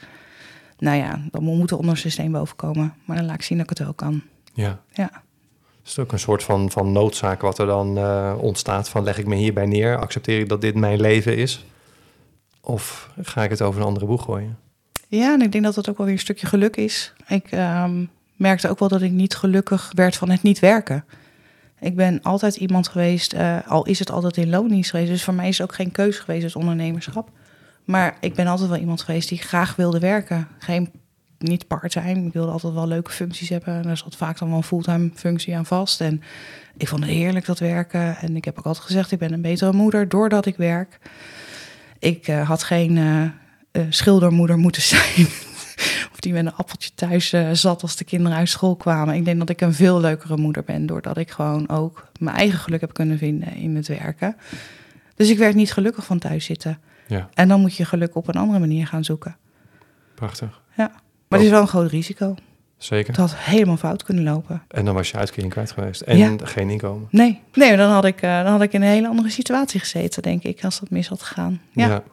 Nou 0.77 0.97
ja, 0.97 1.21
dan 1.31 1.43
moet 1.43 1.71
er 1.71 1.77
onder 1.77 1.97
systeem 1.97 2.31
boven 2.31 2.55
komen. 2.55 2.93
Maar 3.05 3.17
dan 3.17 3.25
laat 3.25 3.35
ik 3.35 3.41
zien 3.41 3.57
dat 3.57 3.71
ik 3.71 3.77
het 3.77 3.87
wel 3.87 3.93
kan. 3.93 4.21
Ja. 4.53 4.81
Ja. 4.91 5.11
Is 5.83 5.89
het 5.89 5.99
ook 5.99 6.11
een 6.11 6.19
soort 6.19 6.43
van, 6.43 6.71
van 6.71 6.91
noodzaak 6.91 7.41
wat 7.41 7.59
er 7.59 7.65
dan 7.65 7.97
eh, 7.97 8.35
ontstaat 8.39 8.89
van 8.89 9.03
leg 9.03 9.17
ik 9.17 9.27
me 9.27 9.35
hierbij 9.35 9.65
neer, 9.65 9.97
accepteer 9.97 10.39
ik 10.39 10.49
dat 10.49 10.61
dit 10.61 10.75
mijn 10.75 11.01
leven 11.01 11.37
is? 11.37 11.65
Of 12.61 13.09
ga 13.21 13.43
ik 13.43 13.49
het 13.49 13.61
over 13.61 13.81
een 13.81 13.87
andere 13.87 14.05
boeg 14.05 14.23
gooien? 14.23 14.57
Ja, 15.07 15.33
en 15.33 15.41
ik 15.41 15.51
denk 15.51 15.63
dat 15.63 15.75
dat 15.75 15.89
ook 15.89 15.97
wel 15.97 16.05
weer 16.05 16.15
een 16.15 16.21
stukje 16.21 16.47
geluk 16.47 16.75
is. 16.75 17.13
Ik 17.27 17.51
ehm, 17.51 18.05
merkte 18.35 18.69
ook 18.69 18.79
wel 18.79 18.87
dat 18.87 19.01
ik 19.01 19.11
niet 19.11 19.35
gelukkig 19.35 19.91
werd 19.95 20.15
van 20.15 20.29
het 20.29 20.43
niet 20.43 20.59
werken. 20.59 21.05
Ik 21.83 21.95
ben 21.95 22.21
altijd 22.21 22.55
iemand 22.55 22.87
geweest, 22.87 23.33
eh, 23.33 23.57
al 23.67 23.85
is 23.85 23.99
het 23.99 24.11
altijd 24.11 24.37
in 24.37 24.49
loondienst 24.49 24.89
geweest. 24.89 25.09
Dus 25.09 25.23
voor 25.23 25.33
mij 25.33 25.47
is 25.47 25.57
het 25.57 25.69
ook 25.69 25.75
geen 25.75 25.91
keuze 25.91 26.21
geweest, 26.21 26.43
het 26.43 26.55
ondernemerschap. 26.55 27.29
Maar 27.85 28.17
ik 28.19 28.33
ben 28.33 28.47
altijd 28.47 28.69
wel 28.69 28.79
iemand 28.79 29.01
geweest 29.01 29.29
die 29.29 29.37
graag 29.37 29.75
wilde 29.75 29.99
werken. 29.99 30.47
Geen, 30.59 30.91
niet 31.37 31.67
part-time. 31.67 32.25
Ik 32.25 32.33
wilde 32.33 32.51
altijd 32.51 32.73
wel 32.73 32.87
leuke 32.87 33.11
functies 33.11 33.49
hebben. 33.49 33.73
En 33.73 33.83
daar 33.83 33.97
zat 33.97 34.15
vaak 34.15 34.37
dan 34.37 34.47
wel 34.47 34.57
een 34.57 34.63
fulltime 34.63 35.09
functie 35.13 35.55
aan 35.55 35.65
vast. 35.65 36.01
En 36.01 36.21
ik 36.77 36.87
vond 36.87 37.03
het 37.03 37.11
heerlijk 37.13 37.45
dat 37.45 37.59
werken. 37.59 38.17
En 38.17 38.35
ik 38.35 38.45
heb 38.45 38.57
ook 38.57 38.65
altijd 38.65 38.85
gezegd, 38.85 39.11
ik 39.11 39.19
ben 39.19 39.33
een 39.33 39.41
betere 39.41 39.73
moeder 39.73 40.09
doordat 40.09 40.45
ik 40.45 40.55
werk. 40.55 40.99
Ik 41.99 42.27
eh, 42.27 42.47
had 42.47 42.63
geen 42.63 42.97
eh, 43.71 43.81
schildermoeder 43.89 44.57
moeten 44.57 44.81
zijn. 44.95 45.27
of 46.11 46.19
die 46.19 46.33
met 46.33 46.45
een 46.45 46.53
appeltje 46.55 46.89
thuis 46.95 47.33
eh, 47.33 47.49
zat 47.51 47.81
als 47.81 47.95
de 47.95 48.03
kinderen 48.03 48.37
uit 48.37 48.49
school 48.49 48.75
kwamen. 48.75 49.15
Ik 49.15 49.25
denk 49.25 49.39
dat 49.39 49.49
ik 49.49 49.61
een 49.61 49.73
veel 49.73 49.99
leukere 49.99 50.37
moeder 50.37 50.63
ben, 50.63 50.85
doordat 50.85 51.17
ik 51.17 51.31
gewoon 51.31 51.69
ook 51.69 52.07
mijn 52.19 52.35
eigen 52.35 52.59
geluk 52.59 52.81
heb 52.81 52.93
kunnen 52.93 53.17
vinden 53.17 53.55
in 53.55 53.75
het 53.75 53.87
werken. 53.87 54.35
Dus 55.15 55.29
ik 55.29 55.37
werd 55.37 55.55
niet 55.55 55.73
gelukkig 55.73 56.05
van 56.05 56.19
thuis 56.19 56.45
zitten. 56.45 56.79
Ja, 57.07 57.29
En 57.33 57.47
dan 57.47 57.61
moet 57.61 57.75
je 57.75 57.85
geluk 57.85 58.15
op 58.15 58.27
een 58.27 58.35
andere 58.35 58.59
manier 58.59 58.87
gaan 58.87 59.03
zoeken. 59.03 59.37
prachtig. 60.15 60.61
Ja. 60.77 60.91
Maar 61.27 61.39
het 61.39 61.41
is 61.47 61.49
wel 61.49 61.61
een 61.61 61.67
groot 61.67 61.89
risico. 61.91 62.35
Zeker. 62.77 63.07
Het 63.07 63.15
had 63.17 63.35
helemaal 63.35 63.77
fout 63.77 64.03
kunnen 64.03 64.23
lopen. 64.23 64.61
En 64.67 64.85
dan 64.85 64.93
was 64.93 65.09
je 65.11 65.17
uitkering 65.17 65.51
kwijt 65.51 65.71
geweest. 65.71 66.01
En 66.01 66.17
Ja. 66.17 66.35
geen 66.43 66.69
inkomen. 66.69 67.07
Nee, 67.11 67.41
nee 67.53 67.77
dan, 67.77 67.89
had 67.91 68.05
ik, 68.05 68.21
eh, 68.21 68.43
dan 68.43 68.51
had 68.51 68.61
ik 68.61 68.73
in 68.73 68.81
een 68.81 68.87
hele 68.87 69.07
andere 69.07 69.29
situatie 69.29 69.79
gezeten, 69.79 70.21
denk 70.21 70.43
ik, 70.43 70.63
als 70.63 70.79
dat 70.79 70.89
mis 70.89 71.07
had 71.07 71.21
gegaan. 71.23 71.61
Ja, 71.71 71.87
ja. 71.87 72.03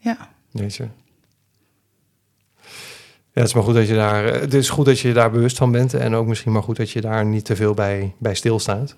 ja. 0.00 0.28
Weet 0.50 0.74
je. 0.74 0.86
Ja, 3.36 3.42
het 3.42 3.50
is 3.50 3.54
maar 3.54 3.62
goed 3.64 3.74
dat 3.74 3.88
je 3.88 3.94
daar. 3.94 4.26
eh, 4.26 4.40
Het 4.40 4.54
is 4.54 4.68
goed 4.68 4.84
dat 4.86 5.00
je 5.00 5.12
daar 5.12 5.30
bewust 5.30 5.56
van 5.56 5.72
bent. 5.72 5.94
En 5.94 6.14
ook 6.14 6.26
misschien 6.26 6.52
maar 6.52 6.62
goed 6.62 6.76
dat 6.76 6.90
je 6.90 7.00
daar 7.00 7.24
niet 7.24 7.44
te 7.44 7.56
veel 7.56 7.74
bij, 7.74 8.14
bij 8.18 8.34
stilstaat. 8.34 8.96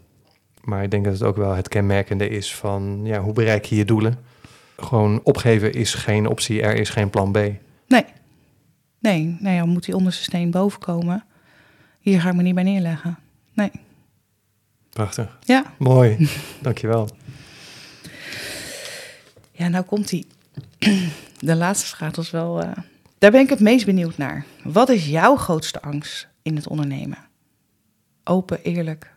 Maar 0.62 0.82
ik 0.82 0.91
denk 0.91 1.05
dat 1.05 1.12
het 1.12 1.22
ook 1.22 1.36
wel 1.36 1.55
het 1.55 1.68
kenmerkende 1.68 2.28
is 2.28 2.55
van 2.55 3.01
ja, 3.05 3.20
hoe 3.20 3.32
bereik 3.32 3.64
je 3.64 3.76
je 3.76 3.84
doelen. 3.84 4.18
Gewoon 4.76 5.20
opgeven 5.22 5.72
is 5.72 5.95
geen 5.95 6.26
optie. 6.26 6.62
Er 6.62 6.74
is 6.76 6.91
geen 6.91 7.11
plan 7.11 7.32
B. 7.32 7.36
Nee. 7.86 8.05
Nee, 9.01 9.36
nou 9.41 9.55
ja, 9.55 9.64
moet 9.64 9.84
die 9.84 9.97
onderste 9.97 10.22
steen 10.22 10.51
boven 10.51 10.80
komen. 10.80 11.24
Hier 12.01 12.20
ga 12.20 12.28
ik 12.28 12.34
me 12.34 12.43
niet 12.43 12.55
bij 12.55 12.64
neerleggen. 12.64 13.18
Nee. 13.55 13.70
Prachtig. 14.91 15.39
Ja. 15.45 15.64
Mooi. 15.78 16.28
Dankjewel. 16.62 17.09
Ja, 19.53 19.68
nou 19.68 19.84
komt 19.84 20.09
die. 20.09 20.26
De 21.39 21.55
laatste 21.57 21.86
vraag 21.86 22.16
was 22.16 22.30
wel. 22.30 22.62
eh, 22.62 22.70
daar 23.19 23.31
ben 23.31 23.41
ik 23.41 23.49
het 23.49 23.61
meest 23.61 23.87
benieuwd 23.87 24.16
naar. 24.16 24.45
Wat 24.64 24.89
is 24.89 25.07
jouw 25.07 25.37
grootste 25.37 25.83
angst 25.83 26.29
in 26.43 26.57
het 26.57 26.69
ondernemen? 26.69 27.19
Open, 28.25 28.62
eerlijk. 28.62 29.12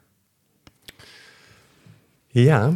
Ja. 2.27 2.73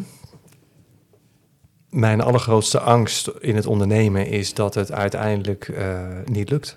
Mijn 1.90 2.22
allergrootste 2.22 2.80
angst 2.80 3.28
in 3.40 3.56
het 3.56 3.66
ondernemen 3.66 4.28
is 4.28 4.54
dat 4.54 4.74
het 4.76 4.92
uiteindelijk 4.92 5.68
eh, 5.68 6.08
niet 6.26 6.50
lukt. 6.50 6.76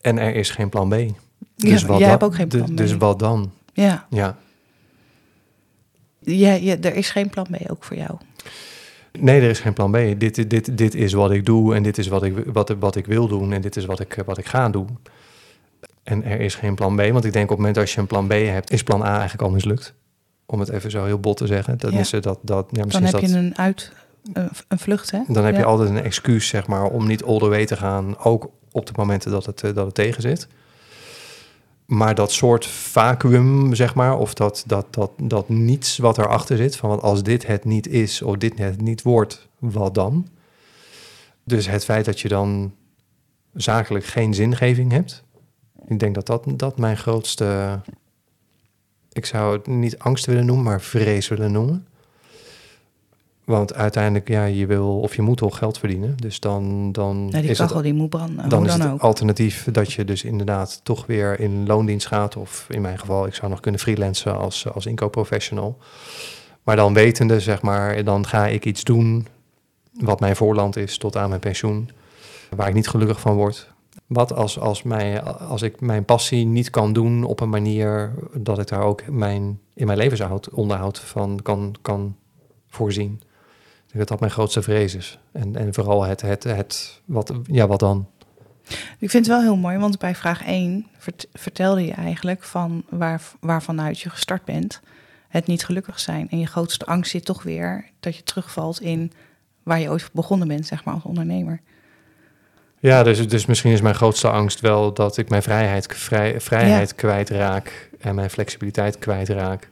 En 0.00 0.18
er 0.18 0.34
is 0.34 0.50
geen 0.50 0.68
plan 0.68 0.88
B. 0.88 0.92
Ja, 0.92 1.06
Dus 1.56 1.80
jij 1.80 1.88
wat 1.88 2.00
hebt 2.00 2.20
dan? 2.20 2.28
ook 2.28 2.34
geen 2.34 2.48
plan 2.48 2.74
B. 2.74 2.76
Dus 2.76 2.96
wat 2.96 3.18
dan? 3.18 3.52
Ja. 3.72 4.06
Ja. 4.10 4.36
Ja, 6.18 6.52
ja, 6.52 6.76
er 6.80 6.94
is 6.94 7.10
geen 7.10 7.30
plan 7.30 7.46
B 7.50 7.70
ook 7.70 7.84
voor 7.84 7.96
jou. 7.96 8.18
Nee, 9.20 9.40
er 9.40 9.50
is 9.50 9.60
geen 9.60 9.72
plan 9.72 9.90
B. 9.90 9.96
Dit, 10.18 10.50
dit, 10.50 10.78
dit 10.78 10.94
is 10.94 11.12
wat 11.12 11.30
ik 11.30 11.44
doe 11.46 11.74
en 11.74 11.82
dit 11.82 11.98
is 11.98 12.08
wat 12.08 12.22
ik, 12.22 12.34
wat, 12.52 12.74
wat 12.78 12.96
ik 12.96 13.06
wil 13.06 13.28
doen 13.28 13.52
en 13.52 13.60
dit 13.60 13.76
is 13.76 13.84
wat 13.84 14.00
ik, 14.00 14.22
wat 14.26 14.38
ik 14.38 14.46
ga 14.46 14.68
doen. 14.68 14.98
En 16.02 16.24
er 16.24 16.40
is 16.40 16.54
geen 16.54 16.74
plan 16.74 16.96
B, 16.96 17.00
want 17.12 17.24
ik 17.24 17.32
denk 17.32 17.44
op 17.44 17.50
het 17.50 17.58
moment 17.58 17.78
als 17.78 17.94
je 17.94 18.00
een 18.00 18.06
plan 18.06 18.26
B 18.26 18.32
hebt, 18.32 18.70
is 18.70 18.82
plan 18.82 19.02
A 19.02 19.12
eigenlijk 19.12 19.42
al 19.42 19.50
mislukt. 19.50 19.94
Om 20.46 20.60
het 20.60 20.68
even 20.68 20.90
zo 20.90 21.04
heel 21.04 21.18
bot 21.18 21.36
te 21.36 21.46
zeggen. 21.46 21.78
Dan 21.78 21.92
Ja. 21.92 21.98
is 21.98 22.10
dat, 22.10 22.24
dat, 22.24 22.66
ja, 22.70 22.84
Dan 22.84 23.02
heb 23.02 23.12
dat, 23.12 23.20
je 23.20 23.36
een 23.36 23.58
uit, 23.58 23.92
een, 24.32 24.48
een 24.68 24.78
vlucht, 24.78 25.10
hè? 25.10 25.20
dan 25.28 25.44
heb 25.44 25.56
je 25.56 25.64
altijd 25.64 25.90
een 25.90 26.02
excuus, 26.02 26.48
zeg 26.48 26.66
maar, 26.66 26.84
om 26.84 27.06
niet 27.06 27.24
all 27.24 27.38
the 27.38 27.48
way 27.48 27.66
te 27.66 27.76
gaan. 27.76 28.18
Ook 28.18 28.50
op 28.72 28.86
de 28.86 28.92
momenten 28.96 29.30
dat 29.30 29.46
het, 29.46 29.62
eh, 29.62 29.74
dat 29.74 29.86
het 29.86 29.94
tegen 29.94 30.22
zit. 30.22 30.48
Maar 31.84 32.14
dat 32.14 32.32
soort 32.32 32.66
vacuüm, 32.66 33.74
zeg 33.74 33.94
maar, 33.94 34.18
of 34.18 34.34
dat, 34.34 34.64
dat, 34.66 34.94
dat, 34.94 35.10
dat 35.22 35.48
niets 35.48 35.98
wat 35.98 36.18
erachter 36.18 36.56
zit, 36.56 36.76
van 36.76 37.00
als 37.00 37.22
dit 37.22 37.46
het 37.46 37.64
niet 37.64 37.88
is 37.88 38.22
of 38.22 38.36
dit 38.36 38.58
het 38.58 38.80
niet 38.80 39.02
wordt, 39.02 39.48
wat 39.58 39.94
dan? 39.94 40.28
Dus 41.44 41.66
het 41.66 41.84
feit 41.84 42.04
dat 42.04 42.20
je 42.20 42.28
dan 42.28 42.74
zakelijk 43.52 44.04
geen 44.04 44.34
zingeving 44.34 44.92
hebt, 44.92 45.24
ik 45.86 45.98
denk 45.98 46.14
dat 46.14 46.26
dat, 46.26 46.44
dat 46.56 46.78
mijn 46.78 46.96
grootste, 46.96 47.80
ik 49.12 49.26
zou 49.26 49.56
het 49.56 49.66
niet 49.66 49.98
angst 49.98 50.26
willen 50.26 50.46
noemen, 50.46 50.64
maar 50.64 50.80
vrees 50.80 51.28
willen 51.28 51.52
noemen. 51.52 51.86
Want 53.44 53.74
uiteindelijk, 53.74 54.28
ja, 54.28 54.44
je 54.44 54.66
wil 54.66 55.00
of 55.00 55.16
je 55.16 55.22
moet 55.22 55.36
toch 55.36 55.58
geld 55.58 55.78
verdienen. 55.78 56.16
Dus 56.16 56.40
dan, 56.40 56.92
dan 56.92 57.28
Ja, 57.30 57.40
die 57.40 57.50
is 57.50 57.58
het 57.58 57.66
kachel 57.66 57.82
die 57.82 57.94
moet 57.94 58.08
branden, 58.08 58.48
dan 58.48 58.64
is 58.64 58.70
dan 58.70 58.80
het 58.80 58.92
ook. 58.92 59.00
alternatief 59.00 59.68
dat 59.72 59.92
je 59.92 60.04
dus 60.04 60.24
inderdaad 60.24 60.80
toch 60.82 61.06
weer 61.06 61.40
in 61.40 61.66
loondienst 61.66 62.06
gaat. 62.06 62.36
Of 62.36 62.66
in 62.68 62.80
mijn 62.80 62.98
geval, 62.98 63.26
ik 63.26 63.34
zou 63.34 63.50
nog 63.50 63.60
kunnen 63.60 63.80
freelancen 63.80 64.38
als, 64.38 64.72
als 64.72 64.86
inkoopprofessional. 64.86 65.78
Maar 66.62 66.76
dan 66.76 66.94
wetende, 66.94 67.40
zeg 67.40 67.62
maar, 67.62 68.04
dan 68.04 68.26
ga 68.26 68.46
ik 68.46 68.64
iets 68.64 68.84
doen 68.84 69.26
wat 70.00 70.20
mijn 70.20 70.36
voorland 70.36 70.76
is 70.76 70.98
tot 70.98 71.16
aan 71.16 71.28
mijn 71.28 71.40
pensioen. 71.40 71.90
Waar 72.56 72.68
ik 72.68 72.74
niet 72.74 72.88
gelukkig 72.88 73.20
van 73.20 73.34
word. 73.34 73.72
Wat 74.06 74.34
als, 74.34 74.58
als, 74.58 74.82
mij, 74.82 75.22
als 75.22 75.62
ik 75.62 75.80
mijn 75.80 76.04
passie 76.04 76.46
niet 76.46 76.70
kan 76.70 76.92
doen 76.92 77.24
op 77.24 77.40
een 77.40 77.48
manier 77.48 78.14
dat 78.34 78.58
ik 78.58 78.68
daar 78.68 78.82
ook 78.82 79.06
mijn, 79.10 79.60
in 79.74 79.86
mijn 79.86 79.98
levensonderhoud 79.98 80.98
van 80.98 81.40
kan, 81.42 81.74
kan 81.82 82.16
voorzien. 82.68 83.20
Dat 83.94 84.08
dat 84.08 84.20
mijn 84.20 84.32
grootste 84.32 84.62
vrees 84.62 84.94
is. 84.94 85.18
En, 85.32 85.56
en 85.56 85.74
vooral 85.74 86.02
het, 86.02 86.20
het, 86.20 86.44
het 86.44 87.00
wat, 87.04 87.32
ja, 87.46 87.66
wat 87.66 87.80
dan? 87.80 88.08
Ik 88.98 89.10
vind 89.10 89.26
het 89.26 89.26
wel 89.26 89.40
heel 89.40 89.56
mooi, 89.56 89.78
want 89.78 89.98
bij 89.98 90.14
vraag 90.14 90.44
1 90.44 90.86
vert- 90.98 91.26
vertelde 91.32 91.84
je 91.84 91.92
eigenlijk 91.92 92.42
van 92.42 92.84
waar, 92.88 93.22
waarvanuit 93.40 94.00
je 94.00 94.10
gestart 94.10 94.44
bent. 94.44 94.80
Het 95.28 95.46
niet 95.46 95.64
gelukkig 95.64 96.00
zijn. 96.00 96.30
En 96.30 96.38
je 96.38 96.46
grootste 96.46 96.86
angst 96.86 97.10
zit 97.10 97.24
toch 97.24 97.42
weer 97.42 97.90
dat 98.00 98.16
je 98.16 98.22
terugvalt 98.22 98.80
in 98.80 99.12
waar 99.62 99.80
je 99.80 99.90
ooit 99.90 100.10
begonnen 100.12 100.48
bent, 100.48 100.66
zeg 100.66 100.84
maar, 100.84 100.94
als 100.94 101.02
ondernemer. 101.02 101.60
Ja, 102.78 103.02
dus, 103.02 103.28
dus 103.28 103.46
misschien 103.46 103.72
is 103.72 103.80
mijn 103.80 103.94
grootste 103.94 104.30
angst 104.30 104.60
wel 104.60 104.92
dat 104.92 105.16
ik 105.16 105.28
mijn 105.28 105.42
vrijheid, 105.42 105.86
vrij, 105.86 106.40
vrijheid 106.40 106.94
kwijtraak 106.94 107.90
en 108.00 108.14
mijn 108.14 108.30
flexibiliteit 108.30 108.98
kwijtraak. 108.98 109.70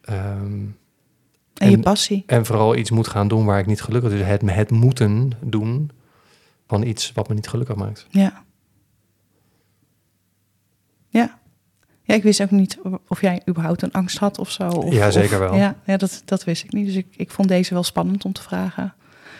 Ehm, 0.00 0.66
En, 1.60 1.70
je 1.70 1.78
passie. 1.78 2.22
en 2.26 2.46
vooral 2.46 2.76
iets 2.76 2.90
moet 2.90 3.08
gaan 3.08 3.28
doen 3.28 3.44
waar 3.44 3.58
ik 3.58 3.66
niet 3.66 3.82
gelukkig 3.82 4.10
Dus 4.10 4.20
het, 4.26 4.42
het 4.44 4.70
moeten 4.70 5.32
doen 5.40 5.90
van 6.66 6.82
iets 6.82 7.12
wat 7.12 7.28
me 7.28 7.34
niet 7.34 7.48
gelukkig 7.48 7.76
maakt. 7.76 8.06
Ja. 8.10 8.44
Ja. 11.08 11.38
Ja, 12.02 12.14
ik 12.14 12.22
wist 12.22 12.42
ook 12.42 12.50
niet 12.50 12.78
of 13.08 13.20
jij 13.20 13.42
überhaupt 13.48 13.82
een 13.82 13.92
angst 13.92 14.18
had 14.18 14.38
of 14.38 14.50
zo. 14.50 14.68
Of, 14.68 14.92
Ja, 14.92 15.10
zeker 15.10 15.38
wel. 15.38 15.54
ja, 15.54 15.76
ja 15.84 15.96
dat, 15.96 16.22
dat 16.24 16.44
wist 16.44 16.64
ik 16.64 16.72
niet. 16.72 16.86
Dus 16.86 16.94
ik, 16.94 17.06
ik 17.16 17.30
vond 17.30 17.48
deze 17.48 17.74
wel 17.74 17.82
spannend 17.82 18.24
om 18.24 18.32
te 18.32 18.42
vragen. 18.42 18.94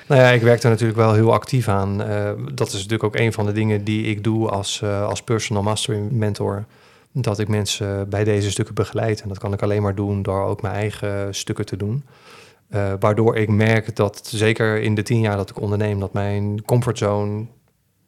Nou 0.08 0.20
ja, 0.20 0.28
ik 0.28 0.42
werk 0.42 0.62
er 0.62 0.70
natuurlijk 0.70 0.98
wel 0.98 1.12
heel 1.14 1.32
actief 1.32 1.68
aan. 1.68 2.02
Eh, 2.02 2.30
dat 2.54 2.66
is 2.66 2.72
natuurlijk 2.72 3.04
ook 3.04 3.16
een 3.16 3.32
van 3.32 3.46
de 3.46 3.52
dingen 3.52 3.84
die 3.84 4.04
ik 4.04 4.24
doe 4.24 4.48
als, 4.48 4.82
eh, 4.82 5.06
als 5.06 5.22
personal 5.22 5.62
mastery 5.62 5.98
mentor. 5.98 6.64
Dat 7.12 7.38
ik 7.38 7.48
mensen 7.48 8.08
bij 8.08 8.24
deze 8.24 8.50
stukken 8.50 8.74
begeleid. 8.74 9.22
En 9.22 9.28
dat 9.28 9.38
kan 9.38 9.52
ik 9.52 9.62
alleen 9.62 9.82
maar 9.82 9.94
doen 9.94 10.22
door 10.22 10.42
ook 10.42 10.62
mijn 10.62 10.74
eigen 10.74 11.34
stukken 11.34 11.66
te 11.66 11.76
doen. 11.76 12.04
Eh, 12.68 12.92
waardoor 13.00 13.36
ik 13.36 13.48
merk 13.48 13.96
dat, 13.96 14.28
zeker 14.32 14.80
in 14.80 14.94
de 14.94 15.02
tien 15.02 15.20
jaar 15.20 15.36
dat 15.36 15.50
ik 15.50 15.60
onderneem, 15.60 16.00
dat 16.00 16.12
mijn 16.12 16.64
comfortzone 16.64 17.46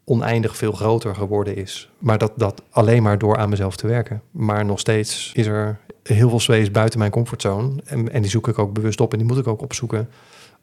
oneindig 0.05 0.57
veel 0.57 0.73
groter 0.73 1.15
geworden 1.15 1.57
is. 1.57 1.91
Maar 1.99 2.19
dat, 2.19 2.33
dat 2.37 2.63
alleen 2.71 3.03
maar 3.03 3.19
door 3.19 3.37
aan 3.37 3.49
mezelf 3.49 3.77
te 3.77 3.87
werken. 3.87 4.23
Maar 4.31 4.65
nog 4.65 4.79
steeds 4.79 5.33
is 5.35 5.47
er 5.47 5.79
heel 6.03 6.29
veel 6.29 6.41
space 6.41 6.71
buiten 6.71 6.99
mijn 6.99 7.11
comfortzone. 7.11 7.83
En, 7.85 8.13
en 8.13 8.23
die 8.23 8.31
zoek 8.31 8.49
ik 8.49 8.59
ook 8.59 8.73
bewust 8.73 9.01
op 9.01 9.13
en 9.13 9.19
die 9.19 9.27
moet 9.27 9.39
ik 9.39 9.47
ook 9.47 9.63
opzoeken. 9.63 10.09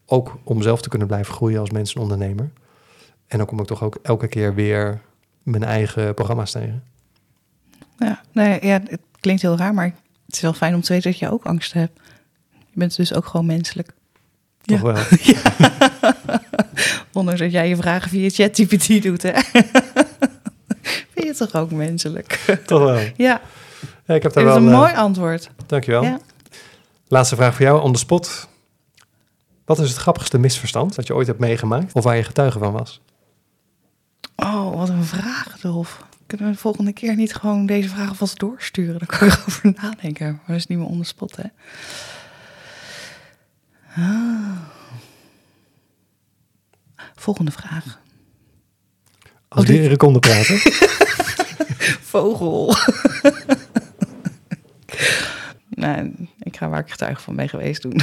Ook 0.05 0.37
om 0.43 0.61
zelf 0.61 0.81
te 0.81 0.89
kunnen 0.89 1.07
blijven 1.07 1.33
groeien 1.33 1.59
als 1.59 1.69
mens 1.69 1.93
en 1.93 2.01
ondernemer. 2.01 2.51
En 3.27 3.37
dan 3.37 3.47
kom 3.47 3.59
ik 3.59 3.65
toch 3.65 3.83
ook 3.83 3.99
elke 4.01 4.27
keer 4.27 4.53
weer 4.53 5.01
mijn 5.43 5.63
eigen 5.63 6.13
programma's 6.13 6.51
tegen. 6.51 6.83
Ja, 7.99 8.21
nee, 8.31 8.65
ja, 8.65 8.81
het 8.89 8.99
klinkt 9.19 9.41
heel 9.41 9.57
raar, 9.57 9.73
maar 9.73 9.85
het 10.25 10.35
is 10.35 10.41
wel 10.41 10.53
fijn 10.53 10.75
om 10.75 10.81
te 10.81 10.93
weten 10.93 11.11
dat 11.11 11.19
je 11.19 11.31
ook 11.31 11.45
angst 11.45 11.73
hebt. 11.73 11.99
Je 12.51 12.79
bent 12.79 12.95
dus 12.95 13.13
ook 13.13 13.25
gewoon 13.25 13.45
menselijk. 13.45 13.91
Toch 14.61 14.81
Ja. 14.81 14.83
wel. 14.93 15.03
Ondanks 17.13 17.39
dat 17.39 17.51
jij 17.51 17.69
je 17.69 17.75
vragen 17.75 18.09
via 18.09 18.29
ChatGPT 18.29 19.03
doet, 19.03 19.21
hè? 19.21 19.31
ben 21.13 21.25
je 21.25 21.33
toch 21.37 21.55
ook 21.55 21.71
menselijk? 21.71 22.59
Toch 22.65 22.79
wel. 22.79 22.97
ja, 23.17 23.41
Ja, 24.05 24.15
ik 24.15 24.23
heb 24.23 24.33
dat 24.33 24.33
daar 24.33 24.43
is 24.43 24.49
wel... 24.49 24.57
een 24.57 24.67
eh, 24.73 24.77
mooi 24.79 24.93
antwoord. 24.93 25.49
Dankjewel. 25.65 26.03
Ja. 26.03 26.19
Laatste 27.07 27.35
vraag 27.35 27.55
voor 27.55 27.65
jou, 27.65 27.81
on 27.81 27.93
the 27.93 27.99
spot. 27.99 28.47
Wat 29.65 29.79
is 29.79 29.89
het 29.89 29.97
grappigste 29.97 30.37
misverstand 30.37 30.95
dat 30.95 31.07
je 31.07 31.15
ooit 31.15 31.27
hebt 31.27 31.39
meegemaakt? 31.39 31.93
Of 31.93 32.03
waar 32.03 32.15
je 32.15 32.23
getuige 32.23 32.59
van 32.59 32.71
was? 32.71 33.01
Oh, 34.35 34.75
wat 34.75 34.89
een 34.89 35.03
vraag, 35.05 35.57
Dolf. 35.61 36.03
Kunnen 36.29 36.47
we 36.47 36.53
de 36.53 36.59
volgende 36.59 36.93
keer 36.93 37.15
niet 37.15 37.35
gewoon 37.35 37.65
deze 37.65 37.89
vraag 37.89 38.09
alvast 38.09 38.39
doorsturen? 38.39 38.99
Dan 38.99 39.07
kan 39.07 39.27
ik 39.27 39.33
erover 39.33 39.73
nadenken. 39.81 40.31
Maar 40.31 40.43
dat 40.47 40.55
is 40.55 40.67
niet 40.67 40.77
meer 40.77 40.87
on 40.87 40.97
the 40.97 41.03
spot, 41.03 41.35
hè? 41.35 41.43
Ah. 43.95 44.57
Volgende 47.15 47.51
vraag. 47.51 47.99
Als 49.47 49.63
Oh, 49.63 49.69
dieren 49.69 49.97
konden 49.97 50.21
praten. 50.21 50.57
Vogel. 52.11 52.69
nee, 55.69 56.11
ik 56.39 56.57
ga 56.57 56.69
waar 56.69 56.79
ik 56.79 56.89
getuige 56.91 57.21
van 57.21 57.35
ben 57.35 57.49
geweest 57.49 57.81
doen. 57.81 57.95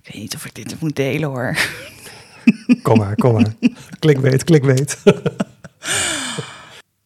ik 0.00 0.02
weet 0.02 0.14
niet 0.14 0.34
of 0.34 0.44
ik 0.44 0.54
dit 0.54 0.80
moet 0.80 0.96
delen 0.96 1.28
hoor. 1.28 1.56
Kom 2.82 2.98
maar, 2.98 3.14
kom 3.14 3.32
maar. 3.32 3.54
Klikbeet, 3.98 4.44
klikbeet. 4.44 4.98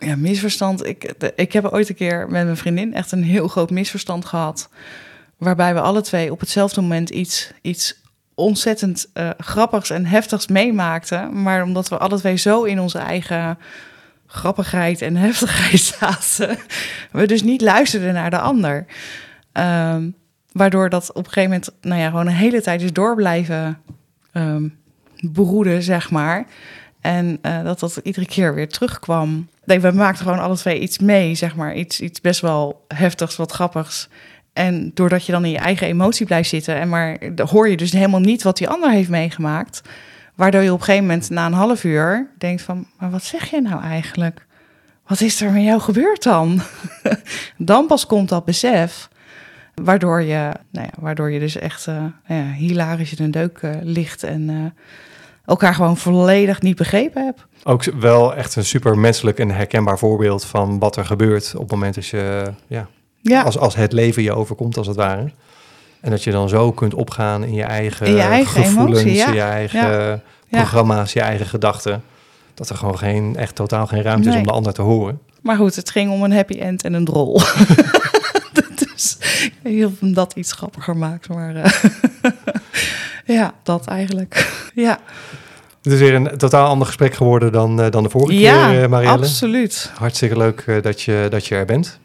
Ja, 0.04 0.16
misverstand. 0.16 0.86
Ik, 0.86 1.14
ik 1.36 1.52
heb 1.52 1.64
ooit 1.64 1.88
een 1.88 1.94
keer 1.94 2.18
met 2.28 2.44
mijn 2.44 2.56
vriendin 2.56 2.94
echt 2.94 3.12
een 3.12 3.24
heel 3.24 3.48
groot 3.48 3.70
misverstand 3.70 4.24
gehad. 4.24 4.68
waarbij 5.36 5.74
we 5.74 5.80
alle 5.80 6.00
twee 6.00 6.32
op 6.32 6.40
hetzelfde 6.40 6.80
moment 6.80 7.10
iets, 7.10 7.52
iets 7.60 8.00
ontzettend 8.34 9.10
uh, 9.14 9.30
grappigs 9.38 9.90
en 9.90 10.06
heftigs 10.06 10.46
meemaakten. 10.46 11.42
Maar 11.42 11.62
omdat 11.62 11.88
we 11.88 11.98
alle 11.98 12.18
twee 12.18 12.36
zo 12.36 12.62
in 12.62 12.80
onze 12.80 12.98
eigen 12.98 13.58
grappigheid 14.26 15.02
en 15.02 15.16
heftigheid 15.26 15.80
zaten, 15.80 16.58
we 17.12 17.26
dus 17.26 17.42
niet 17.42 17.60
luisterden 17.60 18.14
naar 18.14 18.30
de 18.30 18.38
ander. 18.38 18.86
Ehm, 19.52 20.10
waardoor 20.52 20.88
dat 20.88 21.12
op 21.12 21.26
een 21.26 21.32
gegeven 21.32 21.50
moment, 21.50 21.70
nou 21.80 22.00
ja, 22.00 22.08
gewoon 22.08 22.26
een 22.26 22.32
hele 22.32 22.62
tijd 22.62 22.82
is 22.82 22.92
door 22.92 23.14
blijven 23.14 23.78
um, 24.32 24.81
beroeden, 25.30 25.82
zeg 25.82 26.10
maar. 26.10 26.46
En 27.00 27.38
uh, 27.42 27.62
dat 27.62 27.80
dat 27.80 28.00
iedere 28.02 28.26
keer 28.26 28.54
weer 28.54 28.68
terugkwam. 28.68 29.48
We 29.64 29.90
maakten 29.94 30.24
gewoon 30.24 30.40
alle 30.40 30.56
twee 30.56 30.78
iets 30.78 30.98
mee, 30.98 31.34
zeg 31.34 31.56
maar. 31.56 31.74
Iets, 31.74 32.00
iets 32.00 32.20
best 32.20 32.40
wel 32.40 32.84
heftigs, 32.88 33.36
wat 33.36 33.52
grappigs. 33.52 34.08
En 34.52 34.90
doordat 34.94 35.26
je 35.26 35.32
dan 35.32 35.44
in 35.44 35.50
je 35.50 35.58
eigen 35.58 35.86
emotie 35.86 36.26
blijft 36.26 36.48
zitten... 36.48 36.74
en 36.74 36.88
maar 36.88 37.18
hoor 37.36 37.68
je 37.68 37.76
dus 37.76 37.92
helemaal 37.92 38.20
niet 38.20 38.42
wat 38.42 38.56
die 38.56 38.68
ander 38.68 38.90
heeft 38.90 39.08
meegemaakt... 39.08 39.82
waardoor 40.34 40.62
je 40.62 40.72
op 40.72 40.78
een 40.78 40.84
gegeven 40.84 41.06
moment 41.06 41.30
na 41.30 41.46
een 41.46 41.52
half 41.52 41.84
uur 41.84 42.30
denkt 42.38 42.62
van... 42.62 42.86
maar 42.98 43.10
wat 43.10 43.24
zeg 43.24 43.50
je 43.50 43.60
nou 43.60 43.82
eigenlijk? 43.82 44.46
Wat 45.06 45.20
is 45.20 45.40
er 45.40 45.52
met 45.52 45.62
jou 45.62 45.80
gebeurd 45.80 46.22
dan? 46.22 46.60
dan 47.56 47.86
pas 47.86 48.06
komt 48.06 48.28
dat 48.28 48.44
besef... 48.44 49.10
Waardoor 49.74 50.22
je, 50.22 50.50
nou 50.70 50.86
ja, 50.86 50.92
waardoor 50.98 51.30
je 51.30 51.38
dus 51.38 51.56
echt 51.56 51.86
uh, 51.86 52.04
ja, 52.26 52.52
hilarisch 52.52 53.14
in 53.14 53.24
een 53.24 53.30
deuk 53.30 53.62
uh, 53.62 53.70
ligt 53.82 54.22
en 54.22 54.74
elkaar 55.44 55.74
gewoon 55.74 55.96
volledig 55.96 56.62
niet 56.62 56.76
begrepen 56.76 57.24
hebt. 57.24 57.46
Ook 57.64 57.84
wel 57.84 58.34
echt 58.34 58.56
een 58.56 58.64
super 58.64 58.98
menselijk 58.98 59.38
en 59.38 59.50
herkenbaar 59.50 59.98
voorbeeld 59.98 60.44
van 60.44 60.78
wat 60.78 60.96
er 60.96 61.04
gebeurt 61.04 61.52
op 61.54 61.60
het 61.60 61.70
moment 61.70 61.94
dat 61.94 62.06
je, 62.06 62.52
ja, 62.66 62.88
ja. 63.20 63.42
Als, 63.42 63.58
als 63.58 63.74
het 63.74 63.92
leven 63.92 64.22
je 64.22 64.32
overkomt 64.32 64.76
als 64.76 64.86
het 64.86 64.96
ware. 64.96 65.30
En 66.00 66.10
dat 66.10 66.24
je 66.24 66.30
dan 66.30 66.48
zo 66.48 66.72
kunt 66.72 66.94
opgaan 66.94 67.44
in 67.44 67.54
je 67.54 67.62
eigen, 67.62 68.06
in 68.06 68.12
je 68.12 68.20
eigen 68.20 68.64
gevoelens, 68.64 69.00
emotie, 69.00 69.16
ja. 69.16 69.26
in 69.26 69.34
je 69.34 69.40
eigen 69.40 70.22
programma's, 70.50 71.12
je 71.12 71.20
eigen 71.20 71.46
gedachten. 71.46 72.02
Dat 72.54 72.68
er 72.68 72.76
gewoon 72.76 72.98
geen, 72.98 73.36
echt 73.36 73.54
totaal 73.54 73.86
geen 73.86 74.02
ruimte 74.02 74.28
Nee. 74.28 74.34
is 74.34 74.40
om 74.40 74.46
de 74.46 74.52
ander 74.52 74.72
te 74.72 74.82
horen. 74.82 75.20
Maar 75.42 75.56
goed, 75.56 75.76
het 75.76 75.90
ging 75.90 76.10
om 76.10 76.22
een 76.22 76.32
happy 76.32 76.58
end 76.58 76.84
en 76.84 76.92
een 76.92 77.04
drol. 77.04 77.40
dus 78.94 79.16
ik 79.42 79.54
weet 79.62 79.74
niet 79.74 79.84
of 79.84 80.00
hem 80.00 80.14
dat 80.14 80.32
iets 80.34 80.52
grappiger 80.52 80.96
maakt, 80.96 81.28
maar 81.28 81.56
eh, 81.56 81.84
ja, 83.24 83.54
dat 83.62 83.86
eigenlijk. 83.86 84.52
ja, 84.74 84.98
Het 85.82 85.92
is 85.92 85.98
weer 85.98 86.14
een 86.14 86.38
totaal 86.38 86.68
ander 86.68 86.86
gesprek 86.86 87.14
geworden 87.14 87.52
dan, 87.52 87.80
eh, 87.80 87.90
dan 87.90 88.02
de 88.02 88.10
vorige 88.10 88.38
ja 88.38 88.70
keer, 88.70 88.82
eh, 88.82 88.88
Marielle. 88.88 89.18
absoluut. 89.18 89.90
Hartstikke 89.94 90.36
leuk 90.36 90.60
eh, 90.60 90.82
dat, 90.82 91.02
je, 91.02 91.26
dat 91.30 91.46
je 91.46 91.54
er 91.54 91.64
bent. 91.64 91.98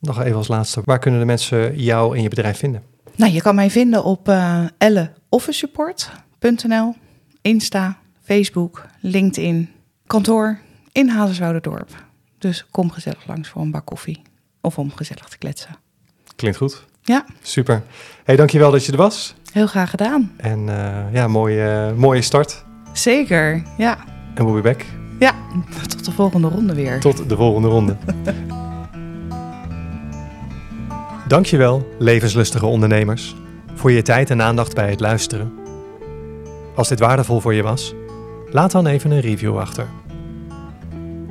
Nog 0.00 0.22
even 0.22 0.36
als 0.36 0.48
laatste, 0.48 0.80
waar 0.84 0.98
kunnen 0.98 1.20
de 1.20 1.26
mensen 1.26 1.76
jou 1.76 2.16
en 2.16 2.22
je 2.22 2.28
bedrijf 2.28 2.58
vinden? 2.58 2.82
Nou, 3.16 3.32
je 3.32 3.42
kan 3.42 3.54
mij 3.54 3.70
vinden 3.70 4.04
op 4.04 4.28
uh, 4.28 4.64
elleofficesupport.nl, 4.78 6.94
Insta, 7.42 7.96
Facebook, 8.22 8.86
LinkedIn, 9.00 9.70
kantoor 10.06 10.58
in 10.92 11.08
Hazerswouderdorp. 11.08 11.88
Dus 12.38 12.66
kom 12.70 12.90
gezellig 12.90 13.26
langs 13.26 13.48
voor 13.48 13.62
een 13.62 13.70
bak 13.70 13.86
koffie 13.86 14.22
of 14.60 14.78
om 14.78 14.92
gezellig 14.94 15.28
te 15.28 15.38
kletsen. 15.38 15.76
Klinkt 16.36 16.58
goed. 16.58 16.84
Ja, 17.02 17.24
Super. 17.42 17.82
Hey, 18.24 18.36
dankjewel 18.36 18.70
dat 18.70 18.84
je 18.84 18.92
er 18.92 18.98
was. 18.98 19.34
Heel 19.54 19.66
graag 19.66 19.90
gedaan. 19.90 20.32
En 20.36 20.68
eh, 20.68 21.12
ja, 21.12 21.28
mooie, 21.28 21.92
mooie 21.96 22.22
start. 22.22 22.64
Zeker, 22.92 23.62
ja. 23.78 23.98
En 24.34 24.44
we'll 24.44 24.54
be 24.54 24.60
back. 24.60 24.84
Ja, 25.18 25.34
tot 25.88 26.04
de 26.04 26.12
volgende 26.12 26.48
ronde 26.48 26.74
weer. 26.74 27.00
Tot 27.00 27.28
de 27.28 27.36
volgende 27.36 27.68
ronde. 27.68 27.96
Dankjewel, 31.28 31.88
levenslustige 31.98 32.66
ondernemers, 32.66 33.36
voor 33.74 33.90
je 33.90 34.02
tijd 34.02 34.30
en 34.30 34.42
aandacht 34.42 34.74
bij 34.74 34.90
het 34.90 35.00
luisteren. 35.00 35.52
Als 36.74 36.88
dit 36.88 36.98
waardevol 36.98 37.40
voor 37.40 37.54
je 37.54 37.62
was, 37.62 37.94
laat 38.50 38.70
dan 38.70 38.86
even 38.86 39.10
een 39.10 39.20
review 39.20 39.58
achter. 39.58 39.86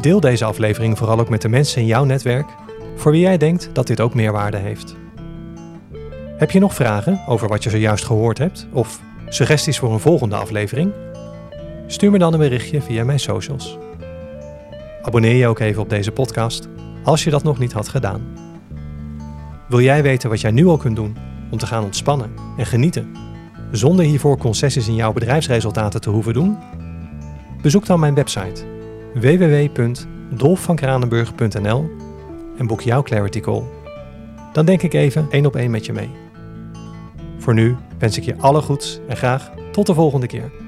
Deel 0.02 0.20
deze 0.20 0.46
aflevering 0.46 0.98
vooral 0.98 1.20
ook 1.20 1.30
met 1.30 1.42
de 1.42 1.50
mensen 1.50 1.82
in 1.82 1.88
jouw 1.88 2.04
netwerk 2.04 2.48
voor 2.96 3.12
wie 3.12 3.22
jij 3.22 3.38
denkt 3.38 3.70
dat 3.74 3.88
dit 3.88 4.02
ook 4.02 4.14
meerwaarde 4.14 4.58
heeft. 4.58 4.96
Heb 6.38 6.52
je 6.52 6.60
nog 6.60 6.74
vragen 6.74 7.20
over 7.28 7.48
wat 7.48 7.64
je 7.64 7.70
zojuist 7.70 8.06
gehoord 8.06 8.38
hebt 8.38 8.68
of 8.72 9.00
suggesties 9.28 9.80
voor 9.80 9.94
een 9.94 10.00
volgende 10.00 10.36
aflevering? 10.36 10.92
Stuur 11.88 12.12
me 12.12 12.18
dan 12.18 12.34
een 12.34 12.40
berichtje 12.40 12.82
via 12.82 13.04
mijn 13.04 13.20
socials. 13.20 13.78
Abonneer 15.02 15.36
je 15.36 15.48
ook 15.48 15.60
even 15.60 15.82
op 15.82 15.90
deze 15.90 16.12
podcast 16.12 16.68
als 17.04 17.24
je 17.24 17.30
dat 17.30 17.44
nog 17.44 17.60
niet 17.60 17.72
had 17.72 17.88
gedaan. 17.88 18.22
Wil 19.68 19.82
jij 19.82 20.04
weten 20.04 20.30
wat 20.30 20.42
jij 20.42 20.52
nu 20.52 20.66
al 20.66 20.78
kunt 20.78 20.96
doen 20.96 21.18
om 21.52 21.58
te 21.58 21.66
gaan 21.66 21.84
ontspannen 21.84 22.32
en 22.58 22.66
genieten, 22.66 23.12
zonder 23.72 24.06
hiervoor 24.06 24.38
concessies 24.38 24.88
in 24.88 24.96
jouw 24.96 25.14
bedrijfsresultaten 25.14 26.02
te 26.02 26.10
hoeven 26.10 26.34
doen? 26.34 26.58
Bezoek 27.62 27.86
dan 27.86 28.00
mijn 28.00 28.16
website 28.16 28.66
www.dolfvankranenburg.nl 29.14 31.90
en 32.58 32.68
boek 32.68 32.82
jouw 32.82 33.02
Clarity 33.02 33.40
Call. 33.40 33.64
Dan 34.54 34.66
denk 34.66 34.82
ik 34.82 34.94
even 34.94 35.28
één 35.30 35.46
op 35.46 35.56
één 35.56 35.72
met 35.72 35.86
je 35.86 35.94
mee. 35.94 36.23
Voor 37.44 37.54
nu 37.54 37.76
wens 37.98 38.18
ik 38.18 38.24
je 38.24 38.36
alle 38.38 38.62
goeds 38.62 39.00
en 39.08 39.18
graag 39.18 39.52
tot 39.72 39.86
de 39.86 39.94
volgende 39.94 40.28
keer. 40.28 40.63